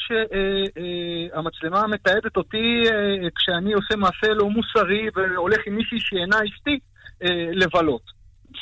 שהמצלמה 1.32 1.86
מתעדת 1.86 2.36
אותי 2.36 2.82
אה, 2.86 3.28
כשאני 3.36 3.72
עושה 3.72 3.96
מעשה 3.96 4.34
לא 4.34 4.50
מוסרי 4.50 5.08
והולך 5.14 5.58
עם 5.66 5.76
מישהי 5.76 5.98
שאינה 6.00 6.36
אשתי 6.36 6.78
אה, 7.22 7.50
לבלות. 7.52 8.02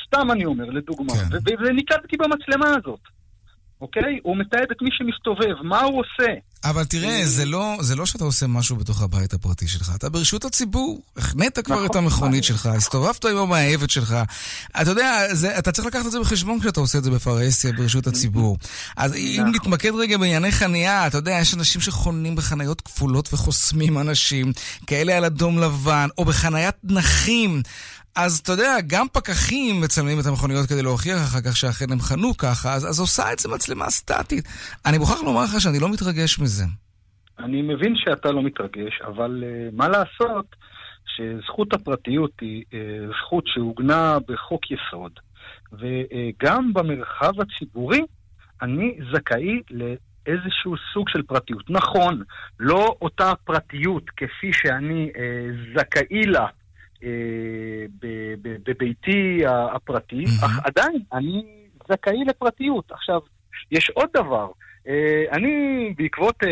סתם 0.07 0.31
אני 0.31 0.45
אומר, 0.45 0.65
לדוגמה. 0.65 1.13
כן. 1.13 1.55
וניקדתי 1.59 2.17
במצלמה 2.17 2.69
הזאת. 2.77 2.99
אוקיי? 3.81 4.19
הוא 4.23 4.37
מתעד 4.37 4.67
את 4.71 4.81
מי 4.81 4.89
שמסתובב, 4.91 5.61
מה 5.63 5.81
הוא 5.81 5.99
עושה. 5.99 6.31
אבל 6.63 6.85
תראה, 6.85 7.21
זה 7.25 7.45
לא, 7.45 7.77
זה 7.79 7.95
לא 7.95 8.05
שאתה 8.05 8.23
עושה 8.23 8.47
משהו 8.47 8.75
בתוך 8.75 9.01
הבית 9.01 9.33
הפרטי 9.33 9.67
שלך, 9.67 9.91
אתה 9.95 10.09
ברשות 10.09 10.45
הציבור. 10.45 11.01
החנית 11.17 11.59
כבר 11.59 11.75
נכון. 11.75 11.85
את 11.85 11.95
המכונית 11.95 12.43
שלך, 12.43 12.65
הסתובבת 12.65 13.25
עם 13.25 13.37
המאהבת 13.37 13.89
שלך. 13.89 14.15
אתה 14.81 14.89
יודע, 14.89 15.27
זה, 15.31 15.57
אתה 15.59 15.71
צריך 15.71 15.87
לקחת 15.87 16.05
את 16.05 16.11
זה 16.11 16.19
בחשבון 16.19 16.59
כשאתה 16.59 16.79
עושה 16.79 16.97
את 16.97 17.03
זה 17.03 17.11
בפרהסיה, 17.11 17.71
ברשות 17.71 18.07
הציבור. 18.07 18.57
אז 18.97 19.15
אם 19.15 19.37
נכון. 19.39 19.55
נתמקד 19.55 19.91
רגע 19.95 20.17
בענייני 20.17 20.51
חנייה, 20.51 21.07
אתה 21.07 21.17
יודע, 21.17 21.31
יש 21.41 21.53
אנשים 21.53 21.81
שחונים 21.81 22.35
בחניות 22.35 22.81
כפולות 22.81 23.33
וחוסמים 23.33 23.97
אנשים, 23.97 24.51
כאלה 24.87 25.17
על 25.17 25.25
אדום 25.25 25.59
לבן, 25.59 26.07
או 26.17 26.25
בחניית 26.25 26.75
נכים. 26.83 27.61
אז 28.15 28.39
אתה 28.39 28.51
יודע, 28.51 28.75
גם 28.87 29.07
פקחים 29.13 29.81
מצלמים 29.81 30.19
את 30.19 30.25
המכוניות 30.25 30.65
כדי 30.65 30.81
להוכיח 30.81 31.17
אחר 31.17 31.41
כך 31.41 31.57
שאכן 31.57 31.91
הם 31.91 31.99
חנו 31.99 32.37
ככה, 32.37 32.73
אז, 32.73 32.89
אז 32.89 32.99
עושה 32.99 33.33
את 33.33 33.39
זה 33.39 33.49
מצלמה 33.49 33.89
סטטית. 33.89 34.45
אני 34.85 34.97
מוכרח 34.97 35.23
לומר 35.23 35.43
לך 35.43 35.61
שאני 35.61 35.79
לא 35.79 35.89
מתרגש 35.91 36.39
מזה. 36.39 36.63
אני 37.39 37.61
מבין 37.61 37.93
שאתה 37.95 38.31
לא 38.31 38.43
מתרגש, 38.43 39.01
אבל 39.07 39.43
uh, 39.43 39.75
מה 39.75 39.87
לעשות 39.87 40.55
שזכות 41.05 41.73
הפרטיות 41.73 42.31
היא 42.41 42.63
uh, 42.71 42.75
זכות 43.17 43.43
שעוגנה 43.47 44.17
בחוק 44.27 44.61
יסוד, 44.71 45.11
וגם 45.71 46.73
במרחב 46.73 47.31
הציבורי 47.41 48.01
אני 48.61 48.97
זכאי 49.13 49.61
לאיזשהו 49.71 50.75
סוג 50.93 51.09
של 51.09 51.21
פרטיות. 51.21 51.69
נכון, 51.69 52.23
לא 52.59 52.95
אותה 53.01 53.33
פרטיות 53.45 54.09
כפי 54.09 54.53
שאני 54.53 55.09
uh, 55.13 55.79
זכאי 55.79 56.23
לה 56.25 56.45
uh, 56.45 56.64
בביתי 58.65 59.41
הפרטי, 59.47 60.23
אך 60.45 60.59
עדיין 60.65 61.01
אני 61.13 61.43
זכאי 61.89 62.23
לפרטיות. 62.27 62.91
עכשיו, 62.91 63.19
יש 63.71 63.89
עוד 63.89 64.09
דבר. 64.13 64.47
Uh, 64.85 64.87
אני, 65.31 65.93
בעקבות 65.97 66.43
uh, 66.43 66.47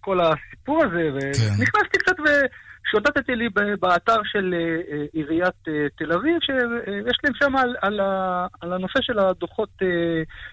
כל 0.00 0.18
הסיפור 0.20 0.84
הזה, 0.84 1.10
כן. 1.20 1.62
נכנסתי 1.62 1.98
קצת 1.98 2.16
ושוטטתי 2.20 3.34
לי 3.34 3.48
באתר 3.80 4.20
של 4.24 4.54
עיריית 5.12 5.54
תל 5.96 6.12
אביב, 6.12 6.36
שיש 6.40 7.18
להם 7.24 7.34
שם 7.34 7.56
על, 7.56 7.76
על, 7.82 8.00
על 8.60 8.72
הנושא 8.72 8.98
של 9.02 9.18
הדוחות 9.18 9.70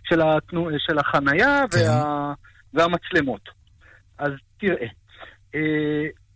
של, 0.03 0.21
התנו, 0.21 0.69
של 0.77 0.99
החנייה 0.99 1.63
וה, 1.73 2.33
והמצלמות. 2.73 3.49
אז 4.17 4.31
תראה, 4.59 4.87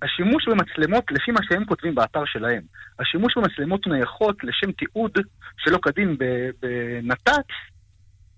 השימוש 0.02 0.48
במצלמות, 0.48 1.04
לפי 1.12 1.32
מה 1.32 1.40
שהם 1.44 1.66
כותבים 1.66 1.96
באתר 1.96 2.26
שלהם, 2.26 2.62
השימוש 3.00 3.38
במצלמות 3.38 3.88
נייחות 3.88 4.44
לשם 4.44 4.72
תיעוד 4.72 5.12
שלא 5.58 5.78
כדין 5.82 6.18
בנת"צ, 6.62 7.48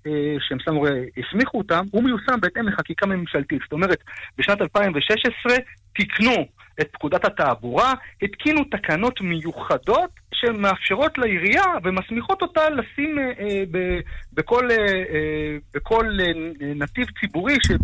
אה, 0.07 0.35
שהם 0.39 0.59
שמו, 0.59 0.85
הסמיכו 1.17 1.57
אותם, 1.57 1.83
הוא 1.91 2.03
מיושם 2.03 2.39
בהתאם 2.41 2.67
לחקיקה 2.67 3.05
ממשלתית. 3.05 3.61
זאת 3.63 3.71
אומרת, 3.73 4.03
בשנת 4.37 4.61
2016 4.61 5.57
תיקנו 5.93 6.45
את 6.81 6.87
פקודת 6.91 7.25
התעבורה, 7.25 7.93
התקינו 8.21 8.63
תקנות 8.71 9.21
מיוחדות 9.21 10.09
שמאפשרות 10.33 11.17
לעירייה 11.17 11.63
ומסמיכות 11.83 12.41
אותה 12.41 12.69
לשים 12.69 13.19
אה, 13.19 13.23
אה, 13.23 13.63
ב- 13.71 13.99
בכל, 14.33 14.71
אה, 14.71 14.77
אה, 14.77 15.57
בכל 15.73 16.05
אה, 16.21 16.31
נתיב 16.75 17.07
ציבורי 17.19 17.55
שב, 17.67 17.77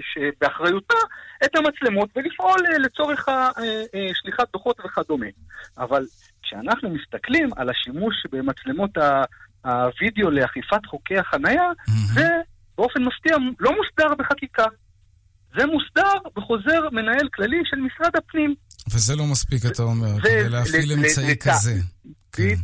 שבאחריותה 0.00 0.98
את 1.44 1.56
המצלמות 1.56 2.10
ולפעול 2.16 2.60
אה, 2.72 2.78
לצורך 2.78 3.28
אה, 3.28 3.48
אה, 3.94 4.08
שליחת 4.14 4.52
דוחות 4.52 4.80
וכדומה. 4.84 5.26
אבל 5.78 6.04
כשאנחנו 6.42 6.90
מסתכלים 6.90 7.48
על 7.56 7.70
השימוש 7.70 8.14
במצלמות 8.32 8.96
ה... 8.96 9.22
הווידאו 9.64 10.30
לאכיפת 10.30 10.86
חוקי 10.86 11.18
החנייה, 11.18 11.70
זה 12.14 12.28
באופן 12.78 13.02
מפתיע 13.04 13.36
לא 13.60 13.72
מוסדר 13.76 14.14
בחקיקה. 14.18 14.64
זה 15.58 15.66
מוסדר 15.66 16.30
בחוזר 16.36 16.88
מנהל 16.92 17.28
כללי 17.34 17.56
של 17.64 17.76
משרד 17.76 18.16
הפנים. 18.16 18.54
וזה 18.90 19.16
לא 19.16 19.24
מספיק, 19.26 19.66
אתה 19.66 19.82
אומר, 19.82 20.16
ו- 20.16 20.20
כדי 20.20 20.48
להפעיל 20.48 20.92
אמצעי 20.92 21.36
כזה. 21.36 21.74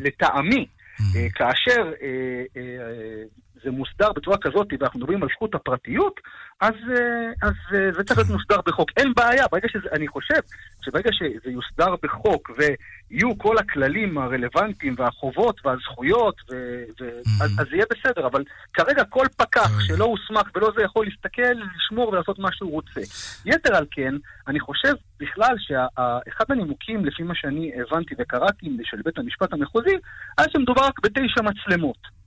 לטעמי, 0.01 0.67
אה, 1.01 1.27
כאשר 1.35 1.83
אה, 2.03 2.43
אה, 2.57 3.23
מוסדר 3.71 4.13
בצורה 4.13 4.37
כזאת, 4.37 4.67
ואנחנו 4.81 5.01
מדברים 5.01 5.23
על 5.23 5.29
זכות 5.35 5.55
הפרטיות, 5.55 6.21
אז, 6.61 6.75
אה, 6.91 7.49
אז 7.49 7.55
אה, 7.75 7.93
זה 7.93 8.05
צריך 8.05 8.19
להיות 8.19 8.31
מוסדר 8.31 8.61
בחוק. 8.67 8.91
אין 8.97 9.13
בעיה, 9.17 9.45
ברגע 9.53 9.69
שזה, 9.69 9.89
אני 9.93 10.09
חושב 10.09 10.41
שברגע 10.85 11.11
שזה 11.13 11.51
יוסדר 11.51 11.95
בחוק 12.03 12.51
ויהיו 12.59 13.39
כל 13.39 13.59
הכללים 13.59 14.19
הרלוונטיים 14.19 14.95
והחובות 14.99 15.67
והזכויות, 15.67 16.35
ו, 16.51 16.55
ו, 17.01 17.09
אז, 17.43 17.51
אז 17.61 17.67
יהיה 17.73 17.85
בסדר, 17.91 18.27
אבל 18.27 18.45
כרגע 18.75 19.05
כל 19.05 19.27
פקח 19.37 19.81
שלא 19.81 20.05
הוסמך 20.05 20.51
ולא 20.55 20.71
זה 20.77 20.83
יכול 20.83 21.07
להסתכל, 21.07 21.53
לשמור 21.77 22.09
ולעשות 22.09 22.39
מה 22.39 22.53
שהוא 22.53 22.73
רוצה. 22.73 23.01
יתר 23.45 23.77
על 23.77 23.87
כן, 23.91 24.15
אני 24.49 24.61
חושב 24.61 24.95
בכלל 25.21 25.55
שאחד 25.59 26.45
הנימוקים, 26.49 27.05
לפי 27.05 27.23
מה 27.23 27.35
שאני 27.35 27.73
הבנתי 27.81 28.15
וקראתי 28.19 28.77
של 28.85 29.03
בית 29.05 29.19
המשפט 29.19 29.53
המחוזי, 29.53 29.97
היה 30.39 30.49
שמדובר 30.53 30.83
רק 30.83 31.01
בתשע 31.03 31.43
מצלמות. 31.43 32.19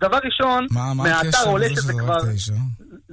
דבר 0.00 0.18
ראשון, 0.24 0.66
מה, 0.70 0.94
מה 0.94 1.02
מהאתר 1.02 1.38
עולה 1.46 1.68
שזה 1.68 1.92
כבר... 1.92 2.18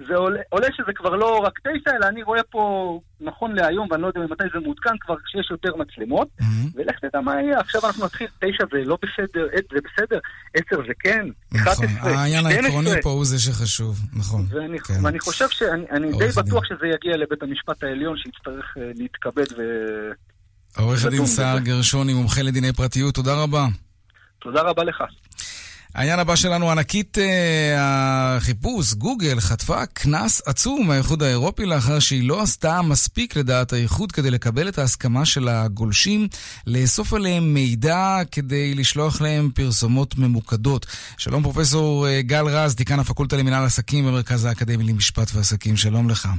זה 0.07 0.15
עולה, 0.15 0.39
עולה 0.49 0.67
שזה 0.77 0.91
כבר 0.95 1.15
לא 1.15 1.37
רק 1.37 1.59
תשע, 1.59 1.91
אלא 1.95 2.07
אני 2.07 2.23
רואה 2.23 2.43
פה, 2.43 2.99
נכון 3.21 3.55
להיום, 3.55 3.87
ואני 3.91 4.01
לא 4.01 4.07
יודע 4.07 4.19
מתי 4.31 4.43
זה 4.53 4.59
מעודכן, 4.59 4.89
כבר 4.99 5.15
כשיש 5.25 5.51
יותר 5.51 5.75
מצלמות, 5.75 6.27
ולך 6.75 6.95
תדע 6.99 7.21
מה 7.21 7.41
יהיה, 7.41 7.59
עכשיו 7.59 7.81
אנחנו 7.85 8.05
נתחיל, 8.05 8.27
תשע 8.39 8.63
זה 8.71 8.77
לא 8.85 8.97
בסדר, 9.03 9.47
זה 9.73 9.79
בסדר, 9.85 10.19
עשר 10.53 10.87
זה 10.87 10.93
כן, 10.99 11.27
נכון, 11.51 11.85
11, 11.85 12.11
העניין 12.11 12.41
12. 12.41 12.65
העקרוני 12.65 13.01
פה 13.01 13.09
הוא 13.09 13.25
זה 13.25 13.39
שחשוב, 13.39 13.99
נכון. 14.13 14.45
ואני, 14.49 14.79
כן. 14.79 15.05
ואני 15.05 15.19
חושב 15.19 15.49
שאני 15.49 15.85
אני 15.91 16.11
די. 16.17 16.27
בטוח 16.27 16.63
שזה 16.65 16.87
יגיע 16.87 17.17
לבית 17.17 17.43
המשפט 17.43 17.83
העליון, 17.83 18.17
שיצטרך 18.17 18.77
אה, 18.77 18.91
להתכבד 18.95 19.51
ו... 19.57 19.61
עורך 20.77 21.05
הדין 21.05 21.25
סער. 21.25 21.59
גרשוני, 21.59 22.13
מומחה 22.13 22.41
לדיני 22.41 22.73
פרטיות, 22.73 23.15
תודה 23.15 23.43
רבה. 23.43 23.65
תודה 24.39 24.61
רבה 24.61 24.83
לך. 24.83 25.03
העניין 25.99 26.19
הבא 26.19 26.35
שלנו, 26.35 26.71
ענקית 26.71 27.17
אה, 27.17 28.35
החיפוש, 28.37 28.93
גוגל, 28.93 29.39
חטפה 29.39 29.85
קנס 29.85 30.41
עצום 30.45 30.87
מהאיחוד 30.87 31.23
האירופי 31.23 31.65
לאחר 31.65 31.99
שהיא 31.99 32.29
לא 32.29 32.41
עשתה 32.41 32.81
מספיק 32.81 33.35
לדעת 33.35 33.73
האיחוד 33.73 34.11
כדי 34.11 34.31
לקבל 34.31 34.69
את 34.69 34.77
ההסכמה 34.77 35.25
של 35.25 35.47
הגולשים 35.47 36.27
לאסוף 36.67 37.13
עליהם 37.13 37.53
מידע 37.53 38.17
כדי 38.31 38.75
לשלוח 38.75 39.21
להם 39.21 39.49
פרסומות 39.55 40.17
ממוקדות. 40.17 40.85
שלום 41.17 41.43
פרופסור 41.43 42.07
אה, 42.07 42.21
גל 42.21 42.45
רז, 42.45 42.75
דיקן 42.75 42.99
הפקולטה 42.99 43.37
למינהל 43.37 43.65
עסקים 43.65 44.05
במרכז 44.05 44.45
האקדמי 44.45 44.83
למשפט 44.83 45.31
ועסקים, 45.33 45.77
שלום 45.77 46.09
לך. 46.09 46.29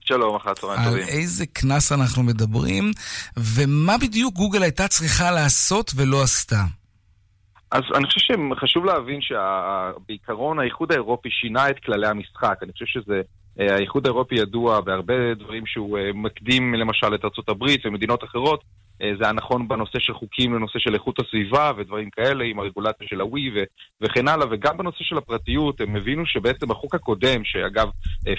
שלום, 0.00 0.36
אחר 0.36 0.54
צהריים 0.54 0.80
על 0.80 0.90
טובים. 0.90 1.08
איזה 1.08 1.46
קנס 1.46 1.92
אנחנו 1.92 2.22
מדברים, 2.22 2.92
ומה 3.36 3.98
בדיוק 3.98 4.34
גוגל 4.34 4.62
הייתה 4.62 4.88
צריכה 4.88 5.30
לעשות 5.30 5.92
ולא 5.96 6.22
עשתה? 6.22 6.64
אז 7.76 7.82
אני 7.94 8.06
חושב 8.06 8.20
שחשוב 8.20 8.84
להבין 8.84 9.20
שבעיקרון 9.20 10.58
האיחוד 10.58 10.92
האירופי 10.92 11.28
שינה 11.30 11.70
את 11.70 11.78
כללי 11.78 12.06
המשחק. 12.06 12.58
אני 12.62 12.72
חושב 12.72 12.86
שזה... 12.86 13.20
אה, 13.60 13.74
האיחוד 13.74 14.06
האירופי 14.06 14.34
ידוע 14.34 14.80
בהרבה 14.80 15.34
דברים 15.34 15.66
שהוא 15.66 15.98
אה, 15.98 16.10
מקדים 16.14 16.74
למשל 16.74 17.14
את 17.14 17.48
הברית 17.48 17.86
ומדינות 17.86 18.24
אחרות. 18.24 18.64
אה, 19.02 19.12
זה 19.18 19.24
היה 19.24 19.32
נכון 19.32 19.68
בנושא 19.68 19.98
של 19.98 20.14
חוקים 20.14 20.54
לנושא 20.54 20.78
של 20.78 20.94
איכות 20.94 21.18
הסביבה 21.20 21.72
ודברים 21.76 22.10
כאלה, 22.10 22.44
עם 22.44 22.58
הרגולציה 22.58 23.06
של 23.08 23.20
הווי 23.20 23.50
ו- 23.50 23.64
וכן 24.00 24.28
הלאה, 24.28 24.46
וגם 24.50 24.76
בנושא 24.76 25.04
של 25.04 25.18
הפרטיות, 25.18 25.80
הם 25.80 25.96
הבינו 25.96 26.26
שבעצם 26.26 26.70
החוק 26.70 26.94
הקודם, 26.94 27.44
שאגב, 27.44 27.88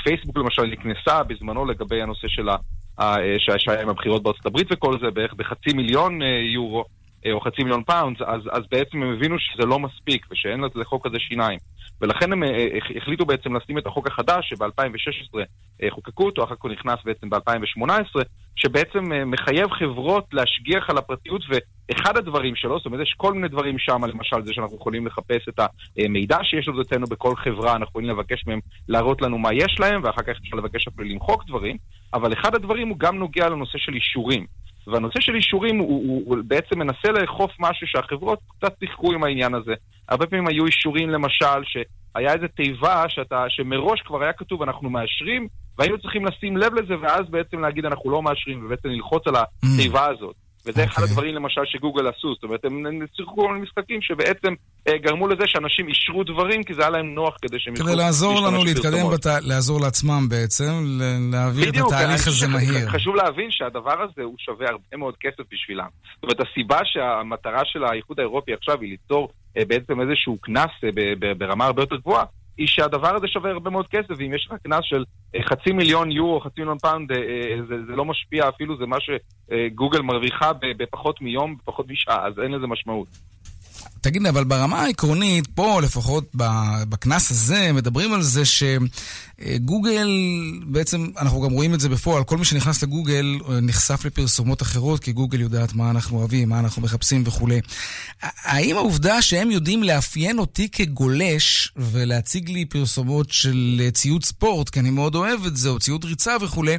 פייסבוק 0.04 0.38
למשל 0.38 0.64
נכנסה 0.66 1.24
בזמנו 1.24 1.66
לגבי 1.66 2.02
הנושא 2.02 2.28
של 2.28 2.50
ה... 2.50 2.56
ה- 2.98 3.18
שה- 3.38 3.60
שהיה 3.60 3.82
עם 3.82 3.90
הבחירות 3.90 4.24
בארצות 4.24 4.46
הברית 4.46 4.68
וכל 4.72 5.00
זה, 5.00 5.12
בערך 5.12 5.34
בחצי 5.34 5.74
מיליון 5.74 6.20
יורו. 6.54 6.97
אה, 7.28 7.34
או 7.34 7.42
חצי 7.42 7.64
מיליון 7.64 7.84
פאונד, 7.84 8.22
אז, 8.22 8.42
אז 8.52 8.64
בעצם 8.72 9.04
הם 9.04 9.14
הבינו 9.14 9.40
שזה 9.40 9.66
לא 9.66 9.80
מספיק 9.80 10.26
ושאין 10.32 10.62
לחוק 10.76 11.06
הזה 11.06 11.20
שיניים. 11.20 11.60
ולכן 12.02 12.32
הם 12.32 12.44
אה, 12.44 12.68
החליטו 12.98 13.26
בעצם 13.26 13.56
לשים 13.56 13.78
את 13.78 13.88
החוק 13.88 14.08
החדש 14.08 14.50
שב-2016 14.50 15.38
אה, 15.84 15.88
חוקקו 15.90 16.26
אותו, 16.26 16.44
אחר 16.44 16.56
כך 16.56 16.66
נכנס 16.66 17.00
בעצם 17.06 17.30
ב-2018, 17.30 18.22
שבעצם 18.56 19.14
אה, 19.14 19.26
מחייב 19.26 19.72
חברות 19.72 20.26
להשגיח 20.34 20.90
על 20.90 20.98
הפרטיות, 20.98 21.42
ואחד 21.50 22.18
הדברים 22.18 22.56
שלו, 22.56 22.78
זאת 22.78 22.86
אומרת, 22.86 23.02
יש 23.02 23.14
כל 23.18 23.34
מיני 23.34 23.48
דברים 23.48 23.80
שם, 23.80 24.06
למשל 24.06 24.46
זה 24.46 24.54
שאנחנו 24.54 24.76
יכולים 24.76 25.08
לחפש 25.08 25.50
את 25.50 25.60
המידע 25.98 26.38
שיש 26.44 26.68
לזאתנו 26.68 27.08
בכל 27.08 27.36
חברה, 27.36 27.72
אנחנו 27.72 27.86
יכולים 27.90 28.10
לבקש 28.10 28.44
מהם 28.48 28.60
להראות 28.88 29.22
לנו 29.22 29.38
מה 29.38 29.54
יש 29.54 29.76
להם, 29.80 30.02
ואחר 30.04 30.22
כך 30.22 30.34
אפשר 30.44 30.58
לבקש 30.58 30.88
אפילו 30.88 31.10
למחוק 31.10 31.44
דברים, 31.48 31.78
אבל 32.14 32.34
אחד 32.34 32.56
הדברים 32.56 32.88
הוא 32.88 33.00
גם 33.00 33.18
נוגע 33.18 33.50
לנושא 33.50 33.78
של 33.78 33.94
אישורים. 33.94 34.46
והנושא 34.88 35.20
של 35.20 35.36
אישורים 35.36 35.78
הוא, 35.78 36.04
הוא, 36.08 36.24
הוא 36.26 36.38
בעצם 36.48 36.80
מנסה 36.80 37.12
לאכוף 37.12 37.52
משהו 37.60 37.88
שהחברות 37.88 38.40
קצת 38.58 38.74
שיחקו 38.80 39.14
עם 39.14 39.24
העניין 39.24 39.54
הזה. 39.54 39.74
הרבה 40.10 40.26
פעמים 40.26 40.48
היו 40.48 40.66
אישורים 40.66 41.10
למשל, 41.10 41.64
שהיה 41.64 42.34
איזו 42.34 42.48
תיבה 42.56 43.04
שאתה, 43.10 43.46
שמראש 43.50 44.02
כבר 44.02 44.24
היה 44.24 44.34
כתוב 44.34 44.62
אנחנו 44.62 44.90
מאשרים, 44.90 45.48
והיינו 45.78 45.98
צריכים 45.98 46.26
לשים 46.26 46.58
לב 46.58 46.74
לזה, 46.74 46.94
ואז 47.02 47.22
בעצם 47.30 47.60
להגיד 47.60 47.86
אנחנו 47.86 48.10
לא 48.10 48.22
מאשרים, 48.22 48.66
ובעצם 48.66 48.90
ללחוץ 48.90 49.28
על 49.28 49.36
התיבה 49.36 50.06
הזאת. 50.06 50.36
וזה 50.68 50.84
אחד 50.84 51.04
הדברים 51.04 51.36
למשל 51.36 51.62
שגוגל 51.66 52.08
עשו, 52.08 52.34
זאת 52.34 52.44
אומרת, 52.44 52.66
הם 52.66 53.00
שיחקו 53.16 53.36
כל 53.36 53.54
מיני 53.54 53.64
משחקים 53.66 54.02
שבעצם 54.02 54.54
אה, 54.88 54.98
גרמו 54.98 55.28
לזה 55.28 55.44
שאנשים 55.46 55.88
אישרו 55.88 56.24
דברים 56.24 56.64
כי 56.64 56.74
זה 56.74 56.82
היה 56.82 56.90
להם 56.90 57.14
נוח 57.16 57.38
כדי 57.42 57.60
שהם 57.60 57.76
כדי 57.76 57.96
לעזור 57.96 58.34
לנו 58.36 58.52
להשתמש 58.52 58.68
להתקדם, 58.68 58.92
בפרסומות. 58.92 59.26
בת... 59.26 59.44
לעזור 59.44 59.82
לעצמם 59.82 60.30
בעצם, 60.30 60.72
ל- 60.84 61.32
להעביר 61.32 61.64
את 61.64 61.70
בדיוק, 61.70 61.88
התהליך 61.88 62.08
אני 62.08 62.14
הזה 62.14 62.32
חושב 62.32 62.48
מהיר. 62.48 62.90
חשוב 62.90 63.16
להבין 63.16 63.52
שהדבר 63.52 64.02
הזה 64.02 64.24
הוא 64.24 64.36
שווה 64.38 64.68
הרבה 64.70 64.98
מאוד 64.98 65.16
כסף 65.20 65.44
בשבילם. 65.52 65.88
זאת 66.16 66.24
אומרת, 66.24 66.38
הסיבה 66.40 66.80
שהמטרה 66.84 67.62
של 67.66 67.84
האיחוד 67.84 68.20
האירופי 68.20 68.54
עכשיו 68.54 68.82
היא 68.82 68.90
ליצור 68.90 69.30
אה, 69.58 69.66
בעצם 69.68 70.02
איזשהו 70.02 70.38
קנס 70.42 70.72
אה, 70.84 71.34
ברמה 71.38 71.66
הרבה 71.66 71.82
יותר 71.82 71.96
גבוהה, 71.96 72.24
היא 72.58 72.68
שהדבר 72.68 73.16
הזה 73.16 73.28
שווה 73.28 73.52
הרבה 73.52 73.70
מאוד 73.70 73.88
כסף, 73.88 74.14
ואם 74.18 74.34
יש 74.34 74.48
לך 74.48 74.58
קנס 74.64 74.80
של 74.84 75.04
אה, 75.36 75.44
חצי 75.44 75.72
מיליון 75.72 76.12
יורו, 76.12 76.40
חצי 76.40 76.62
מיליון 76.62 76.78
פאונד, 76.78 77.12
אה, 77.12 77.18
אה, 77.18 77.56
זה, 77.68 77.76
זה 77.88 77.96
לא 77.96 78.06
משפיע 78.06 78.50
אפילו, 78.50 78.78
זה 78.78 78.86
מה 78.86 78.98
שגוגל 79.00 80.02
מרוויחה 80.02 80.52
בפחות 80.78 81.22
מיום, 81.22 81.56
בפחות 81.58 81.88
משעה, 81.90 82.28
אז 82.28 82.40
אין 82.40 82.52
לזה 82.52 82.68
משמעות. 82.68 83.08
תגיד, 84.08 84.26
אבל 84.26 84.44
ברמה 84.44 84.82
העקרונית, 84.82 85.48
פה 85.48 85.82
לפחות 85.82 86.24
בקנס 86.90 87.32
הזה, 87.32 87.72
מדברים 87.74 88.14
על 88.14 88.22
זה 88.22 88.44
שגוגל, 88.46 90.10
בעצם, 90.66 91.10
אנחנו 91.18 91.42
גם 91.42 91.52
רואים 91.52 91.74
את 91.74 91.80
זה 91.80 91.90
בפועל, 91.90 92.24
כל 92.24 92.38
מי 92.38 92.46
שנכנס 92.46 92.84
לגוגל 92.84 93.40
אה, 93.50 93.60
נחשף 93.60 94.06
לפרסומות 94.06 94.62
אחרות, 94.62 95.00
כי 95.00 95.12
גוגל 95.12 95.42
יודעת 95.42 95.74
מה 95.74 95.90
אנחנו 95.90 96.18
אוהבים, 96.18 96.50
מה 96.50 96.60
אנחנו 96.60 96.82
מחפשים 96.82 97.24
וכולי. 97.26 97.62
האם 98.22 98.76
העובדה 98.76 99.22
שהם 99.22 99.52
יודעים 99.52 99.84
לאפיין 99.84 100.40
אותי 100.40 100.70
כגולש 100.70 101.74
ולהציג 101.76 102.50
לי 102.50 102.66
פרסומות 102.66 103.32
של 103.32 103.82
אה, 103.84 103.92
ציוד 103.92 104.24
ספורט, 104.24 104.70
כי 104.70 104.80
אני 104.80 104.90
מאוד 104.90 105.16
אוהב 105.16 105.46
את 105.46 105.58
זה, 105.58 105.70
או 105.70 105.80
ציוד 105.80 106.06
ריצה 106.06 106.36
וכולי, 106.42 106.78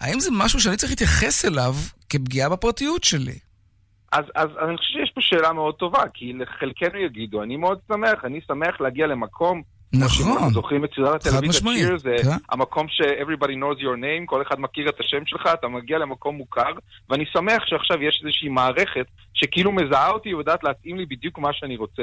האם 0.00 0.20
זה 0.20 0.28
משהו 0.32 0.60
שאני 0.60 0.76
צריך 0.76 0.92
להתייחס 0.92 1.44
אליו 1.44 1.76
כפגיעה 2.08 2.48
בפרטיות 2.48 3.04
שלי? 3.04 3.47
אז, 4.12 4.24
אז 4.34 4.48
אני 4.64 4.76
חושב 4.76 4.92
שיש 4.92 5.10
פה 5.14 5.20
שאלה 5.20 5.52
מאוד 5.52 5.74
טובה, 5.74 6.02
כי 6.14 6.32
לחלקנו 6.32 6.98
יגידו, 6.98 7.42
אני 7.42 7.56
מאוד 7.56 7.78
שמח, 7.88 8.24
אני 8.24 8.40
שמח 8.46 8.80
להגיע 8.80 9.06
למקום, 9.06 9.62
נכון. 9.92 10.52
זוכרים 10.52 10.84
את 10.84 10.90
סדרת 10.96 11.26
הטלוויזיה 11.26 11.98
זה 11.98 12.16
כן. 12.22 12.36
המקום 12.50 12.86
ש-everybody 12.88 13.52
knows 13.52 13.80
your 13.80 13.96
name, 13.96 14.26
כל 14.26 14.42
אחד 14.42 14.60
מכיר 14.60 14.88
את 14.88 15.00
השם 15.00 15.26
שלך, 15.26 15.48
אתה 15.54 15.68
מגיע 15.68 15.98
למקום 15.98 16.36
מוכר, 16.36 16.72
ואני 17.10 17.24
שמח 17.32 17.66
שעכשיו 17.66 18.02
יש 18.02 18.20
איזושהי 18.24 18.48
מערכת 18.48 19.06
שכאילו 19.34 19.72
מזהה 19.72 20.10
אותי 20.10 20.34
ויודעת 20.34 20.64
להתאים 20.64 20.96
לי 20.96 21.06
בדיוק 21.06 21.38
מה 21.38 21.52
שאני 21.52 21.76
רוצה. 21.76 22.02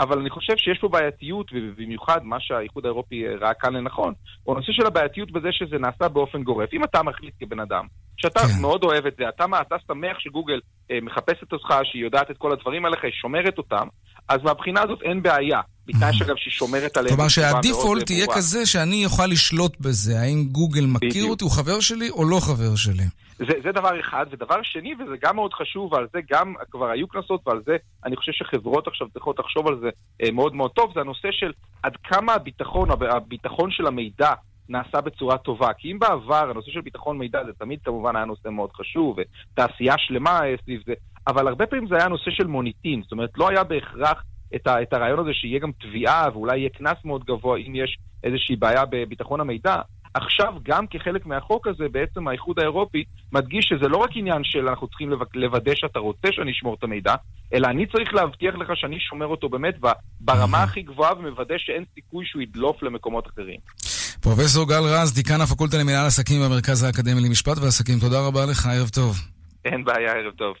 אבל 0.00 0.18
אני 0.18 0.30
חושב 0.30 0.52
שיש 0.56 0.78
פה 0.80 0.88
בעייתיות, 0.88 1.50
ובמיוחד 1.54 2.24
מה 2.24 2.36
שהאיחוד 2.40 2.84
האירופי 2.84 3.26
אה, 3.26 3.36
ראה 3.40 3.54
כאן 3.54 3.72
לנכון, 3.72 4.14
הוא 4.42 4.54
הנושא 4.54 4.72
של 4.72 4.86
הבעייתיות 4.86 5.32
בזה 5.32 5.48
שזה 5.52 5.78
נעשה 5.78 6.08
באופן 6.08 6.42
גורף. 6.42 6.68
אם 6.72 6.84
אתה 6.84 7.02
מחליט 7.02 7.34
כבן 7.40 7.60
אדם, 7.60 7.86
שאתה 8.16 8.40
כן. 8.40 8.60
מאוד 8.60 8.84
אוהב 8.84 9.06
את 9.06 9.14
זה, 9.18 9.24
אתה, 9.28 9.46
מה, 9.46 9.60
אתה 9.60 9.76
שמח 9.86 10.18
שגוגל 10.18 10.60
אה, 10.90 10.98
מחפשת 11.02 11.52
אותך, 11.52 11.74
שהיא 11.84 12.04
יודעת 12.04 12.30
את 12.30 12.38
כל 12.38 12.52
הדברים 12.52 12.84
עליך, 12.84 13.04
היא 13.04 13.12
שומרת 13.12 13.58
אותם, 13.58 13.86
אז 14.28 14.40
מהבחינה 14.44 14.82
הזאת 14.82 15.02
אין 15.02 15.22
בעיה. 15.22 15.60
בתנאי 15.86 16.12
שאגב 16.12 16.34
שהיא 16.36 16.52
שומרת 16.52 16.96
עליהם. 16.96 17.14
כלומר 17.14 17.28
שהדיפולט 17.28 18.10
יהיה. 18.10 18.26
כזה 18.34 18.66
שאני 18.66 19.04
אוכל 19.04 19.26
לשלוט 19.26 19.80
בזה, 19.80 20.20
האם 20.20 20.44
גוגל 20.44 20.86
מכיר. 20.86 21.24
אותי, 21.24 21.44
הוא 21.44 21.52
חבר 21.52 21.80
שלי 21.80 22.10
או 22.10 22.24
לא 22.24 22.40
חבר 22.40 22.76
שלי. 22.76 23.04
זה, 23.38 23.52
זה 23.62 23.72
דבר 23.72 24.00
אחד, 24.00 24.26
ודבר 24.30 24.62
שני, 24.62 24.94
וזה 24.94 25.16
גם 25.20 25.36
מאוד 25.36 25.54
חשוב, 25.54 25.92
ועל 25.92 26.06
זה 26.12 26.20
גם 26.30 26.54
כבר 26.70 26.90
היו 26.90 27.08
קנסות, 27.08 27.40
ועל 27.46 27.62
זה 27.66 27.76
אני 28.04 28.16
חושב 28.16 28.32
שחברות 28.32 28.86
עכשיו 28.86 29.08
צריכות 29.12 29.38
לחשוב 29.38 29.68
על 29.68 29.78
זה 29.80 29.90
אה, 30.22 30.30
מאוד 30.30 30.54
מאוד 30.54 30.70
טוב, 30.70 30.92
זה 30.94 31.00
הנושא 31.00 31.28
של 31.32 31.52
עד 31.82 31.96
כמה 32.04 32.34
הביטחון, 32.34 32.90
הב- 32.90 33.02
הביטחון 33.02 33.70
של 33.70 33.86
המידע 33.86 34.32
נעשה 34.68 35.00
בצורה 35.00 35.38
טובה. 35.38 35.72
כי 35.72 35.92
אם 35.92 35.98
בעבר 35.98 36.50
הנושא 36.50 36.70
של 36.70 36.80
ביטחון 36.80 37.18
מידע 37.18 37.44
זה 37.44 37.52
תמיד 37.52 37.78
כמובן 37.84 38.16
היה 38.16 38.24
נושא 38.24 38.48
מאוד 38.48 38.72
חשוב, 38.72 39.16
ותעשייה 39.18 39.94
שלמה 39.98 40.40
סביב 40.64 40.82
זה, 40.86 40.94
אבל 41.26 41.48
הרבה 41.48 41.66
פעמים 41.66 41.88
זה 41.88 41.96
היה 41.96 42.08
נושא 42.08 42.30
של 42.30 42.46
מוניטין, 42.46 43.02
זאת 43.02 43.12
אומרת 43.12 43.30
לא 43.36 43.48
היה 43.48 43.64
בהכרח 43.64 44.24
את, 44.54 44.66
ה, 44.66 44.82
את 44.82 44.92
הרעיון 44.92 45.18
הזה 45.18 45.30
שיהיה 45.32 45.58
גם 45.58 45.70
תביעה 45.80 46.28
ואולי 46.32 46.58
יהיה 46.58 46.68
קנס 46.68 47.04
מאוד 47.04 47.24
גבוה 47.24 47.58
אם 47.58 47.74
יש 47.74 47.98
איזושהי 48.24 48.56
בעיה 48.56 48.84
בביטחון 48.90 49.40
המידע. 49.40 49.76
עכשיו, 50.14 50.54
גם 50.62 50.86
כחלק 50.86 51.26
מהחוק 51.26 51.66
הזה, 51.66 51.84
בעצם 51.92 52.28
האיחוד 52.28 52.58
האירופי 52.58 53.04
מדגיש 53.32 53.64
שזה 53.68 53.88
לא 53.88 53.96
רק 53.96 54.10
עניין 54.14 54.44
של 54.44 54.68
אנחנו 54.68 54.88
צריכים 54.88 55.10
לו- 55.10 55.18
לוודא 55.34 55.72
שאתה 55.74 55.98
רוצה 55.98 56.28
שאני 56.32 56.52
אשמור 56.52 56.74
את 56.78 56.84
המידע, 56.84 57.14
אלא 57.54 57.66
אני 57.68 57.86
צריך 57.86 58.14
להבטיח 58.14 58.54
לך 58.54 58.68
שאני 58.74 59.00
שומר 59.00 59.26
אותו 59.26 59.48
באמת 59.48 59.74
ברמה 60.20 60.62
הכי 60.62 60.82
גבוהה 60.82 61.12
ומוודא 61.18 61.54
שאין 61.58 61.84
סיכוי 61.94 62.26
שהוא 62.26 62.42
ידלוף 62.42 62.82
למקומות 62.82 63.26
אחרים. 63.26 63.60
פרופסור 64.20 64.68
גל 64.68 64.82
רז, 64.82 65.14
דיקן 65.14 65.40
הפקולטה 65.40 65.76
למנהל 65.78 66.06
עסקים 66.06 66.40
במרכז 66.42 66.82
האקדמי 66.82 67.20
למשפט 67.20 67.58
ועסקים, 67.58 67.98
תודה 67.98 68.26
רבה 68.26 68.46
לך, 68.50 68.66
ערב 68.66 68.88
טוב. 68.88 69.16
אין 69.64 69.84
בעיה, 69.84 70.12
ערב 70.12 70.32
טוב. 70.32 70.54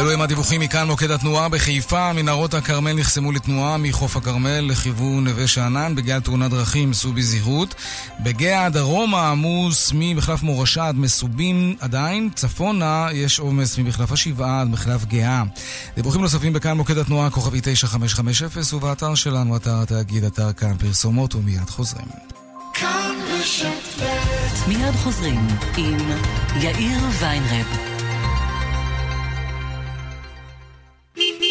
ואלו 0.00 0.12
הם 0.12 0.20
הדיווחים 0.20 0.60
מכאן 0.60 0.86
מוקד 0.86 1.10
התנועה 1.10 1.48
בחיפה, 1.48 2.12
מנהרות 2.12 2.54
הכרמל 2.54 2.92
נחסמו 2.92 3.32
לתנועה 3.32 3.76
מחוף 3.76 4.16
הכרמל 4.16 4.60
לכיוון 4.60 5.24
נווה 5.24 5.46
שאנן 5.46 5.94
בגלל 5.94 6.20
תאונת 6.20 6.50
דרכים, 6.50 6.92
סעו 6.92 7.12
בזהירות. 7.12 7.74
בגאה 8.20 8.68
דרומה 8.68 9.30
עמוס 9.30 9.92
ממחלף 9.94 10.42
מורשה 10.42 10.88
עד 10.88 10.96
מסובים 10.96 11.76
עדיין, 11.80 12.30
צפונה 12.34 13.08
יש 13.12 13.38
עומס 13.38 13.78
ממחלף 13.78 14.12
השבעה 14.12 14.60
עד 14.60 14.68
מחלף 14.68 15.04
גאה. 15.04 15.42
דיווחים 15.96 16.20
נוספים 16.20 16.52
בכאן 16.52 16.76
מוקד 16.76 16.98
התנועה 16.98 17.30
כוכבי 17.30 17.60
9550 17.62 18.76
ובאתר 18.76 19.14
שלנו, 19.14 19.56
אתר 19.56 19.82
התאגיד, 19.82 20.24
אתר 20.24 20.52
כאן 20.52 20.76
פרסומות 20.78 21.34
ומיד 21.34 21.70
חוזרים. 21.70 22.06
כאן 22.74 23.16
מיד 24.68 24.94
חוזרים 25.02 25.46
עם 25.76 25.98
יאיר 26.60 26.98
ויינרב. 27.20 27.89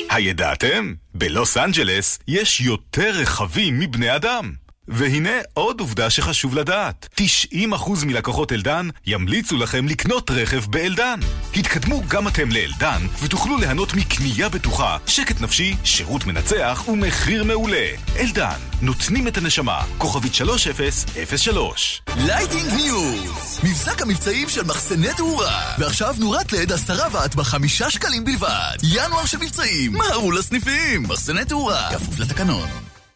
הידעתם? 0.09 0.93
בלוס 1.13 1.57
אנג'לס 1.57 2.19
יש 2.27 2.61
יותר 2.61 3.11
רכבים 3.21 3.79
מבני 3.79 4.15
אדם. 4.15 4.53
והנה 4.89 5.29
עוד 5.53 5.79
עובדה 5.79 6.09
שחשוב 6.09 6.55
לדעת. 6.55 7.21
90% 7.53 8.05
מלקוחות 8.05 8.51
אלדן 8.51 8.89
ימליצו 9.05 9.57
לכם 9.57 9.87
לקנות 9.87 10.31
רכב 10.31 10.65
באלדן. 10.69 11.19
התקדמו 11.55 12.01
גם 12.07 12.27
אתם 12.27 12.51
לאלדן 12.51 13.01
ותוכלו 13.23 13.57
ליהנות 13.57 13.93
מקנייה 13.93 14.49
בטוחה, 14.49 14.97
שקט 15.07 15.41
נפשי, 15.41 15.75
שירות 15.83 16.25
מנצח 16.25 16.83
ומחיר 16.87 17.43
מעולה. 17.43 17.87
אלדן, 18.19 18.59
נותנים 18.81 19.27
את 19.27 19.37
הנשמה. 19.37 19.81
כוכבית 19.97 20.33
3003 20.35 22.01
lighting 22.17 22.73
news! 22.73 23.59
מבזק 23.63 24.01
המבצעים 24.01 24.49
של 24.49 24.63
מחסני 24.63 25.13
תאורה. 25.17 25.73
ועכשיו 25.79 26.15
נורת 26.19 26.53
לד 26.53 26.71
10 26.71 26.93
ואט 27.11 27.35
בחמישה 27.35 27.89
שקלים 27.89 28.25
בלבד. 28.25 28.77
ינואר 28.83 29.25
של 29.25 29.37
מבצעים, 29.37 29.91
מהרו 29.91 30.31
לסניפים! 30.31 31.03
מחסני 31.03 31.45
תאורה, 31.45 31.89
כפוף 31.91 32.19
לתקנון. 32.19 32.69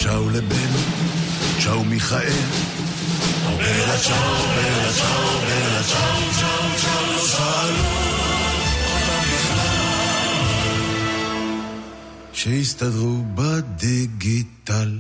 צ'או 0.04 0.30
לבן, 0.30 1.23
צ'או 1.60 1.84
מיכאל. 1.84 2.34
בלה 3.58 3.98
צ'או, 3.98 4.48
בלה 4.56 4.94
צ'או, 4.94 5.40
בלה 5.42 5.84
צ'או, 5.84 6.32
צ'או, 6.40 6.78
צ'או, 6.82 7.28
שאלו 7.28 7.78
אותם 8.94 9.24
בכלל. 9.28 9.74
שיסתדרו 12.34 13.24
בדיגיטל. 13.36 15.00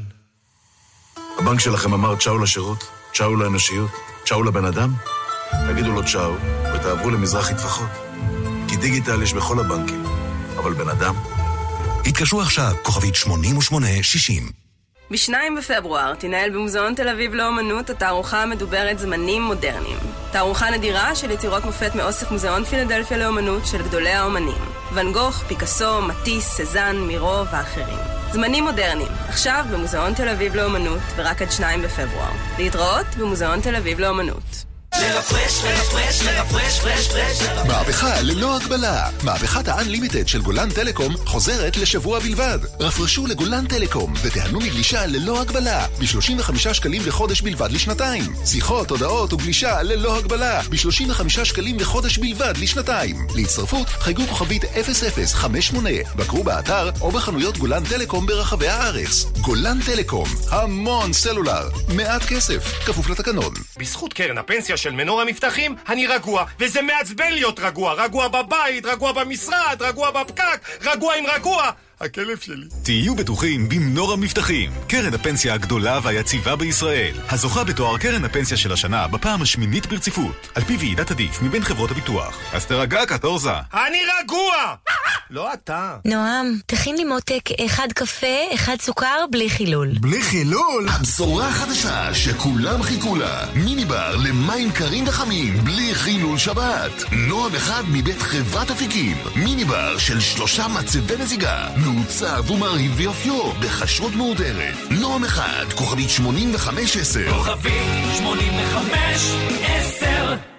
הבנק 1.39 1.59
שלכם 1.59 1.93
אמר 1.93 2.15
צ'או 2.15 2.37
לשירות, 2.37 2.83
צ'או 3.13 3.35
לאנושיות, 3.35 3.91
צ'או 4.25 4.43
לבן 4.43 4.65
אדם? 4.65 4.93
תגידו 5.67 5.91
לו 5.91 6.05
צ'או 6.05 6.33
ותעברו 6.75 7.09
למזרחי 7.09 7.53
טפחות. 7.53 7.89
כי 8.67 8.75
דיגיטל 8.75 9.23
יש 9.23 9.33
בכל 9.33 9.59
הבנקים, 9.59 10.03
אבל 10.57 10.73
בן 10.73 10.89
אדם? 10.89 11.15
התקשרו 12.05 12.41
עכשיו, 12.41 12.73
כוכבית 12.83 13.15
8860. 13.15 14.62
ב-2 15.11 15.33
בפברואר 15.57 16.15
תנהל 16.15 16.49
במוזיאון 16.49 16.95
תל 16.95 17.09
אביב 17.09 17.33
לאומנות 17.33 17.89
התערוכה 17.89 18.43
המדוברת 18.43 18.99
זמנים 18.99 19.41
מודרניים. 19.41 19.97
תערוכה 20.31 20.69
נדירה 20.69 21.15
של 21.15 21.31
יצירות 21.31 21.65
מופת 21.65 21.95
מאוסף 21.95 22.31
מוזיאון 22.31 22.63
פילדלפיה 22.63 23.17
לאומנות 23.17 23.65
של 23.65 23.83
גדולי 23.83 24.09
האומנים. 24.09 24.61
ואן 24.93 25.11
גוך, 25.11 25.43
פיקאסו, 25.47 26.01
מטיס, 26.01 26.47
סזן, 26.47 26.95
מירו 27.07 27.45
ואחרים. 27.51 27.97
זמנים 28.31 28.63
מודרניים, 28.63 29.11
עכשיו 29.27 29.65
במוזיאון 29.71 30.13
תל 30.13 30.29
אביב 30.29 30.55
לאומנות 30.55 31.01
ורק 31.15 31.41
עד 31.41 31.51
2 31.51 31.81
בפברואר. 31.81 32.31
להתראות 32.57 33.05
במוזיאון 33.17 33.61
תל 33.61 33.75
אביב 33.75 33.99
לאומנות. 33.99 34.72
מהפכה 37.67 38.21
ללא 38.21 38.55
הגבלה. 38.55 39.09
מהפכת 39.23 39.67
ה-Unlimited 39.67 40.27
של 40.27 40.41
גולן 40.41 40.69
טלקום 40.69 41.17
חוזרת 41.25 41.77
לשבוע 41.77 42.19
בלבד. 42.19 42.59
רפרשו 42.79 43.27
לגולן 43.27 43.67
טלקום 43.67 44.13
ותיהנו 44.23 44.59
מגלישה 44.59 45.05
ללא 45.05 45.41
הגבלה 45.41 45.87
ב-35 45.99 46.73
שקלים 46.73 47.01
לחודש 47.05 47.41
בלבד 47.41 47.71
לשנתיים. 47.71 48.23
שיחות, 48.45 48.89
הודעות 48.89 49.33
וגלישה 49.33 49.81
ללא 49.81 50.17
הגבלה 50.17 50.61
ב-35 50.61 51.29
שקלים 51.43 51.79
לחודש 51.79 52.17
בלבד 52.17 52.53
לשנתיים. 52.57 53.15
להצטרפות 53.35 53.87
חייגו 53.87 54.27
כוכבית 54.27 54.63
0058, 54.63 55.89
בקרו 56.15 56.43
באתר 56.43 56.89
או 57.01 57.11
בחנויות 57.11 57.57
גולן 57.57 57.83
טלקום 57.83 58.25
ברחבי 58.25 58.67
הארץ. 58.67 59.25
גולן 59.41 59.79
טלקום, 59.85 60.27
המון 60.51 61.13
סלולר, 61.13 61.69
מעט 61.95 62.25
כסף, 62.25 62.73
כפוף 62.85 63.09
לתקנון. 63.09 63.53
בזכות 63.77 64.13
קרן 64.13 64.37
הפנסיה 64.37 64.77
של 64.77 64.91
מנור 64.95 65.21
המבטחים, 65.21 65.75
אני 65.89 66.07
רגוע, 66.07 66.45
וזה 66.59 66.81
מעצבן 66.81 67.31
להיות 67.31 67.59
רגוע. 67.59 67.93
רגוע 67.93 68.27
בבית, 68.27 68.85
רגוע 68.85 69.11
במשרד, 69.11 69.77
רגוע 69.79 70.11
בפקק, 70.11 70.59
רגוע 70.81 71.15
עם 71.15 71.25
רגוע. 71.27 71.71
הכלב 72.01 72.37
שלי. 72.39 72.65
תהיו 72.83 73.15
בטוחים 73.15 73.69
במנור 73.69 74.13
המבטחים, 74.13 74.71
קרן 74.87 75.13
הפנסיה 75.13 75.53
הגדולה 75.53 75.99
והיציבה 76.03 76.55
בישראל, 76.55 77.13
הזוכה 77.29 77.63
בתואר 77.63 77.97
קרן 77.97 78.25
הפנסיה 78.25 78.57
של 78.57 78.71
השנה 78.73 79.07
בפעם 79.07 79.41
השמינית 79.41 79.85
ברציפות, 79.85 80.49
על 80.55 80.63
פי 80.63 80.77
ועידת 80.77 81.11
עדיף 81.11 81.41
מבין 81.41 81.63
חברות 81.63 81.91
הביטוח. 81.91 82.39
אז 82.53 82.65
תרגע 82.65 83.05
קטורזה. 83.05 83.53
אני 83.73 83.99
רגוע! 84.19 84.75
לא 85.29 85.53
אתה. 85.53 85.97
נועם, 86.05 86.57
תכין 86.65 86.97
לי 86.97 87.03
מותק 87.03 87.49
אחד 87.65 87.87
קפה, 87.95 88.53
אחד 88.53 88.75
סוכר, 88.81 89.25
בלי 89.31 89.49
חילול. 89.49 89.89
בלי 89.99 90.21
חילול? 90.21 90.87
הבשורה 90.89 91.47
החדשה 91.47 92.13
שכולם 92.13 92.83
חיכו 92.83 93.15
לה. 93.15 93.45
מיני 93.55 93.85
בר 93.85 94.15
למים 94.15 94.71
קרים 94.71 95.07
וחמים, 95.07 95.57
בלי 95.57 95.95
חילול 95.95 96.37
שבת. 96.37 96.91
נועם 97.11 97.55
אחד 97.55 97.83
מבית 97.91 98.21
חברת 98.21 98.71
אפיקים. 98.71 99.17
מיני 99.35 99.65
בר 99.65 99.97
של 99.97 100.19
שלושה 100.19 100.67
מצבי 100.67 101.15
מזיגה. 101.19 101.67
מעוצב 101.85 102.51
ומרהיב 102.51 102.95
ביופיו, 102.95 103.51
בכשרות 103.59 104.15
מהודרת. 104.15 104.75
נועם 104.89 105.23
אחד, 105.23 105.65
כוכבית 105.75 106.09
8510. 106.09 107.33
כוכבית 107.33 107.73
8510 108.17 110.53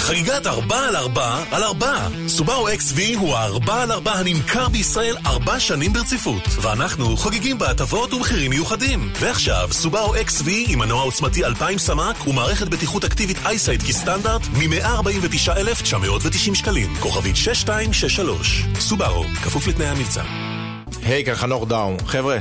חגיגת 0.00 0.46
4 0.46 0.88
על 0.88 0.96
4 0.96 1.44
על 1.50 1.62
4. 1.62 2.08
סובארו 2.26 2.68
XV 2.68 3.16
הוא 3.16 3.36
ה-4 3.36 3.72
על 3.72 3.92
4 3.92 4.12
הנמכר 4.12 4.68
בישראל 4.68 5.16
4 5.26 5.60
שנים 5.60 5.92
ברציפות. 5.92 6.42
ואנחנו 6.62 7.16
חוגגים 7.16 7.58
בהטבות 7.58 8.12
ומחירים 8.12 8.50
מיוחדים. 8.50 9.12
ועכשיו, 9.20 9.68
סובארו 9.72 10.14
XV 10.14 10.48
עם 10.68 10.78
מנוע 10.78 11.02
עוצמתי 11.02 11.44
2,000 11.44 11.78
סמ"ק 11.78 12.26
ומערכת 12.26 12.68
בטיחות 12.68 13.04
אקטיבית 13.04 13.36
אייסייד 13.46 13.82
כסטנדרט 13.82 14.42
מ-149,990 14.46 16.54
שקלים. 16.54 16.94
כוכבית 17.00 17.36
6263. 17.36 18.64
סובארו, 18.78 19.24
כפוף 19.42 19.66
לתנאי 19.66 19.86
המבצע. 19.86 20.22
היי, 21.02 21.24
כאן 21.24 21.34
חנוך 21.34 21.68
דאום. 21.68 21.96
חבר'ה, 22.06 22.38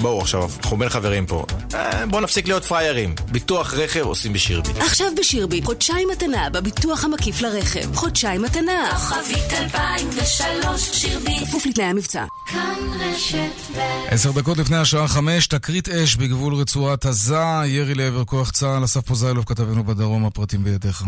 בואו 0.00 0.20
עכשיו, 0.20 0.50
אנחנו 0.62 0.76
בין 0.76 0.88
חברים 0.88 1.26
פה. 1.26 1.44
אה, 1.74 2.06
בואו 2.06 2.20
נפסיק 2.20 2.48
להיות 2.48 2.64
פריירים. 2.64 3.14
ביטוח 3.30 3.74
רכב 3.74 4.00
עושים 4.00 4.32
בשירביט. 4.32 4.76
עכשיו 4.76 5.06
בשירביט, 5.18 5.64
חודשיים 5.64 6.08
מתנה 6.12 6.50
בביטוח 6.50 7.04
המקיף 7.04 7.42
לרכב. 7.42 7.94
חודשיים 7.94 8.42
מתנה. 8.42 8.90
כוכבית 8.96 9.52
2003 9.52 10.90
שירביט 10.92 11.42
כפוף 11.48 11.66
לתנאי 11.66 11.86
המבצע. 11.86 12.24
כאן 12.46 12.74
רשת 13.00 13.76
ב' 13.76 13.80
עשר 14.08 14.32
דקות 14.32 14.58
לפני 14.58 14.76
השעה 14.76 15.08
חמש, 15.08 15.46
תקרית 15.46 15.88
אש 15.88 16.16
בגבול 16.16 16.54
רצועת 16.54 17.06
עזה, 17.06 17.36
ירי 17.66 17.94
לעבר 17.94 18.24
כוח 18.24 18.50
צה"ל, 18.50 18.84
אסף 18.84 19.00
פוזיילוב 19.00 19.44
כתבנו 19.44 19.84
בדרום, 19.84 20.26
הפרטים 20.26 20.64
בידיך. 20.64 21.04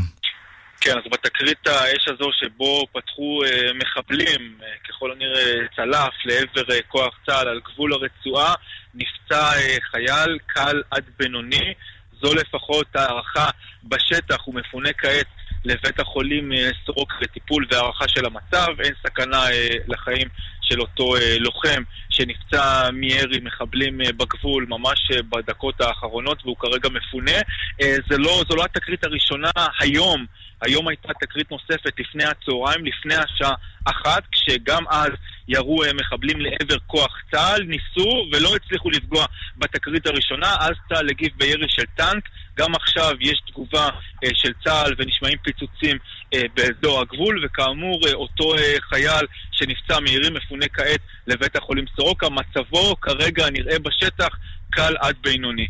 כן, 0.81 0.99
אז 0.99 1.05
בתקרית 1.13 1.67
האש 1.67 2.09
הזו 2.09 2.31
שבו 2.33 2.87
פתחו 2.93 3.45
אה, 3.45 3.73
מחבלים, 3.75 4.59
אה, 4.63 4.67
ככל 4.89 5.13
הנראה 5.13 5.53
צלף, 5.77 6.15
לעבר 6.25 6.75
אה, 6.75 6.83
כוח 6.89 7.19
צה"ל 7.27 7.49
על 7.49 7.61
גבול 7.65 7.93
הרצועה, 7.93 8.55
נפצע 8.95 9.53
אה, 9.57 9.77
חייל 9.91 10.39
קל 10.47 10.83
עד 10.91 11.05
בינוני. 11.19 11.75
זו 12.23 12.35
לפחות 12.35 12.87
הערכה 12.97 13.51
בשטח, 13.85 14.37
הוא 14.45 14.55
מפונה 14.55 14.93
כעת 14.93 15.27
לבית 15.65 16.01
החולים 16.01 16.53
אה, 16.53 16.71
סורוק 16.87 17.13
לטיפול 17.21 17.67
והערכה 17.71 18.09
של 18.09 18.27
המצב. 18.27 18.81
אין 18.81 18.95
סכנה 19.07 19.51
אה, 19.51 19.69
לחיים 19.89 20.29
של 20.63 20.81
אותו 20.81 21.17
אה, 21.17 21.39
לוחם 21.39 21.83
שנפצע 22.11 22.91
מירי 22.91 23.41
מחבלים 23.43 24.01
אה, 24.01 24.13
בגבול 24.13 24.67
ממש 24.69 25.11
אה, 25.13 25.23
בדקות 25.23 25.81
האחרונות 25.81 26.39
והוא 26.45 26.57
כרגע 26.57 26.89
מפונה. 26.89 27.37
אה, 27.83 27.97
זה 28.11 28.19
לא, 28.19 28.43
זו 28.49 28.57
לא 28.57 28.65
התקרית 28.65 29.05
הראשונה 29.05 29.51
היום. 29.81 30.27
היום 30.63 30.89
הייתה 30.89 31.09
תקרית 31.21 31.51
נוספת 31.51 32.01
לפני 32.01 32.25
הצהריים, 32.25 32.85
לפני 32.85 33.15
השעה 33.15 33.55
אחת, 33.85 34.23
כשגם 34.33 34.85
אז 34.89 35.11
ירו 35.49 35.85
אה, 35.85 35.93
מחבלים 35.93 36.41
לעבר 36.41 36.79
כוח 36.87 37.19
צה"ל, 37.31 37.63
ניסו 37.63 38.27
ולא 38.33 38.57
הצליחו 38.57 38.91
לפגוע 38.91 39.27
בתקרית 39.57 40.07
הראשונה, 40.07 40.55
אז 40.61 40.73
צה"ל 40.89 41.11
הגיב 41.11 41.33
בירי 41.37 41.67
של 41.69 41.85
טנק, 41.97 42.29
גם 42.57 42.75
עכשיו 42.75 43.13
יש 43.21 43.41
תגובה 43.47 43.89
אה, 44.25 44.29
של 44.35 44.53
צה"ל 44.65 44.95
ונשמעים 44.99 45.39
פיצוצים 45.43 45.97
אה, 46.35 46.43
באזור 46.55 47.01
הגבול, 47.01 47.45
וכאמור 47.45 48.01
אותו 48.15 48.55
חייל 48.89 49.27
שנפצע 49.53 50.01
מירי 50.01 50.31
מפונה 50.31 50.67
כעת 50.69 51.01
לבית 51.27 51.57
החולים 51.57 51.85
סורוקה, 51.97 52.29
מצבו 52.29 52.97
כרגע 53.01 53.51
נראה 53.51 53.79
בשטח 53.79 54.29
קל 54.71 54.95
עד 55.01 55.17
בינוני. 55.21 55.67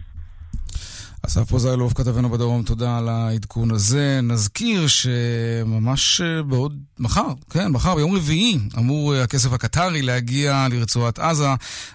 אסף 1.26 1.48
פוזיילוב, 1.48 1.92
כתבנו 1.92 2.30
בדרום, 2.30 2.62
תודה 2.62 2.98
על 2.98 3.08
העדכון 3.08 3.70
הזה. 3.70 4.20
נזכיר 4.22 4.86
שממש 4.86 6.20
בעוד, 6.48 6.78
מחר, 6.98 7.26
כן, 7.50 7.68
מחר, 7.68 7.94
ביום 7.94 8.16
רביעי, 8.16 8.58
אמור 8.78 9.14
הכסף 9.14 9.52
הקטרי 9.52 10.02
להגיע 10.02 10.66
לרצועת 10.70 11.18
עזה, 11.18 11.48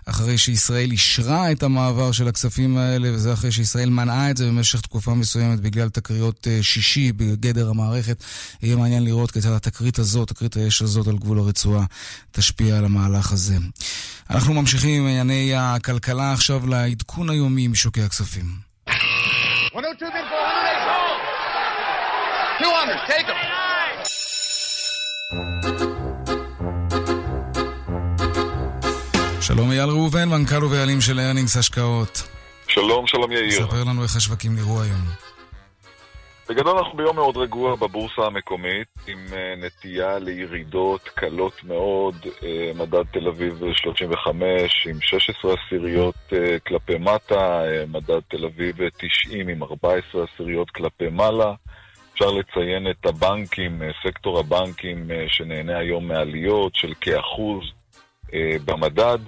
אחרי 0.05 0.37
שישראל 0.37 0.91
אישרה 0.91 1.51
את 1.51 1.63
המעבר 1.63 2.11
של 2.11 2.27
הכספים 2.27 2.77
האלה, 2.77 3.09
וזה 3.13 3.33
אחרי 3.33 3.51
שישראל 3.51 3.89
מנעה 3.89 4.31
את 4.31 4.37
זה 4.37 4.47
במשך 4.47 4.81
תקופה 4.81 5.13
מסוימת 5.13 5.59
בגלל 5.59 5.89
תקריות 5.89 6.47
שישי 6.61 7.11
בגדר 7.11 7.69
המערכת. 7.69 8.23
יהיה 8.63 8.75
מעניין 8.75 9.03
לראות 9.03 9.31
כיצד 9.31 9.51
התקרית 9.51 9.99
הזאת, 9.99 10.27
תקרית 10.27 10.57
האש 10.57 10.81
הזאת 10.81 11.07
על 11.07 11.17
גבול 11.17 11.39
הרצועה, 11.39 11.85
תשפיע 12.31 12.77
על 12.77 12.85
המהלך 12.85 13.31
הזה. 13.31 13.57
אנחנו 14.29 14.53
ממשיכים 14.53 15.01
עם 15.01 15.07
ענייני 15.07 15.55
הכלכלה 15.55 16.33
עכשיו 16.33 16.67
לעדכון 16.67 17.29
היומי 17.29 17.67
משוקי 17.67 18.01
הכספים. 18.01 18.70
200, 22.61 22.89
take 23.07 23.27
them. 23.27 23.37
שלום 29.41 29.71
אייל 29.71 29.89
ראובן, 29.89 30.29
מנכ"ל 30.29 30.63
ובעלים 30.63 31.01
של 31.01 31.19
ארנינגס 31.19 31.57
השקעות. 31.57 32.27
שלום, 32.67 33.07
שלום 33.07 33.31
יאיר. 33.31 33.51
ספר 33.51 33.83
לנו 33.83 34.03
איך 34.03 34.15
השווקים 34.15 34.55
נראו 34.55 34.81
היום. 34.81 35.01
בגדול 36.49 36.77
אנחנו 36.77 36.97
ביום 36.97 37.15
מאוד 37.15 37.37
רגוע 37.37 37.75
בבורסה 37.75 38.21
המקומית, 38.21 38.87
עם 39.07 39.25
נטייה 39.57 40.19
לירידות 40.19 41.09
קלות 41.15 41.63
מאוד, 41.63 42.15
מדד 42.75 43.03
תל 43.13 43.27
אביב 43.27 43.61
35 43.75 44.87
עם 44.89 45.01
16 45.01 45.53
עשיריות 45.53 46.33
כלפי 46.67 46.97
מטה, 46.97 47.61
מדד 47.87 48.19
תל 48.27 48.45
אביב 48.45 48.75
90 48.97 49.47
עם 49.47 49.63
14 49.63 50.25
עשיריות 50.33 50.69
כלפי 50.69 51.09
מעלה. 51.11 51.53
אפשר 52.13 52.31
לציין 52.31 52.89
את 52.89 53.05
הבנקים, 53.05 53.81
סקטור 54.03 54.39
הבנקים 54.39 55.07
שנהנה 55.27 55.77
היום 55.77 56.07
מעליות 56.07 56.75
של 56.75 56.93
כאחוז 57.01 57.63
במדד. 58.65 59.19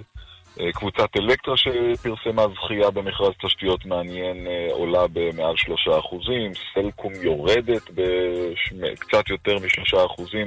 קבוצת 0.74 1.16
אלקטרה 1.16 1.54
שפרסמה 1.56 2.42
זכייה 2.54 2.90
במכרז 2.90 3.32
תשתיות 3.46 3.86
מעניין 3.86 4.46
עולה 4.70 5.06
במעל 5.12 5.56
שלושה 5.56 5.98
אחוזים, 5.98 6.52
סלקום 6.74 7.12
יורדת 7.22 7.90
בקצת 7.90 9.30
יותר 9.30 9.58
משלושה 9.58 10.04
אחוזים 10.04 10.46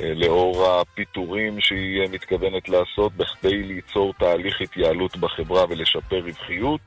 לאור 0.00 0.66
הפיטורים 0.66 1.60
שהיא 1.60 2.08
מתכוונת 2.10 2.68
לעשות 2.68 3.12
בכדי 3.12 3.62
ליצור 3.62 4.14
תהליך 4.18 4.60
התייעלות 4.60 5.16
בחברה 5.16 5.64
ולשפר 5.68 6.18
רווחיות. 6.18 6.80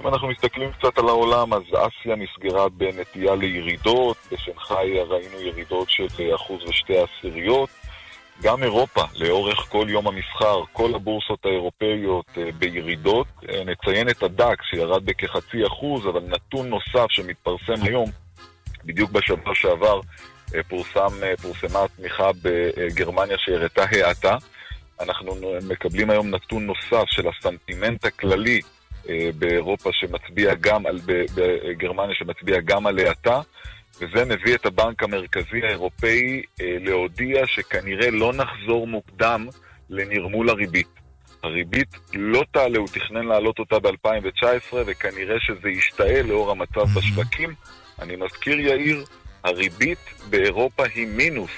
אם 0.00 0.08
אנחנו 0.08 0.28
מסתכלים 0.28 0.72
קצת 0.72 0.98
על 0.98 1.08
העולם, 1.08 1.52
אז 1.54 1.62
אסיה 1.62 2.16
נסגרה 2.16 2.68
בנטייה 2.68 3.34
לירידות, 3.34 4.16
בשנגחאי 4.32 5.00
ראינו 5.00 5.40
ירידות 5.40 5.90
של 5.90 6.06
אחוז 6.34 6.62
ושתי 6.68 6.94
עשיריות. 6.98 7.70
גם 8.42 8.62
אירופה, 8.62 9.02
לאורך 9.14 9.58
כל 9.58 9.86
יום 9.88 10.06
המסחר, 10.06 10.64
כל 10.72 10.94
הבורסות 10.94 11.46
האירופאיות 11.46 12.26
בירידות. 12.58 13.26
נציין 13.66 14.08
את 14.08 14.22
הדקס 14.22 14.64
שירד 14.70 15.04
בכחצי 15.04 15.66
אחוז, 15.66 16.06
אבל 16.06 16.20
נתון 16.20 16.68
נוסף 16.68 17.06
שמתפרסם 17.08 17.82
היום, 17.82 18.10
בדיוק 18.84 19.10
בשבוע 19.10 19.54
שעבר, 19.54 20.00
פורסם, 20.68 21.08
פורסמה 21.42 21.84
התמיכה 21.84 22.30
בגרמניה 22.42 23.36
שהראתה 23.38 23.84
האטה. 23.92 24.36
אנחנו 25.00 25.32
מקבלים 25.68 26.10
היום 26.10 26.30
נתון 26.30 26.66
נוסף 26.66 27.04
של 27.06 27.28
הסנטימנט 27.28 28.04
הכללי 28.04 28.60
אה, 28.60 28.68
באירופה 29.38 29.90
שמצביע 29.92 30.54
גם 30.54 30.86
על, 30.86 31.00
בגרמניה 31.06 32.14
שמצביע 32.14 32.60
גם 32.60 32.86
על 32.86 32.98
האטה, 32.98 33.40
וזה 34.00 34.24
מביא 34.24 34.54
את 34.54 34.66
הבנק 34.66 35.02
המרכזי 35.02 35.62
האירופאי 35.62 36.42
אה, 36.60 36.76
להודיע 36.80 37.46
שכנראה 37.46 38.10
לא 38.10 38.32
נחזור 38.32 38.86
מוקדם 38.86 39.46
לנרמול 39.90 40.50
הריבית. 40.50 40.88
הריבית 41.42 41.88
לא 42.14 42.44
תעלה, 42.50 42.78
הוא 42.78 42.88
תכנן 42.88 43.26
להעלות 43.26 43.58
אותה 43.58 43.78
ב-2019, 43.78 44.74
וכנראה 44.86 45.36
שזה 45.40 45.68
ישתאה 45.68 46.22
לאור 46.22 46.50
המצב 46.50 46.84
בשווקים. 46.96 47.54
אני 48.02 48.16
מזכיר, 48.16 48.60
יאיר, 48.60 49.04
הריבית 49.44 49.98
באירופה 50.30 50.84
היא 50.94 51.06
מינוס 51.06 51.50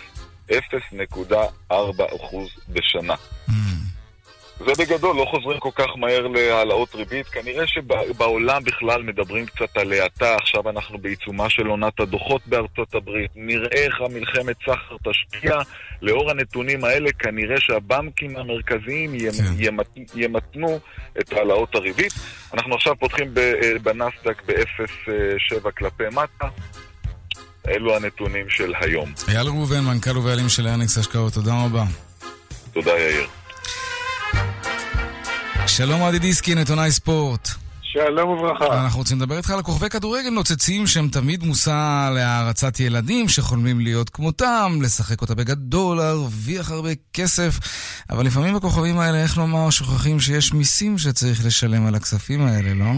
0.4% 0.51 1.74
בשנה. 2.68 3.14
זה 4.59 4.72
בגדול, 4.78 5.16
לא 5.16 5.26
חוזרים 5.30 5.61
כל 5.61 5.70
כך 5.74 5.86
מהר 5.96 6.26
להעלאות 6.26 6.94
ריבית. 6.94 7.26
כנראה 7.26 7.66
שבעולם 7.66 8.64
בכלל 8.64 9.02
מדברים 9.02 9.46
קצת 9.46 9.76
על 9.76 9.92
האטה, 9.92 10.34
עכשיו 10.34 10.70
אנחנו 10.70 10.98
בעיצומה 10.98 11.50
של 11.50 11.66
עונת 11.66 12.00
הדוחות 12.00 12.42
בארצות 12.46 12.94
הברית. 12.94 13.30
נראה 13.34 13.68
איך 13.70 13.94
המלחמת 14.00 14.57
סחר 14.62 14.96
תשפיע. 15.11 15.57
לאור 16.02 16.30
הנתונים 16.30 16.84
האלה, 16.84 17.12
כנראה 17.12 17.57
שהבנקים 17.59 18.36
המרכזיים 18.36 19.16
כן. 19.18 19.74
ימתנו 20.14 20.78
את 21.20 21.32
העלאות 21.32 21.74
הריבית. 21.74 22.12
אנחנו 22.54 22.74
עכשיו 22.74 22.96
פותחים 22.96 23.34
בנסדק 23.82 24.42
ב-0.7 24.46 25.70
כלפי 25.70 26.04
מטה. 26.12 26.48
אלו 27.68 27.96
הנתונים 27.96 28.50
של 28.50 28.72
היום. 28.80 29.12
אייל 29.28 29.46
ראובן, 29.46 29.80
מנכ"ל 29.80 30.18
ובעלים 30.18 30.48
של 30.48 30.66
אנקס 30.66 30.98
השקעות, 30.98 31.32
תודה 31.32 31.52
רבה. 31.64 31.84
תודה, 32.72 32.90
יאיר. 32.90 33.26
שלום 35.66 36.02
אדי 36.02 36.18
דיסקין, 36.18 36.58
עיתונאי 36.58 36.90
ספורט. 36.90 37.48
שלום 37.82 38.28
וברכה. 38.28 38.84
אנחנו 38.84 38.98
רוצים 38.98 39.16
לדבר 39.16 39.36
איתך 39.36 39.50
על 39.50 39.62
כוכבי 39.62 39.88
כדורגל 39.88 40.30
נוצצים 40.30 40.86
שהם 40.86 41.08
תמיד 41.08 41.44
מושא 41.44 42.10
להערצת 42.14 42.80
ילדים 42.80 43.28
שחולמים 43.28 43.80
להיות 43.80 44.10
כמותם, 44.10 44.78
לשחק 44.82 45.20
אותה 45.20 45.34
בגדול, 45.34 45.96
להרוויח 45.96 46.70
הרבה 46.70 46.90
כסף, 47.12 47.58
אבל 48.10 48.26
לפעמים 48.26 48.56
הכוכבים 48.56 48.98
האלה, 48.98 49.22
איך 49.22 49.38
לומר, 49.38 49.70
שוכחים 49.70 50.20
שיש 50.20 50.52
מיסים 50.52 50.98
שצריך 50.98 51.46
לשלם 51.46 51.86
על 51.86 51.94
הכספים 51.94 52.46
האלה, 52.46 52.74
לא? 52.74 52.92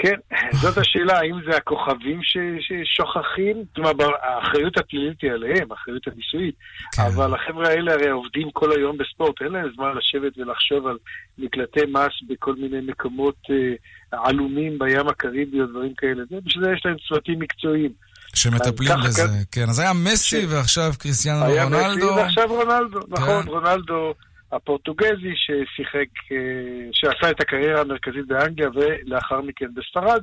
כן, 0.00 0.14
זאת 0.60 0.78
השאלה, 0.78 1.18
האם 1.18 1.40
זה 1.50 1.56
הכוכבים 1.56 2.20
ש, 2.22 2.36
ששוכחים? 2.60 3.56
אומרת, 3.78 3.96
האחריות 4.22 4.78
הפלילית 4.78 5.22
היא 5.22 5.30
עליהם, 5.30 5.72
האחריות 5.72 6.02
הניסויית, 6.06 6.54
כן. 6.92 7.02
אבל 7.02 7.34
החבר'ה 7.34 7.68
האלה 7.68 7.92
הרי 7.92 8.10
עובדים 8.10 8.50
כל 8.50 8.72
היום 8.72 8.98
בספורט, 8.98 9.42
אין 9.42 9.52
להם 9.52 9.70
זמן 9.74 9.90
לשבת 9.96 10.38
ולחשוב 10.38 10.86
על 10.86 10.96
מקלטי 11.38 11.80
מס 11.92 12.28
בכל 12.28 12.54
מיני 12.54 12.80
מקומות 12.80 13.36
אה, 13.50 14.18
עלומים 14.24 14.78
בים 14.78 15.08
הקריבי 15.08 15.60
או 15.60 15.66
דברים 15.66 15.94
כאלה. 15.96 16.22
בשביל 16.44 16.64
זה 16.64 16.70
יש 16.76 16.82
להם 16.84 16.96
צוותים 17.08 17.38
מקצועיים. 17.38 17.92
שמטפלים 18.34 18.90
בזה, 19.04 19.22
כאן... 19.22 19.34
כן. 19.52 19.68
אז 19.68 19.78
היה 19.78 19.92
מסי 19.92 20.42
ש... 20.42 20.44
ועכשיו 20.48 20.92
קריסטיאנו 20.98 21.40
רונלדו. 21.40 21.76
היה 21.76 21.94
מסי 21.94 22.04
ועכשיו 22.04 22.48
רונלדו, 22.48 22.98
נכון, 23.08 23.26
כן. 23.26 23.38
נכון, 23.38 23.48
רונלדו. 23.48 24.14
הפורטוגזי 24.52 25.32
ששיחק, 25.34 26.32
אה, 26.32 26.88
שעשה 26.92 27.30
את 27.30 27.40
הקריירה 27.40 27.80
המרכזית 27.80 28.26
באנגליה 28.26 28.68
ולאחר 28.74 29.40
מכן 29.40 29.66
בספרד. 29.74 30.22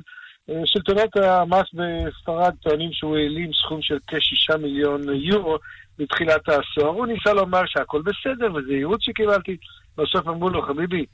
אה, 0.50 0.54
שלטונות 0.64 1.16
המס 1.16 1.66
בספרד 1.74 2.54
טוענים 2.62 2.92
שהוא 2.92 3.16
העלים 3.16 3.50
סכום 3.52 3.82
של 3.82 3.98
כשישה 4.06 4.56
מיליון 4.56 5.02
יורו 5.08 5.56
בתחילת 5.98 6.48
העשור. 6.48 6.88
הוא 6.88 7.06
ניסה 7.06 7.32
לומר 7.32 7.62
שהכל 7.66 8.02
בסדר 8.02 8.54
וזה 8.54 8.72
ייעוץ 8.72 9.00
שקיבלתי. 9.02 9.56
בסוף 9.98 10.28
אמרו 10.28 10.48
לו, 10.48 10.62
חביבי, 10.62 11.04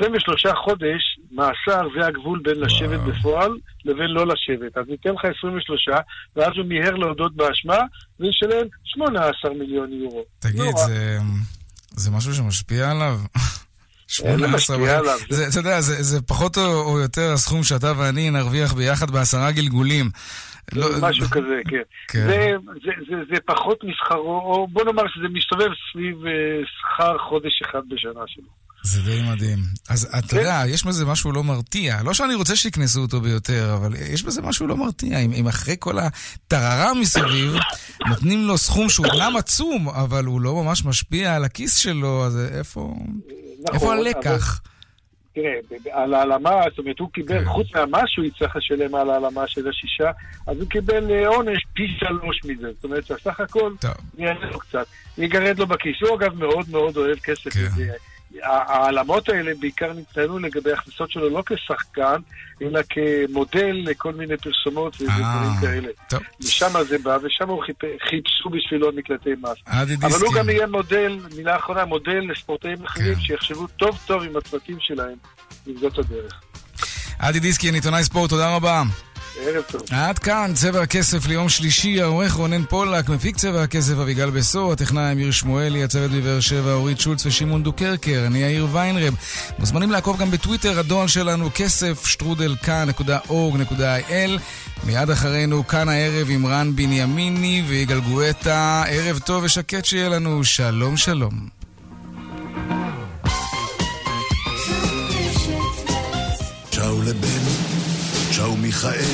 23 0.00 0.46
חודש 0.64 1.18
מאסר 1.32 1.88
זה 1.98 2.06
הגבול 2.06 2.38
בין 2.38 2.60
לשבת 2.60 3.00
בפועל 3.00 3.52
לבין 3.84 4.10
לא 4.10 4.26
לשבת. 4.26 4.78
אז 4.78 4.84
ניתן 4.88 5.10
לך 5.10 5.24
23, 5.38 5.88
ואז 6.36 6.52
הוא 6.56 6.66
מיהר 6.66 6.94
להודות 6.94 7.36
באשמה, 7.36 7.78
וישלם 8.20 8.66
18 8.84 9.54
מיליון 9.54 9.92
יורו. 9.92 10.24
תגיד, 10.38 10.60
לא 10.60 10.72
זה... 10.86 11.18
זה 11.90 12.10
משהו 12.10 12.34
שמשפיע 12.34 12.90
עליו? 12.90 13.18
זה 14.38 14.48
משפיע 14.48 14.98
עליו. 14.98 15.18
זה, 15.30 15.48
אתה 15.48 15.58
יודע, 15.58 15.80
זה, 15.80 16.02
זה 16.02 16.22
פחות 16.22 16.58
או, 16.58 16.82
או 16.82 16.98
יותר 16.98 17.32
הסכום 17.32 17.62
שאתה 17.62 17.92
ואני 17.96 18.30
נרוויח 18.30 18.72
ביחד 18.72 19.10
בעשרה 19.10 19.52
גלגולים. 19.52 20.10
לא, 20.72 20.88
משהו. 21.00 21.26
כזה, 21.30 21.60
כן. 21.68 21.82
כן. 22.08 22.26
זה, 22.26 22.52
זה, 22.84 22.90
זה, 23.08 23.16
זה 23.34 23.40
פחות 23.46 23.84
משכרו, 23.84 24.38
או 24.38 24.68
בוא 24.68 24.84
נאמר 24.84 25.02
שזה 25.08 25.28
מסתובב 25.32 25.68
סביב 25.92 26.16
uh, 26.24 26.28
שכר 26.66 27.18
חודש 27.18 27.62
אחד 27.66 27.82
בשנה 27.88 28.20
שלו. 28.26 28.67
זה 28.88 29.02
די 29.02 29.22
מדהים. 29.22 29.58
אז 29.88 30.08
אתה 30.18 30.36
יודע, 30.36 30.62
יש 30.66 30.84
בזה 30.84 31.06
משהו 31.06 31.32
לא 31.32 31.44
מרתיע. 31.44 32.02
לא 32.04 32.14
שאני 32.14 32.34
רוצה 32.34 32.56
שיקנסו 32.56 33.00
אותו 33.00 33.20
ביותר, 33.20 33.74
אבל 33.74 33.94
יש 34.12 34.22
בזה 34.22 34.42
משהו 34.42 34.66
לא 34.66 34.76
מרתיע. 34.76 35.18
אם, 35.18 35.32
אם 35.32 35.48
אחרי 35.48 35.76
כל 35.78 35.98
הטררה 35.98 36.94
מסביב, 36.94 37.54
נותנים 38.08 38.46
לו 38.46 38.58
סכום 38.58 38.88
שהוא 38.88 39.06
אומנם 39.06 39.36
עצום, 39.36 39.88
אבל 39.88 40.24
הוא 40.24 40.40
לא 40.40 40.54
ממש 40.54 40.84
משפיע 40.84 41.36
על 41.36 41.44
הכיס 41.44 41.76
שלו, 41.76 42.24
אז 42.26 42.38
איפה, 42.58 42.94
נכון, 43.62 43.74
איפה 43.74 43.92
הלקח? 43.92 44.60
תראה, 45.34 46.02
על 46.02 46.14
העלמה, 46.14 46.50
זאת 46.70 46.78
אומרת, 46.78 46.98
הוא 46.98 47.08
קיבל, 47.12 47.38
כן. 47.38 47.44
חוץ 47.44 47.66
מהמס 47.74 48.04
שהוא 48.06 48.24
יצטרך 48.24 48.56
לשלם 48.56 48.94
על 48.94 49.10
העלמה 49.10 49.46
של 49.46 49.68
השישה, 49.68 50.10
אז 50.46 50.56
הוא 50.56 50.68
קיבל 50.68 51.10
אה, 51.10 51.28
עונש 51.28 51.64
פי 51.74 51.82
שלוש 51.98 52.40
מזה. 52.44 52.72
זאת 52.74 52.84
אומרת 52.84 53.06
שהסך 53.06 53.40
הכל, 53.40 53.72
יעלה 54.18 54.50
לו 54.50 54.58
קצת. 54.58 54.86
יגרד 55.18 55.58
לו 55.58 55.66
בכיס. 55.66 55.96
הוא 56.00 56.18
אגב 56.18 56.34
מאוד 56.34 56.70
מאוד 56.70 56.96
אוהב 56.96 57.18
כסף. 57.18 57.48
כן. 57.48 57.68
העלמות 58.42 59.28
האלה 59.28 59.52
בעיקר 59.60 59.92
נטענו 59.92 60.38
לגבי 60.38 60.72
הכנסות 60.72 61.10
שלו 61.10 61.28
לא 61.30 61.42
כשחקן, 61.46 62.20
אלא 62.62 62.80
כמודל 62.88 63.82
לכל 63.84 64.12
מיני 64.12 64.36
פרסומות 64.36 64.94
ודברים 64.94 65.22
אה, 65.24 65.60
כאלה. 65.60 65.88
טוב. 66.08 66.20
משם 66.40 66.72
זה 66.88 66.98
בא, 66.98 67.18
ושם 67.22 67.48
הוא 67.48 67.62
חיפשו 68.08 68.50
בשבילו 68.50 68.92
מקלטי 68.92 69.30
מס. 69.42 69.58
אבל 70.02 70.26
הוא 70.26 70.34
גם 70.34 70.50
יהיה 70.50 70.66
מודל, 70.66 71.18
מילה 71.36 71.56
אחרונה, 71.56 71.84
מודל 71.84 72.20
לספורטאים 72.32 72.84
אחרים 72.84 73.14
כן. 73.14 73.20
שיחשבו 73.20 73.66
טוב 73.66 73.98
טוב 74.06 74.22
עם 74.22 74.36
הצוותים 74.36 74.76
שלהם, 74.80 75.16
אם 75.68 75.74
זאת 75.80 75.98
הדרך. 75.98 76.40
אדי 77.18 77.40
דיסקין, 77.40 77.74
עיתונאי 77.74 78.04
ספורט, 78.04 78.30
תודה 78.30 78.56
רבה. 78.56 78.82
עד 79.90 80.18
כאן 80.18 80.52
צבע 80.54 80.82
הכסף 80.82 81.26
ליום 81.26 81.48
שלישי, 81.48 82.02
העורך 82.02 82.32
רונן 82.32 82.64
פולק, 82.64 83.08
מפיק 83.08 83.36
צבע 83.36 83.62
הכסף 83.62 83.92
אביגל 83.92 84.30
בסור, 84.30 84.72
הטכנאי 84.72 85.12
אמיר 85.12 85.30
שמואלי, 85.30 85.84
הצוות 85.84 86.10
בבאר 86.10 86.40
שבע 86.40 86.72
אורית 86.72 87.00
שולץ 87.00 87.26
ושמעון 87.26 87.62
דוקרקר, 87.62 88.24
אני 88.26 88.38
יאיר 88.38 88.68
ויינרב. 88.72 89.14
מוזמנים 89.58 89.90
לעקוב 89.90 90.18
גם 90.18 90.30
בטוויטר, 90.30 90.78
הדואל 90.78 91.08
שלנו 91.08 91.50
כסף 91.54 92.06
שטרודל 92.06 92.56
כאן.org.il 92.62 94.40
מיד 94.84 95.10
אחרינו 95.10 95.66
כאן 95.66 95.88
הערב 95.88 96.26
עם 96.30 96.46
רן 96.46 96.76
בנימיני 96.76 97.62
ויגאל 97.68 98.00
גואטה. 98.00 98.84
ערב 98.88 99.18
טוב 99.18 99.44
ושקט 99.44 99.84
שיהיה 99.84 100.08
לנו, 100.08 100.44
שלום 100.44 100.96
שלום. 100.96 101.57
מיכאל. 108.78 109.04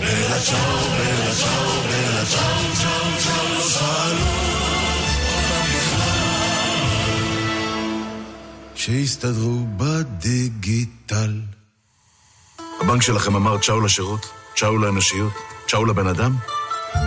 בלה 0.00 0.40
צ'או, 0.40 0.90
בלה 0.90 1.34
צ'או, 1.34 1.82
בלה 1.82 2.24
צ'או, 2.24 2.74
צ'או, 2.74 3.18
צ'או, 3.18 3.70
שלום. 3.70 4.28
שיסתדרו 8.74 9.66
בדיגיטל. 9.76 11.40
הבנק 12.80 13.02
שלכם 13.02 13.36
אמר 13.36 13.58
צ'או 13.58 13.80
לשירות, 13.80 14.26
צ'או 14.56 14.78
לאנושיות, 14.78 15.32
צ'או 15.68 15.84
לבן 15.84 16.06
אדם? 16.06 16.36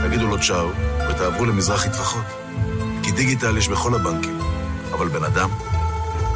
תגידו 0.03 0.27
לו 0.27 0.37
צ'או 0.41 0.69
ותעברו 1.09 1.45
למזרחי 1.45 1.89
טפחות. 1.89 2.25
כי 3.03 3.11
דיגיטל 3.11 3.57
יש 3.57 3.67
בכל 3.67 3.95
הבנקים, 3.95 4.39
אבל 4.91 5.07
בן 5.07 5.23
אדם... 5.23 5.49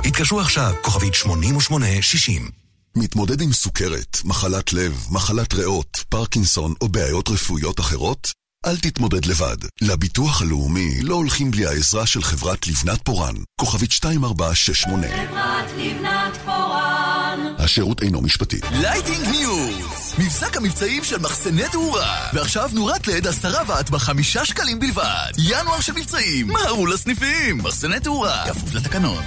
התקשרו 0.06 0.40
עכשיו, 0.40 0.74
כוכבית 0.82 1.14
8860 1.14 2.65
מתמודד 2.98 3.42
עם 3.42 3.54
סוכרת, 3.54 4.18
מחלת 4.26 4.74
לב, 4.74 5.08
מחלת 5.12 5.54
ריאות, 5.54 6.04
פרקינסון 6.10 6.74
או 6.82 6.90
בעיות 6.90 7.30
רפואיות 7.30 7.80
אחרות? 7.80 8.32
אל 8.66 8.78
תתמודד 8.78 9.26
לבד. 9.26 9.58
לביטוח 9.82 10.42
הלאומי 10.42 11.02
לא 11.02 11.16
הולכים 11.16 11.52
בלי 11.52 11.66
העזרה 11.66 12.06
של 12.06 12.24
חברת 12.24 12.68
לבנת 12.68 13.02
פורן, 13.04 13.36
כוכבית 13.60 13.92
2468. 13.92 15.08
חברת 15.08 15.66
לבנת 15.78 16.38
פורן. 16.46 17.54
השירות 17.58 18.02
אינו 18.02 18.22
משפטי. 18.22 18.60
lighting 18.72 19.28
news! 19.28 20.14
מבזק 20.18 20.58
המבצעים 20.58 21.04
של 21.04 21.18
מחסני 21.18 21.70
תאורה. 21.72 22.28
ועכשיו 22.34 22.70
נורת 22.74 23.08
לד 23.08 23.28
עשרה 23.28 23.64
ואט 23.68 23.90
בחמישה 23.90 24.46
שקלים 24.46 24.80
בלבד. 24.80 25.32
ינואר 25.38 25.82
של 25.82 25.94
מבצעים. 25.94 26.48
מהרו 26.48 26.88
לסניפים. 26.88 27.58
מחסני 27.58 28.00
תאורה. 28.00 28.44
כפוף 28.48 28.74
לתקנון. 28.74 29.24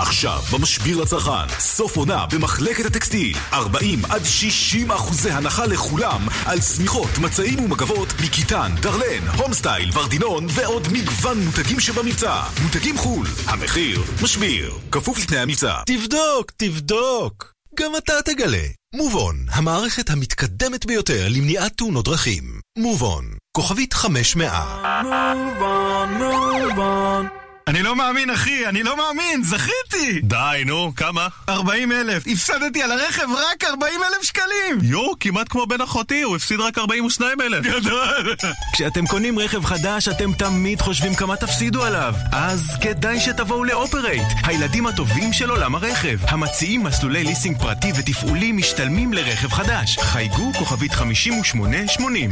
עכשיו, 0.00 0.42
במשביר 0.52 0.96
לצרכן, 1.02 1.48
סוף 1.58 1.96
עונה 1.96 2.26
במחלקת 2.32 2.84
הטקסטיל. 2.84 3.36
40 3.52 4.04
עד 4.04 4.24
60 4.24 4.90
אחוזי 4.90 5.30
הנחה 5.30 5.66
לכולם 5.66 6.20
על 6.46 6.60
שמיכות, 6.60 7.18
מצעים 7.18 7.64
ומגבות 7.64 8.08
מקיטן, 8.24 8.72
ורדלן, 8.80 9.28
home 9.38 9.59
style, 9.59 9.90
ורדינון 9.94 10.46
ועוד 10.48 10.88
מגוון 10.92 11.38
מותגים 11.40 11.80
שבמבצע. 11.80 12.42
מותגים 12.62 12.98
חו"ל, 12.98 13.26
המחיר 13.46 14.02
משביר, 14.22 14.78
כפוף 14.92 15.18
לתנאי 15.18 15.40
המבצע. 15.40 15.74
תבדוק, 15.86 16.50
תבדוק! 16.56 17.52
גם 17.78 17.90
אתה 17.98 18.12
תגלה. 18.24 18.66
מובון, 18.94 19.36
המערכת 19.50 20.10
המתקדמת 20.10 20.86
ביותר 20.86 21.26
למניעת 21.30 21.72
תאונות 21.76 22.04
דרכים. 22.04 22.60
מובון, 22.78 23.24
כוכבית 23.56 23.92
500. 23.94 24.52
מובון, 25.04 26.08
מובון. 26.14 27.26
אני 27.70 27.82
לא 27.82 27.96
מאמין, 27.96 28.30
אחי, 28.30 28.66
אני 28.66 28.82
לא 28.82 28.96
מאמין, 28.96 29.42
זכיתי! 29.44 30.20
די, 30.22 30.62
נו, 30.66 30.92
כמה? 30.96 31.28
40 31.48 31.92
אלף. 31.92 32.22
הפסדתי 32.26 32.82
על 32.82 32.92
הרכב 32.92 33.26
רק 33.32 33.64
40 33.64 34.00
אלף 34.02 34.22
שקלים! 34.22 34.78
יואו, 34.82 35.14
כמעט 35.20 35.48
כמו 35.48 35.66
בן 35.66 35.80
אחותי, 35.80 36.22
הוא 36.22 36.36
הפסיד 36.36 36.60
רק 36.60 36.78
42 36.78 37.40
אלף. 37.40 37.64
גדול! 37.64 38.36
כשאתם 38.72 39.06
קונים 39.06 39.38
רכב 39.38 39.64
חדש, 39.64 40.08
אתם 40.08 40.32
תמיד 40.32 40.80
חושבים 40.80 41.14
כמה 41.14 41.36
תפסידו 41.36 41.84
עליו. 41.84 42.14
אז 42.32 42.78
כדאי 42.80 43.20
שתבואו 43.20 43.64
לאופרייט, 43.64 44.28
הילדים 44.46 44.86
הטובים 44.86 45.32
של 45.32 45.50
עולם 45.50 45.74
הרכב. 45.74 46.18
המציעים 46.28 46.82
מסלולי 46.82 47.24
ליסינג 47.24 47.58
פרטי 47.58 47.92
ותפעולי 47.96 48.52
משתלמים 48.52 49.12
לרכב 49.12 49.48
חדש. 49.48 49.98
חייגו 49.98 50.52
כוכבית 50.58 50.92
5880. 50.92 52.30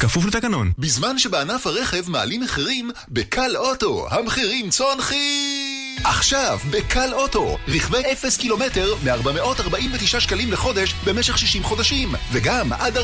כפוף 0.00 0.24
לתקנון. 0.24 0.72
בזמן 0.78 1.18
שבענף 1.18 1.66
הרכב 1.66 2.10
מעלים 2.10 2.40
מחירים, 2.40 2.90
בקל 3.08 3.56
אוטו 3.56 4.06
המחירים 4.10 4.70
צונחים! 4.70 5.96
עכשיו, 6.04 6.58
בקל 6.70 7.14
אוטו, 7.14 7.56
רכבי 7.68 8.12
0 8.12 8.36
קילומטר 8.36 8.94
מ-449 9.04 10.20
שקלים 10.20 10.52
לחודש 10.52 10.94
במשך 11.04 11.38
60 11.38 11.62
חודשים, 11.62 12.14
וגם 12.32 12.72
עד 12.72 12.96
40% 12.96 13.00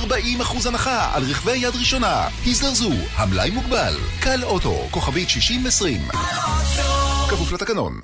הנחה 0.69 1.11
על 1.15 1.23
רכבי 1.31 1.57
יד 1.57 1.75
ראשונה. 1.77 2.29
הזדרזו, 2.47 2.91
המלאי 3.17 3.51
מוגבל. 3.51 3.97
קל 4.21 4.45
אוטו, 4.45 4.89
כוכבית 4.91 5.31
6020. 5.31 6.01
כפוף 7.31 7.53
לתקנון. 7.53 8.01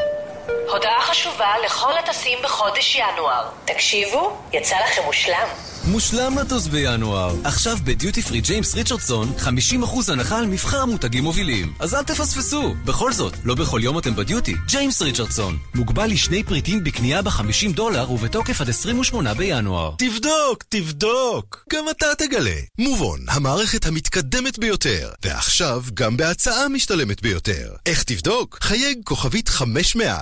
הודעה 0.72 1.00
חשובה 1.02 1.50
לכל 1.64 1.92
הטסים 1.98 2.38
בחודש 2.44 2.96
ינואר. 2.96 3.48
תקשיבו, 3.64 4.42
יצא 4.52 4.76
לכם 4.84 5.02
מושלם. 5.04 5.69
מושלם 5.84 6.38
לטוס 6.38 6.66
בינואר. 6.66 7.36
עכשיו 7.44 7.78
בדיוטי 7.84 8.22
פרי 8.22 8.40
ג'יימס 8.40 8.74
ריצ'רדסון 8.74 9.32
50% 9.38 10.12
הנחה 10.12 10.38
על 10.38 10.46
מבחר 10.46 10.84
מותגים 10.84 11.24
מובילים. 11.24 11.72
אז 11.78 11.94
אל 11.94 12.02
תפספסו. 12.02 12.74
בכל 12.84 13.12
זאת, 13.12 13.34
לא 13.44 13.54
בכל 13.54 13.80
יום 13.82 13.98
אתם 13.98 14.16
בדיוטי. 14.16 14.54
ג'יימס 14.66 15.02
ריצ'רדסון. 15.02 15.58
מוגבל 15.74 16.06
לשני 16.06 16.44
פריטים 16.44 16.84
בקנייה 16.84 17.22
ב-50 17.22 17.72
דולר 17.74 18.10
ובתוקף 18.10 18.60
עד 18.60 18.68
28 18.68 19.34
בינואר. 19.34 19.94
תבדוק, 19.98 20.62
תבדוק. 20.68 21.64
גם 21.72 21.84
אתה 21.90 22.06
תגלה. 22.18 22.56
מובון, 22.78 23.20
המערכת 23.28 23.86
המתקדמת 23.86 24.58
ביותר. 24.58 25.10
ועכשיו 25.24 25.82
גם 25.94 26.16
בהצעה 26.16 26.68
משתלמת 26.68 27.22
ביותר. 27.22 27.72
איך 27.86 28.02
תבדוק? 28.02 28.58
חייג 28.62 28.98
כוכבית 29.04 29.48
500. 29.48 30.14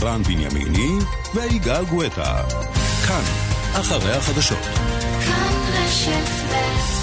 רן 0.00 0.22
בנימיני 0.22 1.04
ויגאל 1.34 1.84
גואטה. 1.84 2.42
כאן, 3.08 3.55
אחרי 3.80 4.12
החדשות. 4.12 4.58
כאן 5.24 5.54
רשת 5.72 6.28
ב' 6.50 6.95